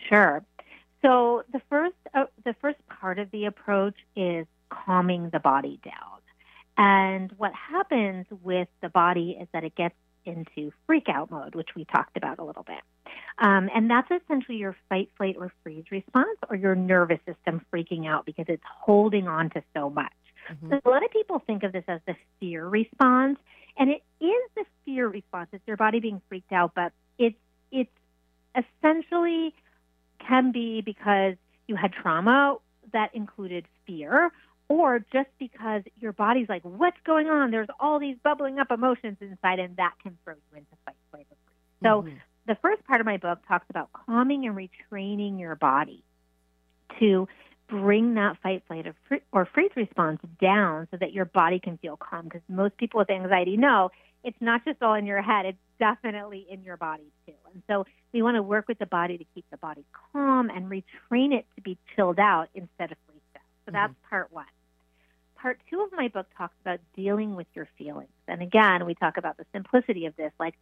Sure. 0.09 0.43
So 1.01 1.43
the 1.53 1.61
first 1.69 1.95
uh, 2.13 2.25
the 2.43 2.55
first 2.61 2.79
part 2.87 3.19
of 3.19 3.31
the 3.31 3.45
approach 3.45 3.95
is 4.15 4.45
calming 4.69 5.29
the 5.31 5.39
body 5.39 5.79
down. 5.83 6.19
And 6.77 7.31
what 7.37 7.53
happens 7.53 8.25
with 8.43 8.67
the 8.81 8.89
body 8.89 9.37
is 9.39 9.47
that 9.53 9.63
it 9.63 9.75
gets 9.75 9.95
into 10.27 10.71
freak 10.85 11.09
out 11.09 11.31
mode, 11.31 11.55
which 11.55 11.69
we 11.75 11.85
talked 11.85 12.17
about 12.17 12.39
a 12.39 12.43
little 12.43 12.63
bit. 12.63 12.81
Um, 13.39 13.69
and 13.73 13.89
that's 13.89 14.09
essentially 14.11 14.57
your 14.57 14.75
fight, 14.89 15.09
flight, 15.17 15.35
or 15.39 15.51
freeze 15.63 15.85
response, 15.91 16.37
or 16.49 16.55
your 16.55 16.75
nervous 16.75 17.19
system 17.25 17.65
freaking 17.73 18.07
out 18.07 18.25
because 18.25 18.45
it's 18.47 18.63
holding 18.65 19.27
on 19.27 19.49
to 19.51 19.63
so 19.73 19.89
much. 19.89 20.11
Mhm. 20.49 20.69
So 20.69 20.81
a 20.85 20.89
lot 20.89 21.03
of 21.03 21.11
people 21.11 21.39
think 21.39 21.63
of 21.63 21.71
this 21.71 21.83
as 21.87 22.01
the 22.05 22.15
fear 22.39 22.67
response, 22.67 23.39
and 23.77 23.89
it 23.89 24.03
is 24.19 24.51
the 24.55 24.65
fear 24.85 25.07
response. 25.07 25.49
It's 25.53 25.65
your 25.67 25.77
body 25.77 25.99
being 25.99 26.21
freaked 26.27 26.51
out, 26.51 26.73
but 26.73 26.93
it's 27.17 27.37
it's 27.71 27.91
essentially 28.55 29.53
can 30.19 30.51
be 30.51 30.81
because 30.81 31.35
you 31.67 31.75
had 31.75 31.93
trauma 31.93 32.57
that 32.93 33.13
included 33.13 33.65
fear, 33.85 34.31
or 34.69 34.99
just 35.11 35.29
because 35.39 35.83
your 35.99 36.11
body's 36.11 36.49
like, 36.49 36.63
what's 36.63 36.97
going 37.05 37.27
on? 37.29 37.51
There's 37.51 37.69
all 37.79 37.99
these 37.99 38.17
bubbling 38.23 38.59
up 38.59 38.71
emotions 38.71 39.17
inside, 39.21 39.59
and 39.59 39.75
that 39.77 39.93
can 40.03 40.17
throw 40.23 40.33
you 40.33 40.57
into 40.57 40.75
fight, 40.85 40.95
flight, 41.11 41.27
or 41.29 41.37
freeze. 41.45 41.57
So 41.83 42.01
Mhm. 42.03 42.19
the 42.45 42.55
first 42.55 42.83
part 42.85 42.99
of 42.99 43.05
my 43.05 43.17
book 43.17 43.39
talks 43.47 43.69
about 43.69 43.91
calming 43.93 44.45
and 44.45 44.55
retraining 44.55 45.39
your 45.39 45.55
body 45.55 46.03
to 46.99 47.27
bring 47.67 48.13
that 48.13 48.37
fight, 48.37 48.63
flight, 48.67 48.87
or, 48.87 48.93
fr- 49.07 49.15
or 49.31 49.45
freeze 49.45 49.75
response 49.75 50.21
down 50.39 50.87
so 50.89 50.97
that 50.97 51.11
your 51.11 51.25
body 51.25 51.59
can 51.59 51.77
feel 51.77 51.97
calm. 51.97 52.25
Because 52.25 52.41
most 52.47 52.77
people 52.77 52.97
with 52.99 53.09
anxiety 53.09 53.57
know 53.57 53.91
it's 54.23 54.39
not 54.41 54.63
just 54.65 54.81
all 54.81 54.93
in 54.95 55.05
your 55.05 55.21
head, 55.21 55.45
it's 55.45 55.57
definitely 55.77 56.45
in 56.49 56.63
your 56.63 56.77
body 56.77 57.11
too. 57.25 57.33
And 57.53 57.61
so 57.67 57.85
we 58.13 58.21
want 58.21 58.35
to 58.35 58.41
work 58.41 58.67
with 58.67 58.79
the 58.79 58.85
body 58.85 59.17
to 59.17 59.25
keep 59.35 59.45
the 59.51 59.57
body 59.57 59.85
calm 60.11 60.49
and 60.49 60.71
retrain 60.71 61.33
it 61.33 61.45
to 61.55 61.61
be 61.61 61.77
chilled 61.95 62.19
out 62.19 62.49
instead 62.55 62.91
of 62.91 62.97
freaked 63.05 63.35
out. 63.35 63.41
So 63.65 63.71
that's 63.71 63.93
part 64.09 64.31
one. 64.31 64.45
Part 65.37 65.59
two 65.69 65.81
of 65.81 65.91
my 65.91 66.07
book 66.07 66.27
talks 66.37 66.55
about 66.61 66.79
dealing 66.95 67.35
with 67.35 67.47
your 67.53 67.67
feelings. 67.77 68.09
And 68.27 68.41
again, 68.41 68.85
we 68.85 68.95
talk 68.95 69.17
about 69.17 69.37
the 69.37 69.45
simplicity 69.53 70.05
of 70.05 70.15
this. 70.15 70.31
Like, 70.39 70.55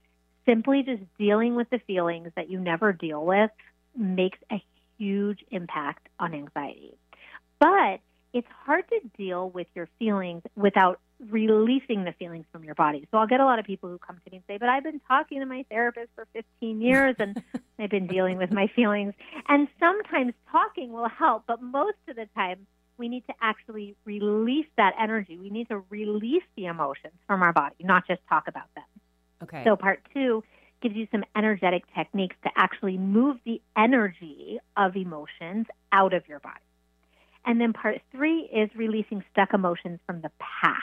simply 0.45 0.83
just 0.83 1.01
dealing 1.17 1.55
with 1.55 1.69
the 1.69 1.79
feelings 1.79 2.29
that 2.35 2.49
you 2.49 2.59
never 2.59 2.93
deal 2.93 3.25
with 3.25 3.51
makes 3.97 4.37
a 4.51 4.63
huge 4.97 5.39
impact 5.51 6.07
on 6.19 6.33
anxiety. 6.33 6.93
But 7.59 7.99
it's 8.33 8.47
hard 8.65 8.83
to 8.89 8.99
deal 9.17 9.49
with 9.49 9.67
your 9.75 9.87
feelings 9.97 10.43
without 10.55 10.99
releasing 11.29 12.03
the 12.03 12.11
feelings 12.11 12.45
from 12.51 12.65
your 12.65 12.75
body. 12.75 13.07
So 13.09 13.17
I'll 13.17 13.27
get 13.27 13.39
a 13.39 13.45
lot 13.45 13.59
of 13.59 13.65
people 13.65 13.89
who 13.89 13.97
come 13.97 14.17
to 14.17 14.31
me 14.31 14.37
and 14.37 14.43
say, 14.47 14.57
But 14.57 14.67
I've 14.67 14.83
been 14.83 14.99
talking 15.07 15.39
to 15.39 15.45
my 15.45 15.63
therapist 15.69 16.09
for 16.15 16.27
15 16.33 16.81
years 16.81 17.15
and 17.17 17.41
I've 17.79 17.89
been 17.89 18.07
dealing 18.07 18.37
with 18.37 18.51
my 18.51 18.67
feelings. 18.75 19.13
And 19.47 19.69
sometimes 19.79 20.33
talking 20.51 20.91
will 20.91 21.07
help, 21.07 21.43
but 21.47 21.61
most 21.61 21.97
of 22.09 22.17
the 22.17 22.27
time, 22.35 22.67
we 22.97 23.09
need 23.09 23.25
to 23.27 23.33
actually 23.41 23.95
release 24.05 24.67
that 24.77 24.93
energy. 24.99 25.37
We 25.37 25.49
need 25.49 25.67
to 25.69 25.83
release 25.89 26.43
the 26.55 26.65
emotions 26.65 27.13
from 27.27 27.41
our 27.41 27.53
body, 27.53 27.75
not 27.81 28.07
just 28.07 28.21
talk 28.29 28.47
about 28.47 28.73
them. 28.75 28.83
Okay. 29.43 29.63
So 29.65 29.75
part 29.75 30.01
two 30.13 30.43
gives 30.81 30.95
you 30.95 31.07
some 31.11 31.23
energetic 31.35 31.83
techniques 31.95 32.35
to 32.43 32.49
actually 32.55 32.97
move 32.97 33.37
the 33.45 33.61
energy 33.77 34.59
of 34.77 34.95
emotions 34.95 35.67
out 35.91 36.13
of 36.13 36.27
your 36.27 36.39
body. 36.39 36.59
And 37.45 37.61
then 37.61 37.73
part 37.73 38.01
three 38.11 38.41
is 38.41 38.69
releasing 38.75 39.23
stuck 39.31 39.53
emotions 39.53 39.99
from 40.05 40.21
the 40.21 40.31
past. 40.39 40.81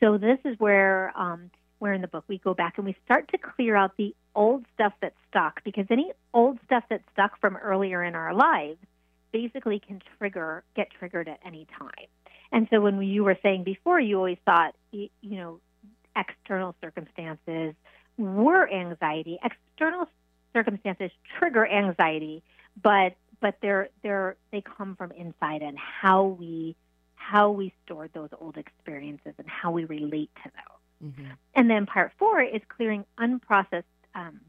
So 0.00 0.18
this 0.18 0.38
is 0.44 0.58
where 0.58 1.12
um, 1.16 1.50
where 1.78 1.92
in 1.92 2.00
the 2.00 2.08
book 2.08 2.24
we 2.28 2.38
go 2.38 2.54
back 2.54 2.74
and 2.76 2.86
we 2.86 2.96
start 3.04 3.28
to 3.32 3.38
clear 3.38 3.76
out 3.76 3.96
the 3.96 4.14
old 4.34 4.64
stuff 4.74 4.92
that's 5.00 5.16
stuck 5.28 5.62
because 5.64 5.86
any 5.90 6.12
old 6.32 6.58
stuff 6.64 6.84
that's 6.88 7.04
stuck 7.12 7.38
from 7.40 7.56
earlier 7.56 8.02
in 8.02 8.14
our 8.14 8.34
lives 8.34 8.78
basically 9.32 9.80
can 9.80 10.00
trigger 10.18 10.64
get 10.74 10.88
triggered 10.98 11.28
at 11.28 11.40
any 11.44 11.66
time. 11.78 12.06
And 12.52 12.68
so 12.70 12.80
when 12.80 13.00
you 13.02 13.24
were 13.24 13.38
saying 13.42 13.64
before, 13.64 14.00
you 14.00 14.16
always 14.16 14.38
thought 14.44 14.74
you 14.92 15.10
know 15.22 15.60
external 16.16 16.74
circumstances 16.80 17.74
were 18.16 18.70
anxiety. 18.70 19.38
External 19.44 20.08
circumstances 20.52 21.10
trigger 21.38 21.66
anxiety, 21.66 22.42
but 22.82 23.16
but 23.40 23.56
they're 23.60 23.88
they're 24.02 24.36
they 24.52 24.62
come 24.62 24.96
from 24.96 25.12
inside 25.12 25.62
and 25.62 25.78
how 25.78 26.24
we 26.24 26.76
how 27.14 27.50
we 27.50 27.72
stored 27.84 28.10
those 28.12 28.30
old 28.40 28.56
experiences 28.56 29.34
and 29.38 29.48
how 29.48 29.70
we 29.70 29.84
relate 29.84 30.30
to 30.44 30.50
those. 30.50 31.12
Mhm. 31.12 31.36
And 31.54 31.68
then 31.68 31.84
part 31.86 32.12
four 32.18 32.40
is 32.40 32.62
clearing 32.68 33.04
unprocessed. 33.18 33.84
Um, 34.14 34.40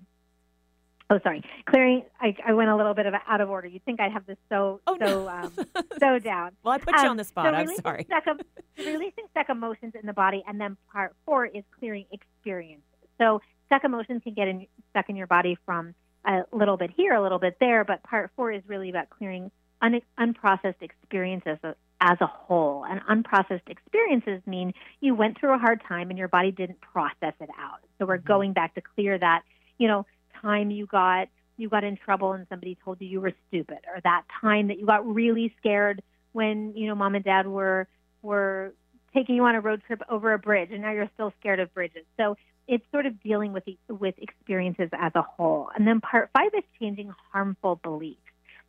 oh, 1.10 1.20
sorry, 1.24 1.44
clearing. 1.66 2.04
I, 2.20 2.36
I 2.46 2.54
went 2.54 2.70
a 2.70 2.76
little 2.76 2.94
bit 2.94 3.06
of 3.06 3.14
out 3.28 3.42
of 3.42 3.50
order. 3.50 3.68
You'd 3.68 3.84
think 3.86 4.00
I'd 4.00 4.12
have 4.12 4.26
this 4.26 4.38
so 4.50 4.82
Oh, 4.88 4.96
no. 5.00 5.08
so 5.08 5.30
um, 5.30 5.54
so 6.00 6.20
down. 6.20 6.52
Well, 6.64 6.74
I 6.74 6.78
put 6.78 6.96
you 6.96 7.02
Um, 7.04 7.10
on 7.12 7.18
the 7.18 7.24
spot. 7.24 7.46
so 7.46 7.52
I'm 7.56 7.68
sorry. 7.82 8.06
Stuck 8.06 8.26
releasing 8.78 9.26
stuck 9.32 9.50
emotions 9.50 9.94
in 10.00 10.06
the 10.06 10.14
body, 10.14 10.44
and 10.48 10.60
then 10.60 10.78
part 10.92 11.16
four 11.26 11.46
is 11.46 11.64
clearing 11.80 12.06
experiences. 12.12 12.84
So 13.20 13.42
stuck 13.68 13.84
emotions 13.84 14.22
can 14.24 14.34
get 14.34 14.48
in, 14.48 14.68
stuck 14.92 15.10
in 15.10 15.16
your 15.16 15.28
body 15.28 15.58
from 15.66 15.94
a 16.26 16.42
little 16.52 16.78
bit 16.78 16.92
here, 16.96 17.14
a 17.14 17.22
little 17.22 17.40
bit 17.40 17.58
there, 17.60 17.84
but 17.86 18.04
part 18.04 18.32
four 18.36 18.52
is 18.52 18.62
really 18.68 18.90
about 18.90 19.10
clearing 19.10 19.50
un- 19.82 20.02
unprocessed 20.20 20.82
experiences 20.82 21.58
as 22.02 22.18
a, 22.22 22.28
whole. 22.28 22.86
And 22.86 23.02
unprocessed 23.10 23.68
experiences 23.68 24.42
mean 24.46 24.74
you 25.00 25.16
went 25.16 25.40
through 25.40 25.54
a 25.56 25.58
hard 25.58 25.82
time 25.88 26.10
and 26.10 26.20
your 26.20 26.28
body 26.28 26.52
didn't 26.52 26.80
process 26.82 27.34
it 27.40 27.50
out. 27.60 27.80
So 27.98 28.06
we're 28.06 28.18
Mhm. 28.20 28.26
going 28.26 28.54
back 28.54 28.76
to 28.76 28.82
clear 28.82 29.18
that, 29.18 29.42
you 29.78 29.88
know, 29.88 30.06
time 30.42 30.72
you 30.72 30.86
got 30.86 31.28
you 31.58 31.70
got 31.70 31.84
in 31.84 31.98
trouble 31.98 32.34
and 32.34 32.46
somebody 32.50 32.78
told 32.84 33.02
you 33.02 33.08
you 33.08 33.20
were 33.20 33.34
stupid, 33.48 33.80
or 33.94 34.00
that 34.04 34.24
time 34.42 34.68
that 34.68 34.78
you 34.80 34.86
got 34.86 35.06
really 35.08 35.54
scared 35.60 36.02
when 36.34 36.74
you 36.76 36.88
know 36.88 36.96
mom 36.96 37.16
and 37.16 37.26
dad 37.26 37.48
were 37.48 37.88
were 38.22 38.74
taking 39.14 39.36
you 39.36 39.44
on 39.46 39.56
a 39.56 39.62
road 39.62 39.82
trip 39.88 40.02
over 40.10 40.34
a 40.34 40.40
bridge, 40.40 40.70
and 40.72 40.82
now 40.82 40.92
you're 40.92 41.10
still 41.16 41.34
scared 41.40 41.60
of 41.60 41.74
bridges. 41.74 42.06
So 42.18 42.38
it's 42.68 42.84
sort 42.92 43.06
of 43.06 43.22
dealing 43.24 43.54
with 43.54 43.64
the, 43.66 43.78
with 43.88 44.14
experiences 44.18 44.90
as 44.92 45.14
a 45.16 45.22
whole. 45.22 45.70
And 45.76 45.88
then 45.88 46.02
part 46.02 46.30
five 46.34 46.52
is 46.56 46.64
changing 46.80 47.14
harmful 47.32 47.80
beliefs, 47.82 48.20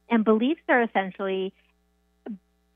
and 0.08 0.24
beliefs 0.24 0.62
are 0.68 0.82
essentially 0.82 1.52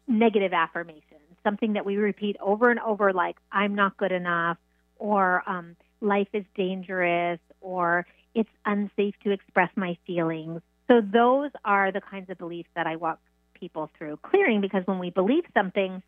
negative 0.09 0.53
affirmations, 0.53 1.05
something 1.45 1.74
that 1.74 1.86
we 1.86 1.97
repeat 1.97 2.36
over 2.40 2.70
and 2.70 2.80
over, 2.80 3.12
like 3.12 3.36
"I'm 3.51 3.74
not 3.74 3.97
good 3.97 4.12
enough," 4.12 4.59
or 4.99 5.43
um, 5.47 5.76
"Life 6.01 6.28
is 6.32 6.45
dangerous," 6.55 7.40
or 7.61 8.07
"It's 8.35 8.51
unsafe 8.64 9.14
to 9.24 9.30
express 9.30 9.70
my 9.76 9.97
feelings." 10.07 10.62
so 10.93 11.01
those 11.01 11.51
are 11.64 11.91
the 11.91 12.01
kinds 12.01 12.28
of 12.28 12.39
beliefs 12.39 12.68
that 12.74 12.87
I 12.87 12.97
walk 12.97 13.18
people 13.55 13.91
through 13.97 14.18
clearing 14.18 14.61
because 14.61 14.83
when 14.87 14.99
we 14.99 15.09
believe 15.09 15.45
something, 15.55 16.03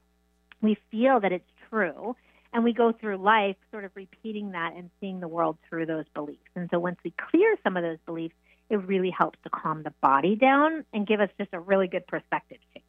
we 0.61 0.77
feel 0.91 1.21
that 1.21 1.33
it's 1.33 1.49
true. 1.71 2.17
And 2.53 2.63
we 2.63 2.73
go 2.73 2.93
through 2.93 3.17
life 3.17 3.57
sort 3.71 3.85
of 3.85 3.93
repeating 3.95 4.53
that 4.53 4.75
and 4.77 4.91
seeing 5.01 5.21
the 5.21 5.29
world 5.29 5.57
through 5.69 5.87
those 5.87 6.05
beliefs. 6.15 6.51
And 6.55 6.69
so 6.71 6.79
once 6.79 6.99
we 7.05 7.13
clear 7.31 7.57
some 7.65 7.77
of 7.77 7.83
those 7.83 7.99
beliefs, 8.07 8.35
it 8.71 8.77
really 8.77 9.11
helps 9.11 9.39
to 9.45 9.51
calm 9.51 9.83
the 9.83 9.93
body 10.03 10.37
down 10.37 10.85
and 10.93 11.07
give 11.07 11.21
us 11.21 11.31
just 11.39 11.51
a 11.53 11.61
really 11.61 11.89
good 11.89 12.07
perspective 12.07 12.59
change. 12.73 12.85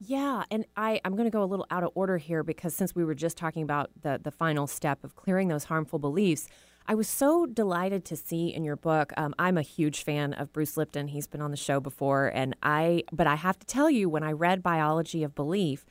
Yeah, 0.00 0.44
and 0.50 0.64
I, 0.76 1.00
I'm 1.04 1.16
going 1.16 1.26
to 1.26 1.30
go 1.30 1.42
a 1.42 1.46
little 1.46 1.66
out 1.70 1.82
of 1.82 1.90
order 1.94 2.18
here 2.18 2.42
because 2.42 2.74
since 2.74 2.94
we 2.94 3.04
were 3.04 3.14
just 3.14 3.36
talking 3.36 3.62
about 3.62 3.90
the, 4.02 4.20
the 4.22 4.30
final 4.30 4.66
step 4.66 5.04
of 5.04 5.16
clearing 5.16 5.48
those 5.48 5.64
harmful 5.64 5.98
beliefs, 5.98 6.48
I 6.86 6.94
was 6.94 7.08
so 7.08 7.46
delighted 7.46 8.04
to 8.06 8.16
see 8.16 8.48
in 8.52 8.62
your 8.62 8.76
book. 8.76 9.12
Um, 9.16 9.34
I'm 9.38 9.56
a 9.56 9.62
huge 9.62 10.04
fan 10.04 10.34
of 10.34 10.52
Bruce 10.52 10.76
Lipton. 10.76 11.08
He's 11.08 11.26
been 11.26 11.40
on 11.40 11.50
the 11.50 11.56
show 11.56 11.80
before, 11.80 12.28
and 12.34 12.54
I. 12.62 13.04
But 13.10 13.26
I 13.26 13.36
have 13.36 13.58
to 13.58 13.66
tell 13.66 13.88
you, 13.88 14.08
when 14.08 14.22
I 14.22 14.32
read 14.32 14.62
Biology 14.62 15.22
of 15.22 15.34
Belief, 15.34 15.86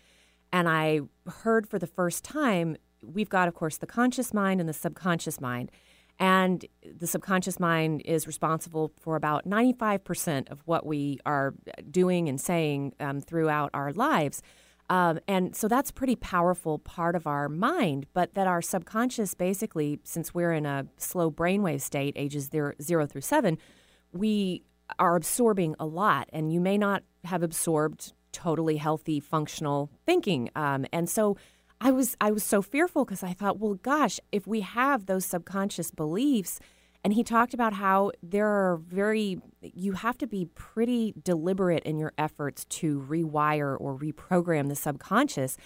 and 0.51 0.69
I 0.69 1.01
heard 1.41 1.67
for 1.67 1.79
the 1.79 1.87
first 1.87 2.23
time, 2.23 2.77
we've 3.01 3.29
got, 3.29 3.47
of 3.47 3.55
course, 3.55 3.77
the 3.77 3.87
conscious 3.87 4.33
mind 4.33 4.59
and 4.59 4.69
the 4.69 4.73
subconscious 4.73 5.41
mind. 5.41 5.71
And 6.19 6.63
the 6.85 7.07
subconscious 7.07 7.59
mind 7.59 8.03
is 8.05 8.27
responsible 8.27 8.93
for 8.99 9.15
about 9.15 9.45
95% 9.45 10.51
of 10.51 10.61
what 10.65 10.85
we 10.85 11.19
are 11.25 11.55
doing 11.89 12.29
and 12.29 12.39
saying 12.39 12.93
um, 12.99 13.19
throughout 13.19 13.71
our 13.73 13.91
lives. 13.93 14.43
Um, 14.89 15.19
and 15.27 15.55
so 15.55 15.67
that's 15.67 15.91
pretty 15.91 16.15
powerful 16.15 16.79
part 16.79 17.15
of 17.15 17.25
our 17.25 17.47
mind, 17.47 18.05
but 18.13 18.33
that 18.33 18.47
our 18.47 18.61
subconscious 18.61 19.33
basically, 19.33 19.99
since 20.03 20.33
we're 20.33 20.53
in 20.53 20.65
a 20.65 20.85
slow 20.97 21.31
brainwave 21.31 21.81
state, 21.81 22.13
ages 22.15 22.49
zero, 22.51 22.73
zero 22.81 23.05
through 23.05 23.21
seven, 23.21 23.57
we 24.11 24.63
are 24.99 25.15
absorbing 25.15 25.75
a 25.79 25.85
lot. 25.85 26.29
And 26.33 26.51
you 26.51 26.59
may 26.59 26.77
not 26.77 27.03
have 27.23 27.43
absorbed 27.43 28.13
totally 28.31 28.77
healthy, 28.77 29.19
functional 29.19 29.89
thinking. 30.05 30.49
Um, 30.55 30.85
and 30.91 31.09
so 31.09 31.37
I 31.79 31.91
was 31.91 32.15
I 32.21 32.31
was 32.31 32.43
so 32.43 32.61
fearful 32.61 33.05
because 33.05 33.23
I 33.23 33.33
thought, 33.33 33.59
well, 33.59 33.75
gosh, 33.75 34.19
if 34.31 34.47
we 34.47 34.61
have 34.61 35.05
those 35.05 35.25
subconscious 35.25 35.91
beliefs, 35.91 36.59
and 37.03 37.13
he 37.13 37.23
talked 37.23 37.53
about 37.53 37.73
how 37.73 38.11
there 38.21 38.47
are 38.47 38.77
very, 38.77 39.41
you 39.61 39.93
have 39.93 40.17
to 40.19 40.27
be 40.27 40.45
pretty 40.55 41.13
deliberate 41.21 41.83
in 41.83 41.99
your 41.99 42.13
efforts 42.17 42.63
to 42.65 43.05
rewire 43.09 43.75
or 43.77 43.97
reprogram 43.97 44.69
the 44.69 44.75
subconscious. 44.75 45.57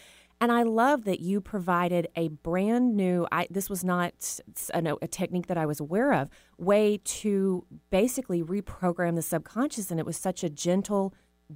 And 0.41 0.51
I 0.51 0.63
love 0.63 1.03
that 1.05 1.19
you 1.19 1.39
provided 1.41 2.07
a 2.15 2.29
brand 2.29 2.95
new, 2.95 3.27
I, 3.31 3.47
this 3.49 3.69
was 3.69 3.83
not 3.83 4.39
a, 4.73 4.95
a 5.01 5.07
technique 5.07 5.47
that 5.47 5.57
I 5.57 5.65
was 5.65 5.79
aware 5.79 6.13
of, 6.13 6.29
way 6.57 6.99
to 7.03 7.65
basically 7.89 8.43
reprogram 8.43 9.15
the 9.15 9.21
subconscious. 9.21 9.91
And 9.91 9.99
it 9.99 10.05
was 10.05 10.17
such 10.17 10.43
a 10.43 10.49
gentle, 10.49 11.13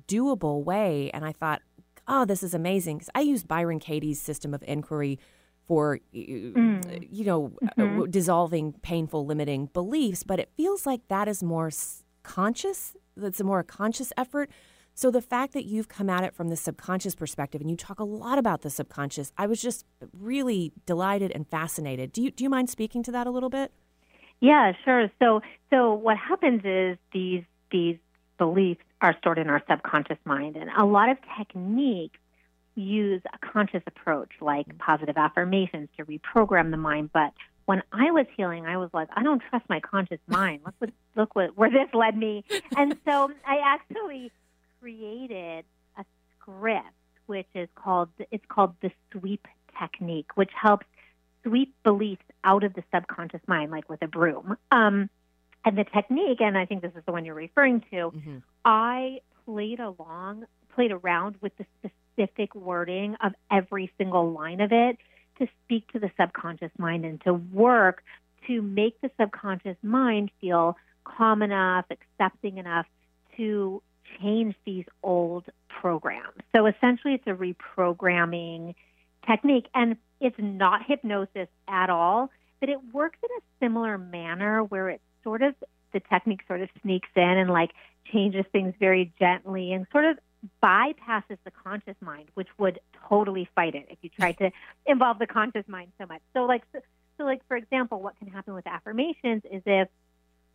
doable 0.07 0.63
way. 0.63 1.09
And 1.11 1.25
I 1.25 1.31
thought, 1.31 1.61
oh, 2.07 2.25
this 2.25 2.43
is 2.43 2.53
amazing. 2.53 2.97
Because 2.97 3.09
I 3.15 3.21
use 3.21 3.43
Byron 3.43 3.79
Katie's 3.79 4.21
system 4.21 4.53
of 4.53 4.63
inquiry 4.67 5.19
for 5.71 6.01
mm. 6.13 7.07
you 7.09 7.23
know 7.23 7.53
mm-hmm. 7.77 8.03
dissolving 8.09 8.73
painful 8.81 9.25
limiting 9.25 9.67
beliefs 9.67 10.21
but 10.21 10.37
it 10.37 10.49
feels 10.57 10.85
like 10.85 10.99
that 11.07 11.29
is 11.29 11.41
more 11.41 11.71
conscious 12.23 12.93
that's 13.15 13.39
a 13.39 13.43
more 13.45 13.63
conscious 13.63 14.11
effort 14.17 14.49
so 14.95 15.09
the 15.09 15.21
fact 15.21 15.53
that 15.53 15.63
you've 15.63 15.87
come 15.87 16.09
at 16.09 16.25
it 16.25 16.35
from 16.35 16.49
the 16.49 16.57
subconscious 16.57 17.15
perspective 17.15 17.61
and 17.61 17.71
you 17.71 17.77
talk 17.77 18.01
a 18.01 18.03
lot 18.03 18.37
about 18.37 18.63
the 18.63 18.69
subconscious 18.69 19.31
i 19.37 19.47
was 19.47 19.61
just 19.61 19.85
really 20.11 20.73
delighted 20.85 21.31
and 21.31 21.47
fascinated 21.47 22.11
do 22.11 22.21
you 22.21 22.31
do 22.31 22.43
you 22.43 22.49
mind 22.49 22.69
speaking 22.69 23.01
to 23.01 23.09
that 23.13 23.25
a 23.25 23.31
little 23.31 23.49
bit 23.49 23.71
yeah 24.41 24.73
sure 24.83 25.09
so 25.19 25.39
so 25.69 25.93
what 25.93 26.17
happens 26.17 26.63
is 26.65 26.97
these 27.13 27.45
these 27.71 27.95
beliefs 28.37 28.83
are 28.99 29.15
stored 29.19 29.37
in 29.37 29.47
our 29.47 29.63
subconscious 29.69 30.17
mind 30.25 30.57
and 30.57 30.69
a 30.77 30.83
lot 30.83 31.07
of 31.07 31.17
techniques 31.37 32.19
use 32.75 33.21
a 33.33 33.45
conscious 33.45 33.83
approach 33.87 34.31
like 34.39 34.67
mm-hmm. 34.67 34.77
positive 34.77 35.17
affirmations 35.17 35.89
to 35.97 36.05
reprogram 36.05 36.71
the 36.71 36.77
mind. 36.77 37.11
But 37.13 37.33
when 37.65 37.83
I 37.91 38.11
was 38.11 38.25
healing, 38.35 38.65
I 38.65 38.77
was 38.77 38.89
like, 38.93 39.09
I 39.15 39.23
don't 39.23 39.41
trust 39.49 39.65
my 39.69 39.79
conscious 39.79 40.19
mind. 40.27 40.61
Look 40.65 40.75
what 40.79 40.89
look 41.15 41.35
what 41.35 41.57
where 41.57 41.69
this 41.69 41.93
led 41.93 42.17
me. 42.17 42.43
And 42.77 42.97
so 43.05 43.31
I 43.45 43.59
actually 43.63 44.31
created 44.79 45.65
a 45.97 46.05
script 46.39 46.85
which 47.27 47.47
is 47.55 47.69
called 47.75 48.09
it's 48.29 48.43
called 48.49 48.73
the 48.81 48.91
sweep 49.11 49.47
technique, 49.79 50.27
which 50.35 50.51
helps 50.53 50.85
sweep 51.43 51.73
beliefs 51.83 52.25
out 52.43 52.63
of 52.63 52.73
the 52.73 52.83
subconscious 52.93 53.41
mind 53.47 53.71
like 53.71 53.89
with 53.89 54.01
a 54.01 54.07
broom. 54.07 54.57
Um, 54.71 55.09
and 55.63 55.77
the 55.77 55.83
technique, 55.83 56.41
and 56.41 56.57
I 56.57 56.65
think 56.65 56.81
this 56.81 56.91
is 56.95 57.03
the 57.05 57.11
one 57.11 57.23
you're 57.23 57.35
referring 57.35 57.81
to, 57.91 58.11
mm-hmm. 58.11 58.37
I 58.65 59.21
played 59.45 59.79
along, 59.79 60.45
played 60.75 60.91
around 60.91 61.35
with 61.39 61.55
the 61.57 61.65
specific 61.79 61.95
specific 62.21 62.53
wording 62.55 63.15
of 63.23 63.33
every 63.51 63.91
single 63.97 64.31
line 64.31 64.61
of 64.61 64.71
it 64.71 64.97
to 65.39 65.47
speak 65.63 65.91
to 65.91 65.99
the 65.99 66.11
subconscious 66.19 66.71
mind 66.77 67.05
and 67.05 67.21
to 67.21 67.33
work 67.33 68.03
to 68.47 68.61
make 68.61 68.99
the 69.01 69.09
subconscious 69.19 69.77
mind 69.83 70.31
feel 70.39 70.75
calm 71.03 71.41
enough, 71.41 71.85
accepting 71.89 72.57
enough 72.57 72.85
to 73.37 73.81
change 74.19 74.55
these 74.65 74.85
old 75.03 75.45
programs. 75.69 76.41
So 76.55 76.65
essentially, 76.65 77.13
it's 77.15 77.27
a 77.27 77.31
reprogramming 77.31 78.75
technique, 79.27 79.67
and 79.73 79.95
it's 80.19 80.35
not 80.39 80.81
hypnosis 80.85 81.47
at 81.67 81.89
all, 81.89 82.29
but 82.59 82.69
it 82.69 82.77
works 82.93 83.17
in 83.23 83.29
a 83.37 83.65
similar 83.65 83.97
manner 83.97 84.63
where 84.63 84.89
it 84.89 85.01
sort 85.23 85.41
of 85.43 85.55
the 85.93 85.99
technique 85.99 86.41
sort 86.47 86.61
of 86.61 86.69
sneaks 86.81 87.09
in 87.15 87.23
and 87.23 87.49
like 87.49 87.71
changes 88.11 88.45
things 88.51 88.73
very 88.79 89.13
gently 89.19 89.73
and 89.73 89.85
sort 89.91 90.05
of 90.05 90.17
bypasses 90.63 91.37
the 91.43 91.51
conscious 91.51 91.95
mind, 92.01 92.29
which 92.33 92.47
would 92.57 92.79
totally 93.07 93.47
fight 93.55 93.75
it 93.75 93.87
if 93.89 93.97
you 94.01 94.09
tried 94.09 94.37
to 94.39 94.51
involve 94.85 95.19
the 95.19 95.27
conscious 95.27 95.67
mind 95.67 95.91
so 95.99 96.05
much. 96.05 96.21
So, 96.33 96.45
like, 96.45 96.63
so, 96.73 96.79
so, 97.17 97.23
like 97.23 97.41
for 97.47 97.57
example, 97.57 98.01
what 98.01 98.17
can 98.17 98.27
happen 98.27 98.53
with 98.53 98.65
affirmations 98.67 99.43
is 99.51 99.61
if, 99.65 99.87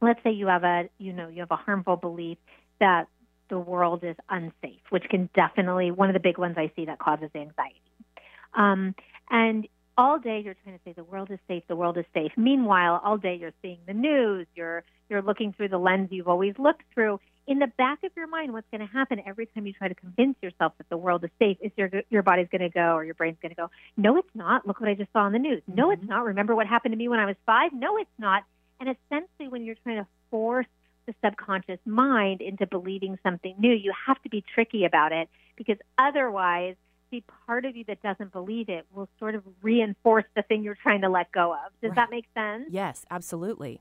let's 0.01 0.23
say, 0.25 0.31
you 0.31 0.49
have 0.49 0.65
a, 0.65 0.89
you 0.99 1.13
know, 1.13 1.29
you 1.29 1.41
have 1.41 1.51
a 1.51 1.57
harmful 1.57 1.97
belief 1.97 2.39
that 2.81 3.07
the 3.49 3.59
world 3.59 4.03
is 4.03 4.17
unsafe, 4.29 4.81
which 4.91 5.05
can 5.05 5.29
definitely 5.35 5.91
one 5.91 6.09
of 6.09 6.15
the 6.15 6.21
big 6.21 6.39
ones 6.39 6.57
I 6.59 6.73
see 6.75 6.87
that 6.87 6.99
causes 6.99 7.31
anxiety. 7.35 7.81
Um, 8.55 8.95
and 9.31 9.69
all 9.97 10.19
day 10.19 10.43
you're 10.45 10.57
trying 10.63 10.77
to 10.77 10.81
say 10.85 10.93
the 10.93 11.05
world 11.05 11.31
is 11.31 11.39
safe, 11.47 11.63
the 11.69 11.77
world 11.77 11.97
is 11.97 12.05
safe. 12.13 12.33
Meanwhile, 12.37 13.01
all 13.05 13.19
day 13.19 13.39
you're 13.41 13.55
seeing 13.63 13.79
the 13.87 13.95
news, 13.95 14.47
you're 14.55 14.85
you're 15.09 15.23
looking 15.23 15.53
through 15.53 15.69
the 15.69 15.79
lens 15.79 16.09
you've 16.11 16.29
always 16.29 16.55
looked 16.59 16.83
through, 16.93 17.21
in 17.47 17.61
the 17.61 17.69
back 17.79 18.03
of 18.03 18.11
your 18.17 18.27
mind, 18.27 18.53
what's 18.53 18.67
going 18.71 18.81
to 18.81 18.93
happen 18.93 19.21
every 19.25 19.47
time 19.47 19.67
you 19.67 19.73
try 19.73 19.89
to 19.89 19.95
convince 19.95 20.37
yourself 20.43 20.73
that 20.79 20.89
the 20.89 20.97
world 20.97 21.23
is 21.25 21.31
safe 21.39 21.57
is 21.61 21.71
your 21.77 21.91
your 22.11 22.23
body's 22.23 22.49
going 22.51 22.63
to 22.63 22.69
go 22.69 22.95
or 22.95 23.05
your 23.05 23.15
brain's 23.15 23.39
going 23.41 23.51
to 23.51 23.57
go. 23.57 23.71
No, 23.97 24.17
it's 24.17 24.29
not. 24.35 24.67
Look 24.67 24.81
what 24.81 24.89
I 24.89 24.95
just 24.95 25.13
saw 25.13 25.21
on 25.21 25.33
the 25.33 25.39
news. 25.39 25.63
No, 25.67 25.85
mm-hmm. 25.85 26.01
it's 26.01 26.09
not. 26.09 26.25
Remember 26.25 26.55
what 26.55 26.67
happened 26.67 26.93
to 26.93 26.97
me 26.97 27.09
when 27.09 27.21
I 27.21 27.27
was 27.27 27.37
five? 27.47 27.73
No, 27.73 27.99
it's 27.99 28.11
not. 28.19 28.43
And 28.81 28.89
essentially, 28.91 29.49
when 29.49 29.65
you're 29.65 29.77
trying 29.83 29.99
to 29.99 30.07
force 30.31 30.67
the 31.07 31.15
subconscious 31.25 31.79
mind 31.85 32.41
into 32.41 32.67
believing 32.67 33.17
something 33.23 33.55
new, 33.59 33.73
you 33.73 33.93
have 34.07 34.21
to 34.23 34.29
be 34.29 34.45
tricky 34.55 34.85
about 34.85 35.13
it 35.13 35.29
because 35.57 35.77
otherwise, 35.99 36.75
the 37.13 37.23
part 37.47 37.65
of 37.65 37.77
you 37.77 37.85
that 37.85 38.03
doesn't 38.03 38.33
believe 38.33 38.69
it 38.69 38.85
will 38.93 39.09
sort 39.21 39.37
of 39.37 39.45
reinforce 39.63 40.25
the 40.35 40.43
thing 40.43 40.65
you're 40.65 40.75
trying 40.83 41.03
to 41.03 41.09
let 41.09 41.31
go 41.31 41.53
of. 41.53 41.73
Does 41.81 41.91
right. 41.91 41.97
that 41.97 42.11
make 42.11 42.27
sense? 42.35 42.65
Yes, 42.71 43.07
absolutely. 43.09 43.81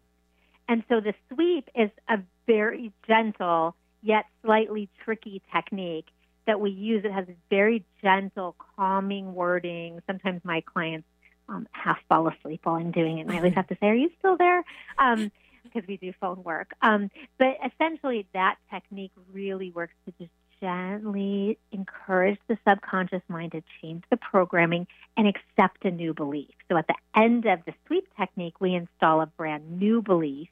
And 0.68 0.84
so 0.90 1.00
the 1.00 1.14
sweep 1.32 1.70
is 1.76 1.90
a 2.08 2.20
very 2.48 2.92
gentle 3.08 3.76
yet 4.02 4.26
slightly 4.44 4.90
tricky 5.04 5.42
technique 5.54 6.08
that 6.46 6.60
we 6.60 6.70
use. 6.70 7.04
It 7.06 7.12
has 7.12 7.26
very 7.50 7.84
gentle, 8.02 8.56
calming 8.76 9.34
wording. 9.34 10.00
Sometimes 10.08 10.42
my 10.44 10.62
clients 10.62 11.08
um, 11.50 11.68
half 11.72 11.98
fall 12.10 12.28
asleep 12.28 12.62
while 12.64 12.76
I'm 12.76 12.92
doing 12.92 13.20
it, 13.20 13.22
and 13.22 13.32
I 13.32 13.38
always 13.38 13.54
have 13.54 13.68
to 13.68 13.78
say, 13.80 13.88
"Are 13.88 13.96
you 13.96 14.10
still 14.20 14.38
there?" 14.38 14.64
Um, 14.98 15.32
because 15.64 15.88
we 15.88 15.98
do 15.98 16.14
phone 16.22 16.44
work. 16.44 16.72
Um, 16.82 17.10
but 17.38 17.58
essentially, 17.66 18.28
that 18.34 18.58
technique 18.72 19.12
really 19.34 19.72
works 19.72 19.94
to 20.06 20.14
just 20.20 20.32
gently 20.62 21.58
encourage 21.72 22.40
the 22.48 22.58
subconscious 22.68 23.22
mind 23.28 23.52
to 23.52 23.64
change 23.82 24.04
the 24.10 24.18
programming 24.18 24.88
and 25.18 25.28
accept 25.28 25.84
a 25.84 25.92
new 25.92 26.14
belief. 26.14 26.52
So 26.70 26.78
at 26.78 26.88
the 26.88 26.96
end 27.16 27.46
of 27.46 27.60
the 27.66 27.74
sweep 27.86 28.08
technique, 28.18 28.62
we 28.62 28.74
install 28.74 29.22
a 29.22 29.26
brand 29.26 29.80
new 29.80 30.02
belief 30.02 30.48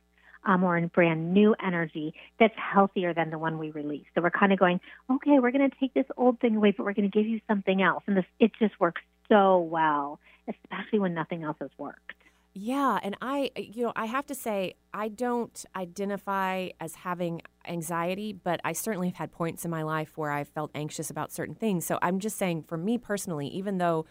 um, 0.45 0.63
or 0.63 0.77
a 0.77 0.87
brand 0.87 1.33
new 1.33 1.55
energy 1.63 2.13
that's 2.39 2.55
healthier 2.57 3.13
than 3.13 3.29
the 3.29 3.37
one 3.37 3.57
we 3.57 3.71
release. 3.71 4.05
So 4.15 4.21
we're 4.21 4.31
kind 4.31 4.53
of 4.53 4.59
going, 4.59 4.79
okay, 5.09 5.39
we're 5.39 5.51
going 5.51 5.69
to 5.69 5.75
take 5.79 5.93
this 5.93 6.05
old 6.17 6.39
thing 6.39 6.55
away, 6.55 6.71
but 6.71 6.85
we're 6.85 6.93
going 6.93 7.09
to 7.09 7.17
give 7.17 7.27
you 7.27 7.39
something 7.47 7.81
else. 7.81 8.03
And 8.07 8.17
this, 8.17 8.25
it 8.39 8.51
just 8.59 8.79
works 8.79 9.01
so 9.29 9.59
well, 9.59 10.19
especially 10.47 10.99
when 10.99 11.13
nothing 11.13 11.43
else 11.43 11.57
has 11.59 11.71
worked. 11.77 12.13
Yeah, 12.55 12.99
and 13.01 13.17
I, 13.19 13.49
you 13.55 13.83
know, 13.83 13.93
I 13.95 14.05
have 14.05 14.27
to 14.27 14.35
say, 14.35 14.75
I 14.93 15.07
don't 15.07 15.65
identify 15.75 16.69
as 16.79 16.93
having 16.95 17.41
anxiety, 17.67 18.31
but 18.31 18.61
I 18.63 18.73
certainly 18.73 19.07
have 19.07 19.17
had 19.17 19.31
points 19.31 19.65
in 19.65 19.71
my 19.71 19.81
life 19.81 20.17
where 20.17 20.29
I 20.29 20.43
felt 20.43 20.69
anxious 20.75 21.09
about 21.09 21.31
certain 21.31 21.55
things. 21.55 21.83
So 21.83 21.97
I'm 22.03 22.19
just 22.19 22.37
saying, 22.37 22.63
for 22.63 22.77
me 22.77 22.99
personally, 22.99 23.47
even 23.47 23.79
though 23.79 24.05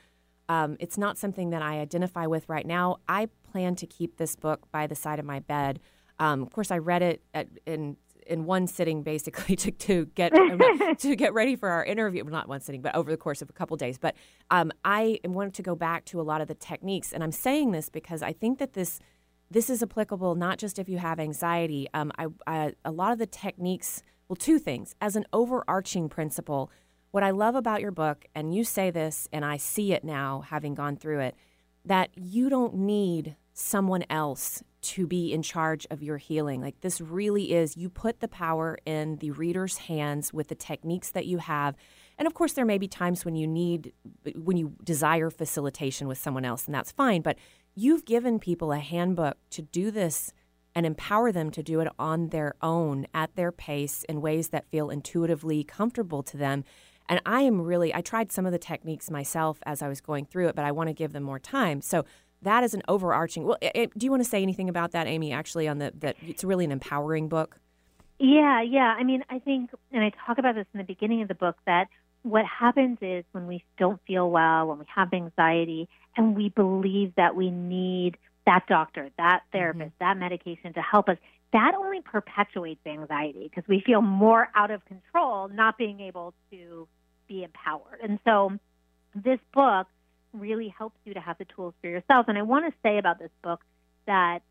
um, 0.48 0.76
it's 0.80 0.98
not 0.98 1.18
something 1.18 1.50
that 1.50 1.62
I 1.62 1.78
identify 1.78 2.26
with 2.26 2.48
right 2.48 2.66
now, 2.66 2.96
I 3.08 3.28
plan 3.52 3.76
to 3.76 3.86
keep 3.86 4.16
this 4.16 4.34
book 4.34 4.70
by 4.72 4.88
the 4.88 4.96
side 4.96 5.20
of 5.20 5.24
my 5.24 5.38
bed 5.38 5.78
um, 6.22 6.42
of 6.42 6.52
course, 6.52 6.70
I 6.70 6.78
read 6.78 7.02
it 7.02 7.22
at, 7.34 7.48
in 7.66 7.96
in 8.28 8.44
one 8.44 8.68
sitting 8.68 9.02
basically 9.02 9.56
to, 9.62 9.72
to 9.72 10.06
get 10.14 10.32
to 10.98 11.16
get 11.16 11.34
ready 11.34 11.56
for 11.56 11.68
our 11.68 11.84
interview. 11.84 12.22
Well, 12.22 12.30
not 12.30 12.48
one 12.48 12.60
sitting, 12.60 12.80
but 12.80 12.94
over 12.94 13.10
the 13.10 13.16
course 13.16 13.42
of 13.42 13.50
a 13.50 13.52
couple 13.52 13.76
days. 13.76 13.98
But 13.98 14.14
um, 14.52 14.70
I 14.84 15.18
wanted 15.24 15.54
to 15.54 15.62
go 15.62 15.74
back 15.74 16.04
to 16.06 16.20
a 16.20 16.22
lot 16.22 16.40
of 16.40 16.46
the 16.46 16.54
techniques, 16.54 17.12
and 17.12 17.24
I'm 17.24 17.32
saying 17.32 17.72
this 17.72 17.88
because 17.88 18.22
I 18.22 18.32
think 18.32 18.60
that 18.60 18.74
this 18.74 19.00
this 19.50 19.68
is 19.68 19.82
applicable 19.82 20.36
not 20.36 20.58
just 20.58 20.78
if 20.78 20.88
you 20.88 20.98
have 20.98 21.18
anxiety. 21.18 21.88
Um, 21.92 22.12
I, 22.16 22.28
I, 22.46 22.72
a 22.84 22.92
lot 22.92 23.12
of 23.12 23.18
the 23.18 23.26
techniques. 23.26 24.04
Well, 24.28 24.36
two 24.36 24.60
things 24.60 24.94
as 25.00 25.16
an 25.16 25.26
overarching 25.32 26.08
principle. 26.08 26.70
What 27.10 27.22
I 27.22 27.32
love 27.32 27.56
about 27.56 27.82
your 27.82 27.90
book, 27.90 28.24
and 28.34 28.54
you 28.54 28.64
say 28.64 28.90
this, 28.90 29.28
and 29.32 29.44
I 29.44 29.58
see 29.58 29.92
it 29.92 30.04
now, 30.04 30.44
having 30.48 30.74
gone 30.74 30.96
through 30.96 31.20
it, 31.20 31.34
that 31.84 32.08
you 32.14 32.48
don't 32.48 32.74
need 32.74 33.36
someone 33.52 34.04
else 34.08 34.62
to 34.82 35.06
be 35.06 35.32
in 35.32 35.42
charge 35.42 35.86
of 35.90 36.02
your 36.02 36.18
healing. 36.18 36.60
Like 36.60 36.80
this 36.80 37.00
really 37.00 37.52
is, 37.52 37.76
you 37.76 37.88
put 37.88 38.20
the 38.20 38.28
power 38.28 38.76
in 38.84 39.16
the 39.16 39.30
reader's 39.30 39.78
hands 39.78 40.32
with 40.32 40.48
the 40.48 40.54
techniques 40.54 41.10
that 41.10 41.26
you 41.26 41.38
have. 41.38 41.76
And 42.18 42.26
of 42.26 42.34
course, 42.34 42.52
there 42.52 42.64
may 42.64 42.78
be 42.78 42.88
times 42.88 43.24
when 43.24 43.36
you 43.36 43.46
need, 43.46 43.92
when 44.36 44.56
you 44.56 44.74
desire 44.84 45.30
facilitation 45.30 46.08
with 46.08 46.18
someone 46.18 46.44
else, 46.44 46.66
and 46.66 46.74
that's 46.74 46.92
fine. 46.92 47.22
But 47.22 47.38
you've 47.74 48.04
given 48.04 48.38
people 48.38 48.72
a 48.72 48.78
handbook 48.78 49.38
to 49.50 49.62
do 49.62 49.90
this 49.90 50.32
and 50.74 50.84
empower 50.84 51.32
them 51.32 51.50
to 51.50 51.62
do 51.62 51.80
it 51.80 51.88
on 51.98 52.28
their 52.28 52.54
own 52.60 53.06
at 53.14 53.34
their 53.36 53.52
pace 53.52 54.04
in 54.08 54.20
ways 54.20 54.48
that 54.48 54.66
feel 54.70 54.90
intuitively 54.90 55.64
comfortable 55.64 56.22
to 56.22 56.36
them. 56.36 56.64
And 57.08 57.20
I 57.26 57.42
am 57.42 57.60
really, 57.60 57.94
I 57.94 58.00
tried 58.00 58.32
some 58.32 58.46
of 58.46 58.52
the 58.52 58.58
techniques 58.58 59.10
myself 59.10 59.58
as 59.66 59.82
I 59.82 59.88
was 59.88 60.00
going 60.00 60.24
through 60.24 60.48
it, 60.48 60.56
but 60.56 60.64
I 60.64 60.72
want 60.72 60.88
to 60.88 60.94
give 60.94 61.12
them 61.12 61.24
more 61.24 61.38
time. 61.38 61.80
So 61.82 62.04
that 62.42 62.64
is 62.64 62.74
an 62.74 62.82
overarching. 62.88 63.44
Well, 63.44 63.58
it, 63.60 63.96
do 63.96 64.04
you 64.04 64.10
want 64.10 64.22
to 64.22 64.28
say 64.28 64.42
anything 64.42 64.68
about 64.68 64.92
that, 64.92 65.06
Amy? 65.06 65.32
Actually, 65.32 65.68
on 65.68 65.78
the 65.78 65.92
that 65.98 66.16
it's 66.22 66.44
really 66.44 66.64
an 66.64 66.72
empowering 66.72 67.28
book. 67.28 67.58
Yeah, 68.18 68.62
yeah. 68.62 68.94
I 68.96 69.02
mean, 69.02 69.24
I 69.30 69.40
think, 69.40 69.70
and 69.90 70.04
I 70.04 70.12
talk 70.26 70.38
about 70.38 70.54
this 70.54 70.66
in 70.72 70.78
the 70.78 70.84
beginning 70.84 71.22
of 71.22 71.28
the 71.28 71.34
book 71.34 71.56
that 71.66 71.88
what 72.22 72.44
happens 72.44 72.98
is 73.00 73.24
when 73.32 73.48
we 73.48 73.64
don't 73.78 74.00
feel 74.06 74.30
well, 74.30 74.68
when 74.68 74.78
we 74.78 74.84
have 74.94 75.12
anxiety, 75.12 75.88
and 76.16 76.36
we 76.36 76.50
believe 76.50 77.14
that 77.16 77.34
we 77.34 77.50
need 77.50 78.16
that 78.46 78.66
doctor, 78.68 79.10
that 79.18 79.40
therapist, 79.50 79.90
mm-hmm. 79.90 80.04
that 80.04 80.16
medication 80.18 80.72
to 80.74 80.82
help 80.82 81.08
us, 81.08 81.16
that 81.52 81.72
only 81.76 82.00
perpetuates 82.00 82.80
anxiety 82.86 83.50
because 83.52 83.68
we 83.68 83.82
feel 83.84 84.00
more 84.00 84.48
out 84.54 84.70
of 84.70 84.84
control 84.84 85.48
not 85.48 85.76
being 85.76 86.00
able 86.00 86.34
to 86.50 86.86
be 87.28 87.44
empowered. 87.44 88.00
And 88.02 88.18
so 88.24 88.52
this 89.14 89.38
book 89.52 89.86
really 90.32 90.68
helps 90.76 90.98
you 91.04 91.14
to 91.14 91.20
have 91.20 91.38
the 91.38 91.44
tools 91.44 91.74
for 91.80 91.88
yourself. 91.88 92.26
And 92.28 92.38
I 92.38 92.42
want 92.42 92.72
to 92.72 92.78
say 92.82 92.98
about 92.98 93.18
this 93.18 93.30
book 93.42 93.60
that 94.06 94.42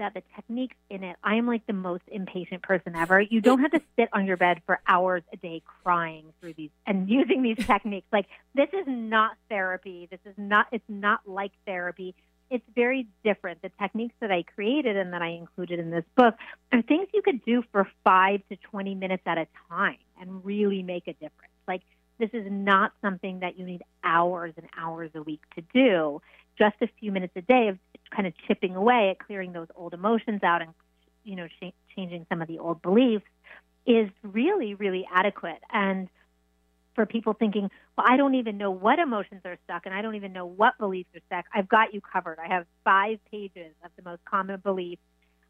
that 0.00 0.14
the 0.14 0.22
techniques 0.34 0.76
in 0.88 1.04
it, 1.04 1.16
I 1.22 1.34
am 1.34 1.46
like 1.46 1.66
the 1.66 1.74
most 1.74 2.04
impatient 2.08 2.62
person 2.62 2.96
ever. 2.96 3.20
You 3.20 3.42
don't 3.42 3.60
have 3.60 3.70
to 3.72 3.82
sit 3.98 4.08
on 4.14 4.24
your 4.24 4.38
bed 4.38 4.62
for 4.64 4.80
hours 4.88 5.22
a 5.30 5.36
day 5.36 5.62
crying 5.82 6.32
through 6.40 6.54
these 6.54 6.70
and 6.86 7.08
using 7.08 7.42
these 7.42 7.58
techniques. 7.66 8.06
Like 8.10 8.26
this 8.54 8.68
is 8.72 8.86
not 8.86 9.36
therapy. 9.50 10.08
This 10.10 10.20
is 10.24 10.34
not 10.38 10.66
it's 10.72 10.84
not 10.88 11.20
like 11.26 11.52
therapy. 11.66 12.14
It's 12.50 12.64
very 12.74 13.06
different. 13.22 13.62
The 13.62 13.70
techniques 13.80 14.14
that 14.20 14.32
I 14.32 14.42
created 14.42 14.96
and 14.96 15.12
that 15.12 15.22
I 15.22 15.28
included 15.28 15.78
in 15.78 15.90
this 15.90 16.04
book 16.16 16.34
are 16.72 16.82
things 16.82 17.06
you 17.14 17.22
could 17.22 17.44
do 17.44 17.62
for 17.70 17.86
5 18.02 18.40
to 18.48 18.56
20 18.56 18.94
minutes 18.96 19.22
at 19.26 19.38
a 19.38 19.46
time 19.68 19.98
and 20.20 20.44
really 20.44 20.82
make 20.82 21.06
a 21.06 21.12
difference. 21.12 21.52
Like 21.68 21.82
this 22.20 22.30
is 22.32 22.46
not 22.50 22.92
something 23.02 23.40
that 23.40 23.58
you 23.58 23.64
need 23.64 23.82
hours 24.04 24.52
and 24.56 24.66
hours 24.78 25.10
a 25.14 25.22
week 25.22 25.40
to 25.56 25.62
do. 25.74 26.20
Just 26.58 26.76
a 26.82 26.88
few 27.00 27.10
minutes 27.10 27.32
a 27.36 27.42
day 27.42 27.68
of 27.68 27.78
kind 28.14 28.26
of 28.26 28.34
chipping 28.46 28.76
away 28.76 29.10
at 29.10 29.26
clearing 29.26 29.52
those 29.52 29.68
old 29.74 29.94
emotions 29.94 30.42
out 30.42 30.62
and 30.62 30.72
you 31.24 31.36
know 31.36 31.48
sh- 31.48 31.72
changing 31.96 32.26
some 32.28 32.42
of 32.42 32.48
the 32.48 32.58
old 32.58 32.82
beliefs 32.82 33.24
is 33.86 34.08
really 34.22 34.74
really 34.74 35.06
adequate. 35.12 35.60
And 35.72 36.08
for 36.94 37.06
people 37.06 37.32
thinking 37.32 37.70
well 37.96 38.06
i 38.08 38.16
don't 38.16 38.34
even 38.34 38.58
know 38.58 38.70
what 38.70 38.98
emotions 38.98 39.40
are 39.44 39.56
stuck 39.64 39.86
and 39.86 39.94
i 39.94 40.02
don't 40.02 40.16
even 40.16 40.32
know 40.32 40.46
what 40.46 40.76
beliefs 40.78 41.08
are 41.14 41.20
stuck. 41.26 41.44
I've 41.54 41.68
got 41.68 41.94
you 41.94 42.00
covered. 42.00 42.38
I 42.44 42.48
have 42.48 42.66
five 42.84 43.18
pages 43.30 43.72
of 43.84 43.90
the 43.96 44.02
most 44.02 44.24
common 44.24 44.60
beliefs 44.60 45.02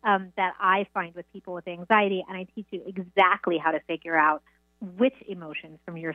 um, 0.04 0.32
that 0.36 0.54
i 0.60 0.86
find 0.94 1.14
with 1.14 1.30
people 1.32 1.54
with 1.54 1.66
anxiety 1.66 2.24
and 2.28 2.36
i 2.36 2.46
teach 2.54 2.66
you 2.70 2.82
exactly 2.86 3.58
how 3.58 3.70
to 3.70 3.80
figure 3.80 4.16
out 4.16 4.42
which 4.80 5.14
emotions 5.28 5.78
from 5.84 5.96
your 5.96 6.14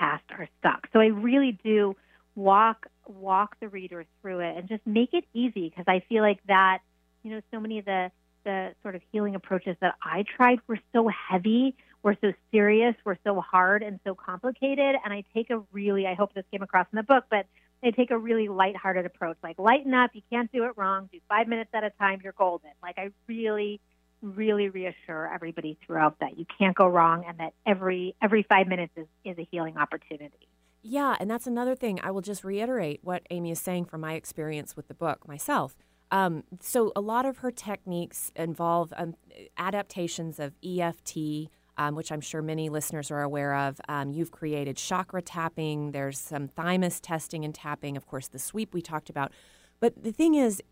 past 0.00 0.24
are 0.30 0.48
stuck. 0.58 0.88
So 0.92 1.00
I 1.00 1.06
really 1.06 1.58
do 1.62 1.94
walk 2.34 2.86
walk 3.06 3.56
the 3.60 3.68
reader 3.68 4.06
through 4.20 4.38
it 4.38 4.56
and 4.56 4.68
just 4.68 4.86
make 4.86 5.12
it 5.12 5.24
easy 5.34 5.68
because 5.68 5.84
I 5.88 6.00
feel 6.08 6.22
like 6.22 6.38
that 6.46 6.78
you 7.22 7.30
know 7.32 7.40
so 7.52 7.60
many 7.60 7.78
of 7.80 7.84
the 7.84 8.10
the 8.44 8.72
sort 8.82 8.94
of 8.94 9.02
healing 9.12 9.34
approaches 9.34 9.76
that 9.80 9.94
I 10.02 10.24
tried 10.36 10.60
were 10.66 10.78
so 10.92 11.08
heavy, 11.08 11.76
were 12.02 12.16
so 12.20 12.32
serious, 12.50 12.94
were 13.04 13.18
so 13.24 13.40
hard 13.40 13.82
and 13.82 14.00
so 14.04 14.14
complicated. 14.14 14.96
And 15.04 15.12
I 15.12 15.24
take 15.34 15.50
a 15.50 15.62
really, 15.72 16.06
I 16.06 16.14
hope 16.14 16.32
this 16.34 16.44
came 16.50 16.62
across 16.62 16.86
in 16.92 16.96
the 16.96 17.02
book, 17.02 17.24
but 17.30 17.46
I 17.82 17.90
take 17.90 18.10
a 18.10 18.18
really 18.18 18.48
lighthearted 18.48 19.06
approach. 19.06 19.36
Like, 19.42 19.58
lighten 19.58 19.94
up, 19.94 20.10
you 20.14 20.22
can't 20.30 20.50
do 20.52 20.64
it 20.64 20.72
wrong. 20.76 21.08
Do 21.12 21.18
five 21.28 21.48
minutes 21.48 21.70
at 21.74 21.84
a 21.84 21.90
time, 21.90 22.20
you're 22.22 22.32
golden. 22.32 22.70
Like, 22.82 22.98
I 22.98 23.10
really 23.26 23.80
really 24.22 24.68
reassure 24.68 25.32
everybody 25.32 25.78
throughout 25.84 26.18
that 26.20 26.38
you 26.38 26.44
can't 26.58 26.76
go 26.76 26.86
wrong 26.86 27.24
and 27.26 27.38
that 27.38 27.54
every 27.66 28.14
every 28.22 28.42
five 28.42 28.66
minutes 28.66 28.92
is, 28.96 29.06
is 29.24 29.38
a 29.38 29.48
healing 29.50 29.76
opportunity. 29.76 30.48
Yeah, 30.82 31.16
and 31.20 31.30
that's 31.30 31.46
another 31.46 31.74
thing. 31.74 32.00
I 32.02 32.10
will 32.10 32.22
just 32.22 32.42
reiterate 32.42 33.00
what 33.02 33.22
Amy 33.30 33.50
is 33.50 33.60
saying 33.60 33.84
from 33.86 34.00
my 34.00 34.14
experience 34.14 34.76
with 34.76 34.88
the 34.88 34.94
book 34.94 35.28
myself. 35.28 35.76
Um, 36.10 36.44
so, 36.60 36.92
a 36.96 37.00
lot 37.00 37.26
of 37.26 37.38
her 37.38 37.50
techniques 37.50 38.32
involve 38.34 38.92
um, 38.96 39.14
adaptations 39.58 40.40
of 40.40 40.54
EFT, 40.64 41.50
um, 41.76 41.94
which 41.94 42.10
I'm 42.10 42.20
sure 42.20 42.42
many 42.42 42.68
listeners 42.68 43.10
are 43.10 43.22
aware 43.22 43.54
of. 43.54 43.80
Um, 43.88 44.10
you've 44.10 44.30
created 44.30 44.76
chakra 44.76 45.22
tapping, 45.22 45.92
there's 45.92 46.18
some 46.18 46.48
thymus 46.48 46.98
testing 46.98 47.44
and 47.44 47.54
tapping, 47.54 47.96
of 47.96 48.06
course, 48.06 48.26
the 48.26 48.38
sweep 48.38 48.74
we 48.74 48.82
talked 48.82 49.10
about. 49.10 49.32
But 49.78 50.02
the 50.02 50.12
thing 50.12 50.34
is, 50.34 50.62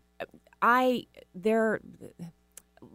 I 0.61 1.05
there 1.33 1.79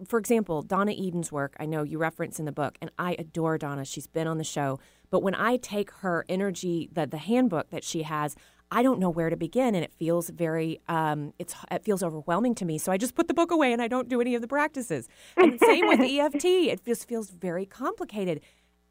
for 0.06 0.18
example, 0.18 0.62
Donna 0.62 0.92
Eden's 0.92 1.30
work, 1.30 1.56
I 1.58 1.66
know 1.66 1.82
you 1.82 1.98
reference 1.98 2.38
in 2.38 2.44
the 2.44 2.52
book, 2.52 2.76
and 2.80 2.90
I 2.98 3.16
adore 3.18 3.58
Donna. 3.58 3.84
She's 3.84 4.06
been 4.06 4.26
on 4.26 4.38
the 4.38 4.44
show. 4.44 4.78
But 5.10 5.22
when 5.22 5.34
I 5.34 5.56
take 5.56 5.90
her 5.90 6.24
energy, 6.28 6.88
the, 6.92 7.06
the 7.06 7.18
handbook 7.18 7.70
that 7.70 7.84
she 7.84 8.02
has, 8.02 8.36
I 8.70 8.82
don't 8.82 8.98
know 8.98 9.10
where 9.10 9.30
to 9.30 9.36
begin, 9.36 9.74
and 9.74 9.84
it 9.84 9.92
feels 9.92 10.30
very, 10.30 10.80
um, 10.88 11.32
it's 11.38 11.54
it 11.70 11.84
feels 11.84 12.02
overwhelming 12.02 12.54
to 12.56 12.64
me. 12.64 12.78
So 12.78 12.90
I 12.90 12.96
just 12.96 13.14
put 13.14 13.28
the 13.28 13.34
book 13.34 13.50
away 13.50 13.72
and 13.72 13.80
I 13.80 13.88
don't 13.88 14.08
do 14.08 14.20
any 14.20 14.34
of 14.34 14.42
the 14.42 14.48
practices. 14.48 15.08
And 15.36 15.60
same 15.64 15.86
with 15.86 16.00
EFT, 16.00 16.44
it 16.44 16.84
just 16.84 17.08
feels 17.08 17.30
very 17.30 17.66
complicated. 17.66 18.40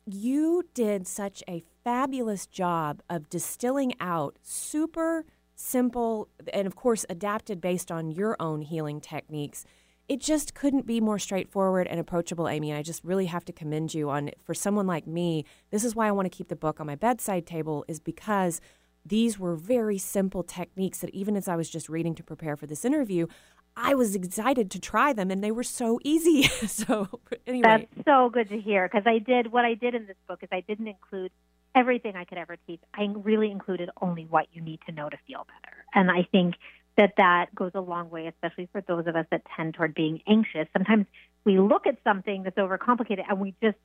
You 0.05 0.63
did 0.73 1.07
such 1.07 1.43
a 1.49 1.63
fabulous 1.83 2.45
job 2.45 3.01
of 3.09 3.29
distilling 3.29 3.93
out 3.99 4.37
super 4.41 5.25
simple 5.55 6.29
and, 6.53 6.67
of 6.67 6.75
course, 6.75 7.05
adapted 7.09 7.59
based 7.59 7.91
on 7.91 8.11
your 8.11 8.35
own 8.39 8.61
healing 8.61 9.01
techniques 9.01 9.65
it 10.07 10.19
just 10.19 10.53
couldn't 10.53 10.85
be 10.85 10.99
more 10.99 11.17
straightforward 11.17 11.87
and 11.87 11.99
approachable, 11.99 12.47
Amy. 12.47 12.71
And 12.71 12.77
I 12.77 12.83
just 12.83 13.03
really 13.03 13.27
have 13.27 13.45
to 13.45 13.53
commend 13.53 13.93
you 13.93 14.09
on 14.09 14.31
for 14.43 14.53
someone 14.53 14.85
like 14.85 15.07
me. 15.07 15.45
This 15.71 15.83
is 15.83 15.95
why 15.95 16.07
I 16.07 16.11
want 16.11 16.25
to 16.31 16.35
keep 16.35 16.49
the 16.49 16.55
book 16.55 16.79
on 16.79 16.87
my 16.87 16.95
bedside 16.95 17.45
table, 17.45 17.85
is 17.87 17.99
because 17.99 18.59
these 19.05 19.39
were 19.39 19.55
very 19.55 19.97
simple 19.97 20.43
techniques 20.43 20.99
that 20.99 21.09
even 21.11 21.35
as 21.35 21.47
I 21.47 21.55
was 21.55 21.69
just 21.69 21.89
reading 21.89 22.15
to 22.15 22.23
prepare 22.23 22.55
for 22.55 22.67
this 22.67 22.85
interview, 22.85 23.27
I 23.75 23.95
was 23.95 24.15
excited 24.15 24.69
to 24.71 24.79
try 24.79 25.13
them 25.13 25.31
and 25.31 25.43
they 25.43 25.51
were 25.51 25.63
so 25.63 25.99
easy. 26.03 26.43
so 26.67 27.07
anyway. 27.47 27.87
That's 27.95 28.05
so 28.05 28.29
good 28.29 28.49
to 28.49 28.59
hear 28.59 28.87
because 28.87 29.03
I 29.05 29.19
did 29.19 29.51
what 29.51 29.65
I 29.65 29.73
did 29.73 29.95
in 29.95 30.05
this 30.05 30.17
book 30.27 30.39
is 30.43 30.49
I 30.51 30.61
didn't 30.61 30.87
include 30.87 31.31
everything 31.75 32.15
I 32.15 32.25
could 32.25 32.37
ever 32.37 32.57
teach. 32.67 32.81
I 32.93 33.07
really 33.15 33.49
included 33.49 33.89
only 34.01 34.25
what 34.25 34.47
you 34.53 34.61
need 34.61 34.79
to 34.85 34.91
know 34.91 35.09
to 35.09 35.17
feel 35.27 35.45
better. 35.47 35.85
And 35.95 36.11
I 36.11 36.27
think 36.31 36.55
that 36.97 37.13
that 37.17 37.47
goes 37.55 37.71
a 37.73 37.81
long 37.81 38.09
way, 38.09 38.27
especially 38.27 38.69
for 38.71 38.81
those 38.81 39.07
of 39.07 39.15
us 39.15 39.25
that 39.31 39.41
tend 39.55 39.73
toward 39.73 39.93
being 39.93 40.21
anxious. 40.27 40.67
Sometimes 40.73 41.05
we 41.43 41.59
look 41.59 41.87
at 41.87 41.97
something 42.03 42.43
that's 42.43 42.57
overcomplicated 42.57 43.23
and 43.27 43.39
we 43.39 43.55
just 43.61 43.77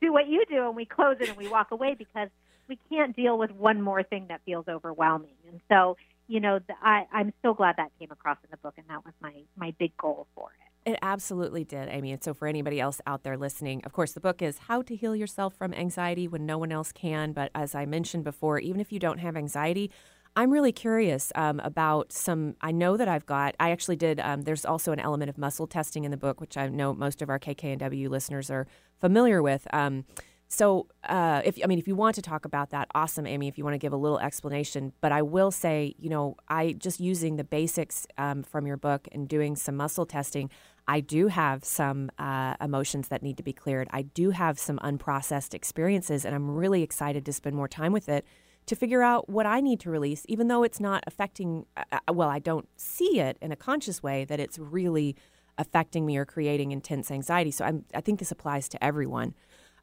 do 0.00 0.12
what 0.12 0.28
you 0.28 0.44
do 0.48 0.66
and 0.66 0.76
we 0.76 0.84
close 0.84 1.16
it 1.20 1.28
and 1.28 1.38
we 1.38 1.48
walk 1.48 1.70
away 1.70 1.94
because 1.94 2.28
we 2.68 2.78
can't 2.90 3.14
deal 3.16 3.38
with 3.38 3.50
one 3.52 3.80
more 3.80 4.02
thing 4.02 4.26
that 4.28 4.40
feels 4.44 4.66
overwhelming. 4.68 5.34
And 5.48 5.60
so, 5.70 5.96
you 6.28 6.40
know, 6.40 6.60
I, 6.82 7.06
I'm 7.12 7.32
so 7.42 7.54
glad 7.54 7.76
that 7.76 7.90
came 7.98 8.10
across 8.10 8.38
in 8.44 8.50
the 8.50 8.56
book, 8.58 8.74
and 8.76 8.86
that 8.88 9.04
was 9.04 9.14
my 9.20 9.32
my 9.56 9.74
big 9.78 9.96
goal 9.96 10.26
for 10.34 10.50
it. 10.50 10.90
It 10.92 10.98
absolutely 11.02 11.64
did, 11.64 11.88
Amy. 11.88 12.12
And 12.12 12.22
so, 12.22 12.34
for 12.34 12.48
anybody 12.48 12.80
else 12.80 13.00
out 13.06 13.22
there 13.22 13.36
listening, 13.36 13.82
of 13.84 13.92
course, 13.92 14.12
the 14.12 14.20
book 14.20 14.42
is 14.42 14.58
How 14.58 14.82
to 14.82 14.96
Heal 14.96 15.14
Yourself 15.14 15.54
from 15.54 15.74
Anxiety 15.74 16.26
When 16.26 16.46
No 16.46 16.58
One 16.58 16.72
Else 16.72 16.92
Can. 16.92 17.32
But 17.32 17.50
as 17.54 17.74
I 17.74 17.86
mentioned 17.86 18.24
before, 18.24 18.58
even 18.58 18.80
if 18.80 18.92
you 18.92 18.98
don't 18.98 19.18
have 19.18 19.36
anxiety, 19.36 19.90
I'm 20.34 20.50
really 20.50 20.72
curious 20.72 21.30
um, 21.34 21.60
about 21.60 22.12
some. 22.12 22.56
I 22.62 22.72
know 22.72 22.96
that 22.96 23.06
I've 23.06 23.26
got. 23.26 23.54
I 23.60 23.70
actually 23.70 23.96
did. 23.96 24.18
Um, 24.18 24.42
there's 24.42 24.64
also 24.64 24.92
an 24.92 25.00
element 25.00 25.28
of 25.28 25.36
muscle 25.36 25.66
testing 25.66 26.04
in 26.04 26.10
the 26.10 26.16
book, 26.16 26.40
which 26.40 26.56
I 26.56 26.68
know 26.68 26.94
most 26.94 27.20
of 27.20 27.28
our 27.28 27.38
KKNW 27.38 28.08
listeners 28.08 28.50
are 28.50 28.66
familiar 28.98 29.42
with. 29.42 29.66
Um, 29.74 30.04
so, 30.48 30.86
uh, 31.04 31.42
if 31.44 31.58
I 31.62 31.66
mean, 31.66 31.78
if 31.78 31.86
you 31.86 31.94
want 31.94 32.14
to 32.16 32.22
talk 32.22 32.46
about 32.46 32.70
that, 32.70 32.88
awesome, 32.94 33.26
Amy. 33.26 33.48
If 33.48 33.58
you 33.58 33.64
want 33.64 33.74
to 33.74 33.78
give 33.78 33.92
a 33.92 33.96
little 33.96 34.18
explanation, 34.18 34.92
but 35.02 35.12
I 35.12 35.20
will 35.20 35.50
say, 35.50 35.94
you 35.98 36.08
know, 36.08 36.36
I 36.48 36.72
just 36.72 36.98
using 36.98 37.36
the 37.36 37.44
basics 37.44 38.06
um, 38.16 38.42
from 38.42 38.66
your 38.66 38.78
book 38.78 39.08
and 39.12 39.28
doing 39.28 39.54
some 39.54 39.76
muscle 39.76 40.06
testing, 40.06 40.48
I 40.88 41.00
do 41.00 41.28
have 41.28 41.62
some 41.64 42.10
uh, 42.18 42.54
emotions 42.60 43.08
that 43.08 43.22
need 43.22 43.36
to 43.36 43.42
be 43.42 43.52
cleared. 43.52 43.88
I 43.92 44.02
do 44.02 44.30
have 44.30 44.58
some 44.58 44.78
unprocessed 44.78 45.52
experiences, 45.52 46.24
and 46.24 46.34
I'm 46.34 46.50
really 46.50 46.82
excited 46.82 47.26
to 47.26 47.32
spend 47.34 47.54
more 47.54 47.68
time 47.68 47.92
with 47.92 48.08
it 48.08 48.24
to 48.66 48.76
figure 48.76 49.02
out 49.02 49.28
what 49.28 49.46
I 49.46 49.60
need 49.60 49.80
to 49.80 49.90
release, 49.90 50.24
even 50.28 50.48
though 50.48 50.62
it's 50.62 50.80
not 50.80 51.04
affecting, 51.06 51.66
uh, 51.76 51.98
uh, 52.08 52.12
well, 52.12 52.28
I 52.28 52.38
don't 52.38 52.68
see 52.76 53.20
it 53.20 53.36
in 53.40 53.52
a 53.52 53.56
conscious 53.56 54.02
way 54.02 54.24
that 54.24 54.38
it's 54.38 54.58
really 54.58 55.16
affecting 55.58 56.06
me 56.06 56.16
or 56.16 56.24
creating 56.24 56.72
intense 56.72 57.10
anxiety. 57.10 57.50
So 57.50 57.64
I'm, 57.64 57.84
I 57.94 58.00
think 58.00 58.18
this 58.18 58.30
applies 58.30 58.68
to 58.70 58.82
everyone. 58.82 59.34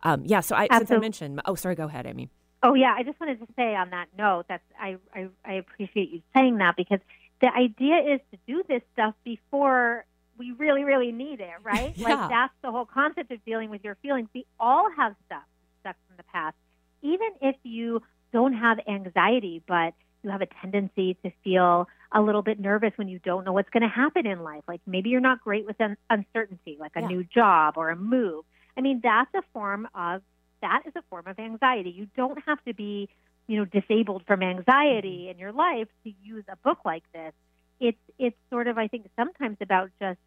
Um, 0.03 0.23
yeah, 0.25 0.39
so 0.39 0.55
I, 0.55 0.67
since 0.77 0.91
I 0.91 0.97
mentioned, 0.97 1.41
oh, 1.45 1.55
sorry, 1.55 1.75
go 1.75 1.85
ahead, 1.85 2.05
Amy. 2.05 2.29
Oh, 2.63 2.73
yeah, 2.73 2.93
I 2.97 3.03
just 3.03 3.19
wanted 3.19 3.39
to 3.39 3.47
say 3.55 3.75
on 3.75 3.89
that 3.91 4.07
note 4.17 4.45
that 4.49 4.61
I, 4.79 4.97
I, 5.13 5.27
I 5.45 5.53
appreciate 5.53 6.11
you 6.11 6.21
saying 6.35 6.57
that 6.57 6.75
because 6.75 6.99
the 7.41 7.47
idea 7.47 8.15
is 8.15 8.19
to 8.31 8.37
do 8.47 8.63
this 8.67 8.81
stuff 8.93 9.13
before 9.23 10.05
we 10.37 10.51
really, 10.51 10.83
really 10.83 11.11
need 11.11 11.41
it, 11.41 11.53
right? 11.63 11.93
Yeah. 11.95 12.09
Like 12.09 12.29
that's 12.29 12.53
the 12.63 12.71
whole 12.71 12.85
concept 12.85 13.31
of 13.31 13.43
dealing 13.45 13.69
with 13.69 13.83
your 13.83 13.95
feelings. 13.95 14.29
We 14.33 14.45
all 14.59 14.89
have 14.95 15.15
stuff 15.25 15.43
stuck 15.81 15.95
from 16.07 16.17
the 16.17 16.23
past. 16.23 16.55
Even 17.01 17.29
if 17.41 17.55
you 17.63 18.01
don't 18.31 18.53
have 18.53 18.79
anxiety, 18.87 19.61
but 19.67 19.93
you 20.23 20.29
have 20.29 20.41
a 20.41 20.47
tendency 20.61 21.15
to 21.23 21.31
feel 21.43 21.87
a 22.11 22.21
little 22.21 22.41
bit 22.41 22.59
nervous 22.59 22.91
when 22.97 23.07
you 23.07 23.19
don't 23.19 23.45
know 23.45 23.53
what's 23.53 23.69
going 23.69 23.83
to 23.83 23.89
happen 23.89 24.25
in 24.25 24.43
life. 24.43 24.63
Like 24.67 24.81
maybe 24.85 25.09
you're 25.09 25.21
not 25.21 25.41
great 25.41 25.65
with 25.65 25.79
un- 25.79 25.97
uncertainty, 26.09 26.77
like 26.79 26.91
a 26.95 27.01
Yeah. 27.01 27.07
new 27.07 27.23
job 27.23 27.77
or 27.77 27.89
a 27.89 27.95
move. 27.95 28.45
I 28.75 28.81
mean, 28.81 28.99
that's 29.01 29.33
a 29.33 29.41
form 29.53 29.87
of 29.93 30.21
that 30.61 30.83
is 30.85 30.93
a 30.95 31.01
form 31.03 31.25
of 31.27 31.39
anxiety. 31.39 31.89
You 31.89 32.07
don't 32.17 32.41
have 32.45 32.63
to 32.65 32.73
be, 32.73 33.07
you 33.47 33.57
know, 33.57 33.65
disabled 33.65 34.23
from 34.25 34.43
anxiety 34.43 35.21
mm-hmm. 35.21 35.31
in 35.31 35.37
your 35.37 35.51
life 35.53 35.87
to 36.03 36.13
use 36.21 36.43
a 36.49 36.57
book 36.57 36.79
like 36.83 37.03
this. 37.13 37.33
It's 37.79 37.97
it's 38.17 38.37
sort 38.49 38.67
of 38.67 38.77
I 38.77 38.87
think 38.87 39.09
sometimes 39.15 39.57
about 39.61 39.91
just 39.99 40.19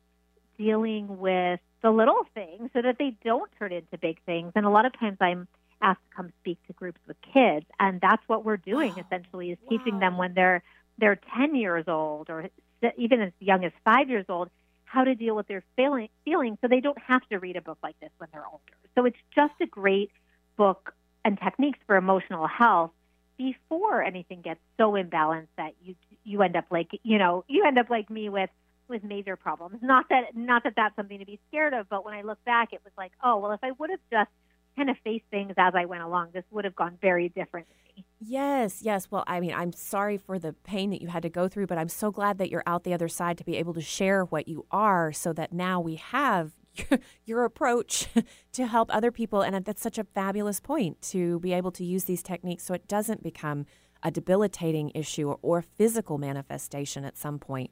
dealing 0.57 1.19
with 1.19 1.61
the 1.83 1.91
little 1.91 2.25
things 2.35 2.71
so 2.73 2.81
that 2.83 2.97
they 2.99 3.17
don't 3.25 3.51
turn 3.59 3.73
into 3.73 3.99
big 3.99 4.21
things. 4.25 4.53
And 4.55 4.65
a 4.65 4.71
lot 4.71 4.87
of 4.87 4.99
times 4.99 5.19
I'm 5.21 5.49
asked 5.83 6.01
to 6.11 6.17
come 6.17 6.33
speak 6.41 6.59
to 6.67 6.73
groups 6.73 7.01
with 7.07 7.17
kids, 7.33 7.67
and 7.79 8.01
that's 8.01 8.23
what 8.27 8.45
we're 8.45 8.57
doing 8.57 8.95
essentially 9.07 9.51
is 9.51 9.59
teaching 9.69 9.99
them 9.99 10.17
when 10.17 10.35
they're 10.35 10.63
they're 10.99 11.19
10 11.37 11.55
years 11.55 11.85
old 11.89 12.31
or 12.31 12.49
even 12.97 13.21
as 13.21 13.33
young 13.41 13.65
as 13.65 13.73
five 13.85 14.09
years 14.09 14.27
old 14.29 14.51
how 14.85 15.05
to 15.05 15.15
deal 15.15 15.35
with 15.35 15.49
their 15.49 15.65
feeling, 15.75 16.09
feelings 16.25 16.59
so 16.61 16.69
they 16.69 16.81
don't 16.81 16.99
have 16.99 17.27
to 17.31 17.39
read 17.39 17.57
a 17.57 17.63
book 17.63 17.79
like 17.83 17.99
this 18.01 18.11
when 18.19 18.29
they're 18.33 18.45
older. 18.45 18.63
So 18.95 19.07
it's 19.07 19.17
just 19.35 19.55
a 19.63 19.67
great 19.67 20.11
book 20.57 20.95
and 21.25 21.39
techniques 21.41 21.79
for 21.87 21.97
emotional 21.97 22.47
health 22.47 22.91
before 23.39 24.03
anything 24.03 24.43
gets 24.43 24.61
so 24.77 24.93
imbalanced 24.93 25.49
that 25.57 25.73
you 25.83 25.95
you 26.25 26.43
end 26.43 26.57
up 26.57 26.67
like 26.71 26.89
you 27.03 27.19
know 27.19 27.45
you 27.49 27.65
end 27.65 27.79
up 27.79 27.89
like 27.91 28.11
me 28.11 28.29
with 28.29 28.51
with 28.89 29.03
major 29.03 29.37
problems. 29.37 29.79
Not 29.83 30.09
that 30.11 30.37
not 30.37 30.65
that 30.65 30.75
that's 30.77 30.95
something 30.95 31.19
to 31.19 31.25
be 31.25 31.41
scared 31.49 31.73
of, 31.73 31.89
but 31.89 32.05
when 32.05 32.15
I 32.15 32.23
look 32.23 32.45
back, 32.45 32.73
it 32.73 32.81
was 32.85 32.93
like, 32.97 33.13
oh 33.25 33.39
well, 33.39 33.53
if 33.53 33.61
I 33.63 33.71
would 33.73 33.91
have 33.91 34.01
just 34.11 34.31
kind 34.77 34.91
of 34.91 34.97
face 35.05 35.23
things 35.31 35.53
as 35.57 35.75
I 35.75 35.85
went 35.85 36.03
along, 36.03 36.31
this 36.33 36.45
would 36.51 36.65
have 36.65 36.77
gone 36.77 36.99
very 37.01 37.29
differently. 37.29 37.75
Yes, 38.21 38.81
yes. 38.83 39.09
Well, 39.11 39.25
I 39.27 39.41
mean, 39.41 39.53
I'm 39.53 39.73
sorry 39.73 40.17
for 40.17 40.39
the 40.39 40.53
pain 40.53 40.91
that 40.91 41.03
you 41.03 41.09
had 41.09 41.23
to 41.25 41.29
go 41.29 41.49
through, 41.49 41.67
but 41.67 41.79
I'm 41.79 41.89
so 41.89 42.11
glad 42.11 42.39
that 42.39 42.51
you're 42.51 42.63
out 42.67 42.85
the 42.85 42.95
other 42.95 43.09
side 43.09 43.37
to 43.39 43.45
be 43.45 43.57
able 43.57 43.75
to 43.75 43.81
share 43.81 44.25
what 44.25 44.49
you 44.49 44.65
are 44.71 45.13
so 45.13 45.33
that 45.33 45.53
now 45.53 45.81
we 45.81 45.97
have 45.97 46.53
your, 47.27 47.45
approach 47.45 48.09
to 48.53 48.67
help 48.67 48.95
other 48.95 49.11
people. 49.11 49.43
And 49.43 49.65
that's 49.65 49.83
such 49.83 49.99
a 49.99 50.05
fabulous 50.05 50.61
point 50.61 51.03
to 51.03 51.41
be 51.41 51.53
able 51.53 51.73
to 51.73 51.85
use 51.85 52.05
these 52.05 52.23
techniques 52.23 52.65
so 52.65 52.75
it 52.75 52.89
doesn't 52.89 53.23
become 53.23 53.67
a 54.03 54.11
debilitating 54.11 54.91
issue 54.95 55.29
or, 55.29 55.39
or 55.43 55.63
physical 55.63 56.17
manifestation 56.17 57.05
at 57.05 57.19
some 57.19 57.39
point. 57.39 57.71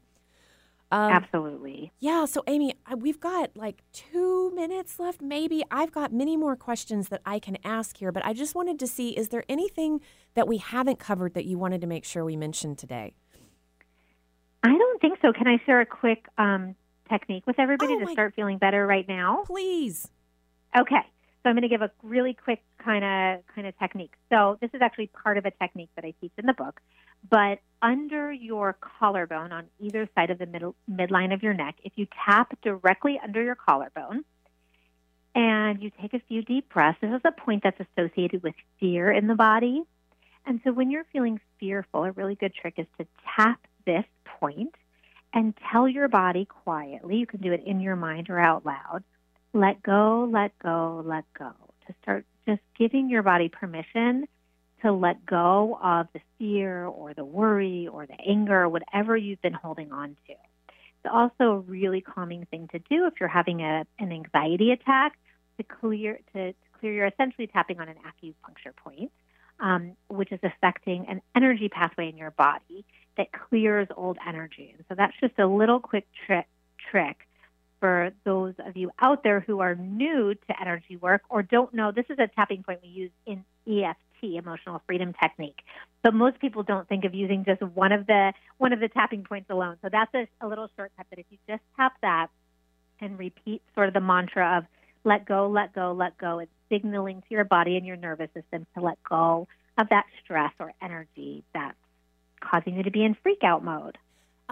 Um, 0.92 1.12
Absolutely. 1.12 1.92
Yeah. 2.00 2.24
So, 2.24 2.42
Amy, 2.48 2.74
we've 2.96 3.20
got 3.20 3.56
like 3.56 3.82
two 3.92 4.50
minutes 4.54 4.98
left, 4.98 5.22
maybe. 5.22 5.62
I've 5.70 5.92
got 5.92 6.12
many 6.12 6.36
more 6.36 6.56
questions 6.56 7.08
that 7.10 7.20
I 7.24 7.38
can 7.38 7.56
ask 7.64 7.96
here, 7.96 8.10
but 8.10 8.24
I 8.26 8.32
just 8.32 8.54
wanted 8.54 8.78
to 8.80 8.86
see 8.88 9.10
is 9.10 9.28
there 9.28 9.44
anything 9.48 10.00
that 10.34 10.48
we 10.48 10.56
haven't 10.58 10.98
covered 10.98 11.34
that 11.34 11.44
you 11.44 11.58
wanted 11.58 11.80
to 11.82 11.86
make 11.86 12.04
sure 12.04 12.24
we 12.24 12.36
mentioned 12.36 12.78
today? 12.78 13.14
I 14.62 14.76
don't 14.76 15.00
think 15.00 15.18
so. 15.22 15.32
Can 15.32 15.46
I 15.46 15.58
share 15.64 15.80
a 15.80 15.86
quick 15.86 16.26
um, 16.38 16.74
technique 17.08 17.46
with 17.46 17.58
everybody 17.58 17.94
Oh, 17.94 18.00
to 18.06 18.12
start 18.12 18.34
feeling 18.34 18.58
better 18.58 18.86
right 18.86 19.06
now? 19.08 19.44
Please. 19.46 20.08
Okay. 20.78 21.00
So 21.42 21.48
I'm 21.48 21.54
going 21.54 21.62
to 21.62 21.68
give 21.68 21.82
a 21.82 21.90
really 22.02 22.34
quick 22.34 22.62
kind 22.84 23.04
of 23.04 23.46
kind 23.54 23.66
of 23.66 23.78
technique. 23.78 24.12
So 24.30 24.58
this 24.60 24.70
is 24.74 24.82
actually 24.82 25.06
part 25.08 25.38
of 25.38 25.46
a 25.46 25.50
technique 25.50 25.90
that 25.96 26.04
I 26.04 26.12
teach 26.20 26.32
in 26.36 26.46
the 26.46 26.52
book. 26.52 26.80
But 27.28 27.60
under 27.82 28.32
your 28.32 28.76
collarbone, 28.98 29.52
on 29.52 29.66
either 29.78 30.08
side 30.14 30.30
of 30.30 30.38
the 30.38 30.46
middle 30.46 30.74
midline 30.90 31.32
of 31.32 31.42
your 31.42 31.54
neck, 31.54 31.76
if 31.84 31.92
you 31.96 32.06
tap 32.26 32.58
directly 32.62 33.18
under 33.22 33.42
your 33.42 33.54
collarbone, 33.54 34.24
and 35.34 35.82
you 35.82 35.90
take 36.00 36.14
a 36.14 36.20
few 36.28 36.42
deep 36.42 36.68
breaths, 36.72 36.98
this 37.00 37.10
is 37.10 37.20
a 37.24 37.32
point 37.32 37.62
that's 37.62 37.80
associated 37.80 38.42
with 38.42 38.54
fear 38.78 39.12
in 39.12 39.26
the 39.26 39.34
body. 39.34 39.82
And 40.46 40.60
so 40.64 40.72
when 40.72 40.90
you're 40.90 41.06
feeling 41.12 41.40
fearful, 41.58 42.04
a 42.04 42.12
really 42.12 42.34
good 42.34 42.52
trick 42.54 42.74
is 42.78 42.86
to 42.98 43.06
tap 43.36 43.60
this 43.86 44.04
point 44.40 44.74
and 45.32 45.54
tell 45.70 45.88
your 45.88 46.08
body 46.08 46.46
quietly. 46.46 47.16
You 47.16 47.26
can 47.26 47.40
do 47.40 47.52
it 47.52 47.62
in 47.64 47.80
your 47.80 47.96
mind 47.96 48.28
or 48.30 48.40
out 48.40 48.66
loud 48.66 49.04
let 49.52 49.82
go, 49.82 50.28
let 50.30 50.58
go, 50.58 51.02
let 51.04 51.24
go. 51.38 51.52
To 51.86 51.94
start 52.02 52.24
just 52.46 52.60
giving 52.78 53.10
your 53.10 53.22
body 53.22 53.48
permission 53.48 54.26
to 54.82 54.92
let 54.92 55.26
go 55.26 55.78
of 55.82 56.08
the 56.12 56.20
fear 56.38 56.86
or 56.86 57.12
the 57.14 57.24
worry 57.24 57.88
or 57.88 58.06
the 58.06 58.16
anger 58.26 58.68
whatever 58.68 59.16
you've 59.16 59.42
been 59.42 59.52
holding 59.52 59.92
on 59.92 60.16
to. 60.26 60.32
It's 60.32 61.12
also 61.12 61.44
a 61.44 61.58
really 61.58 62.00
calming 62.00 62.46
thing 62.46 62.68
to 62.72 62.78
do 62.78 63.06
if 63.06 63.14
you're 63.20 63.28
having 63.28 63.60
a, 63.60 63.84
an 63.98 64.12
anxiety 64.12 64.70
attack 64.70 65.18
to 65.56 65.64
clear 65.64 66.20
to, 66.34 66.52
to 66.52 66.58
clear. 66.78 66.92
You're 66.92 67.06
essentially 67.06 67.46
tapping 67.46 67.80
on 67.80 67.88
an 67.88 67.96
acupuncture 67.96 68.74
point, 68.76 69.10
um, 69.60 69.92
which 70.08 70.32
is 70.32 70.40
affecting 70.42 71.06
an 71.08 71.20
energy 71.34 71.68
pathway 71.68 72.08
in 72.08 72.16
your 72.16 72.30
body 72.30 72.84
that 73.16 73.28
clears 73.32 73.88
old 73.96 74.18
energy. 74.26 74.74
And 74.76 74.84
so 74.88 74.94
that's 74.94 75.14
just 75.20 75.38
a 75.38 75.46
little 75.46 75.80
quick 75.80 76.06
trick 76.26 76.46
trick 76.90 77.26
for 77.80 78.10
those 78.24 78.54
of 78.64 78.76
you 78.76 78.90
out 79.00 79.22
there 79.24 79.40
who 79.40 79.60
are 79.60 79.74
new 79.74 80.34
to 80.34 80.60
energy 80.60 80.96
work 80.96 81.22
or 81.28 81.42
don't 81.42 81.72
know, 81.74 81.90
this 81.90 82.04
is 82.10 82.18
a 82.18 82.28
tapping 82.28 82.62
point 82.62 82.80
we 82.82 82.88
use 82.88 83.10
in 83.26 83.44
EFT, 83.66 84.36
emotional 84.36 84.82
freedom 84.86 85.14
technique. 85.20 85.58
But 86.02 86.14
most 86.14 86.38
people 86.38 86.62
don't 86.62 86.88
think 86.88 87.04
of 87.04 87.14
using 87.14 87.44
just 87.44 87.62
one 87.62 87.92
of 87.92 88.06
the 88.06 88.32
one 88.58 88.72
of 88.72 88.80
the 88.80 88.88
tapping 88.88 89.24
points 89.24 89.50
alone. 89.50 89.76
So 89.82 89.88
that's 89.90 90.14
a, 90.14 90.28
a 90.40 90.46
little 90.46 90.68
shortcut 90.76 91.06
that 91.10 91.18
if 91.18 91.26
you 91.30 91.38
just 91.48 91.62
tap 91.76 91.94
that 92.02 92.28
and 93.00 93.18
repeat 93.18 93.62
sort 93.74 93.88
of 93.88 93.94
the 93.94 94.00
mantra 94.00 94.58
of 94.58 94.64
let 95.02 95.24
go, 95.24 95.48
let 95.48 95.74
go, 95.74 95.92
let 95.92 96.18
go, 96.18 96.40
it's 96.40 96.52
signaling 96.68 97.22
to 97.22 97.26
your 97.30 97.44
body 97.44 97.76
and 97.76 97.86
your 97.86 97.96
nervous 97.96 98.28
system 98.34 98.66
to 98.76 98.82
let 98.82 99.02
go 99.08 99.48
of 99.78 99.88
that 99.88 100.04
stress 100.22 100.52
or 100.58 100.72
energy 100.82 101.42
that's 101.54 101.76
causing 102.40 102.76
you 102.76 102.82
to 102.82 102.90
be 102.90 103.04
in 103.04 103.16
freak 103.22 103.42
out 103.42 103.64
mode. 103.64 103.96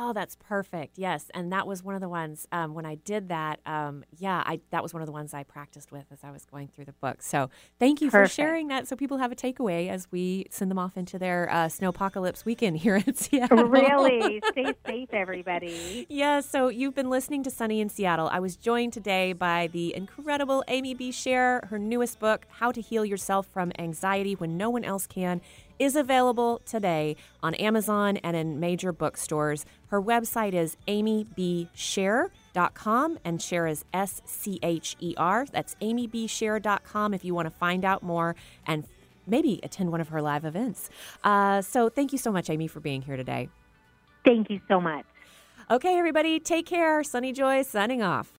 Oh, 0.00 0.12
that's 0.12 0.36
perfect. 0.36 0.96
Yes, 0.96 1.28
and 1.34 1.52
that 1.52 1.66
was 1.66 1.82
one 1.82 1.96
of 1.96 2.00
the 2.00 2.08
ones 2.08 2.46
um, 2.52 2.72
when 2.72 2.86
I 2.86 2.94
did 2.94 3.30
that. 3.30 3.58
Um, 3.66 4.04
yeah, 4.16 4.44
I 4.46 4.60
that 4.70 4.80
was 4.80 4.94
one 4.94 5.02
of 5.02 5.06
the 5.06 5.12
ones 5.12 5.34
I 5.34 5.42
practiced 5.42 5.90
with 5.90 6.04
as 6.12 6.20
I 6.22 6.30
was 6.30 6.44
going 6.44 6.68
through 6.68 6.84
the 6.84 6.92
book. 6.92 7.20
So 7.20 7.50
thank 7.80 8.00
you 8.00 8.08
Perfect. 8.08 8.30
for 8.30 8.34
sharing 8.36 8.68
that, 8.68 8.86
so 8.86 8.94
people 8.94 9.18
have 9.18 9.32
a 9.32 9.34
takeaway 9.34 9.88
as 9.88 10.06
we 10.12 10.46
send 10.50 10.70
them 10.70 10.78
off 10.78 10.96
into 10.96 11.18
their 11.18 11.50
uh, 11.50 11.66
snowpocalypse 11.66 12.44
weekend 12.44 12.76
here 12.76 12.94
in 12.94 13.12
Seattle. 13.16 13.64
Really, 13.64 14.40
stay 14.52 14.72
safe, 14.86 15.08
everybody. 15.12 16.06
Yeah, 16.08 16.42
so 16.42 16.68
you've 16.68 16.94
been 16.94 17.10
listening 17.10 17.42
to 17.42 17.50
Sunny 17.50 17.80
in 17.80 17.88
Seattle. 17.88 18.28
I 18.28 18.38
was 18.38 18.54
joined 18.54 18.92
today 18.92 19.32
by 19.32 19.66
the 19.66 19.96
incredible 19.96 20.62
Amy 20.68 20.94
B. 20.94 21.10
Scher. 21.10 21.64
Her 21.70 21.78
newest 21.78 22.20
book, 22.20 22.46
How 22.48 22.70
to 22.70 22.80
Heal 22.80 23.04
Yourself 23.04 23.48
from 23.48 23.72
Anxiety 23.80 24.34
When 24.34 24.56
No 24.56 24.70
One 24.70 24.84
Else 24.84 25.08
Can, 25.08 25.40
is 25.78 25.96
available 25.96 26.60
today 26.64 27.16
on 27.42 27.54
Amazon 27.54 28.16
and 28.18 28.36
in 28.36 28.60
major 28.60 28.92
bookstores. 28.92 29.64
Her 29.88 30.00
website 30.02 30.54
is 30.54 30.76
amybscher.com 30.86 33.18
and 33.24 33.38
Scher 33.38 33.70
is 33.70 33.84
S 33.92 34.22
C 34.24 34.58
H 34.62 34.96
E 35.00 35.14
R. 35.16 35.46
That's 35.50 35.74
amybscher.com 35.76 37.14
if 37.14 37.24
you 37.24 37.34
want 37.34 37.46
to 37.46 37.50
find 37.50 37.84
out 37.84 38.02
more 38.02 38.36
and 38.66 38.84
maybe 39.26 39.60
attend 39.62 39.90
one 39.90 40.00
of 40.00 40.08
her 40.08 40.22
live 40.22 40.44
events. 40.44 40.90
Uh, 41.22 41.62
so 41.62 41.88
thank 41.88 42.12
you 42.12 42.18
so 42.18 42.32
much, 42.32 42.50
Amy, 42.50 42.66
for 42.66 42.80
being 42.80 43.02
here 43.02 43.16
today. 43.16 43.48
Thank 44.24 44.50
you 44.50 44.60
so 44.68 44.80
much. 44.80 45.04
Okay, 45.70 45.98
everybody, 45.98 46.40
take 46.40 46.66
care. 46.66 47.04
Sunny 47.04 47.32
Joy 47.32 47.62
signing 47.62 48.02
off. 48.02 48.32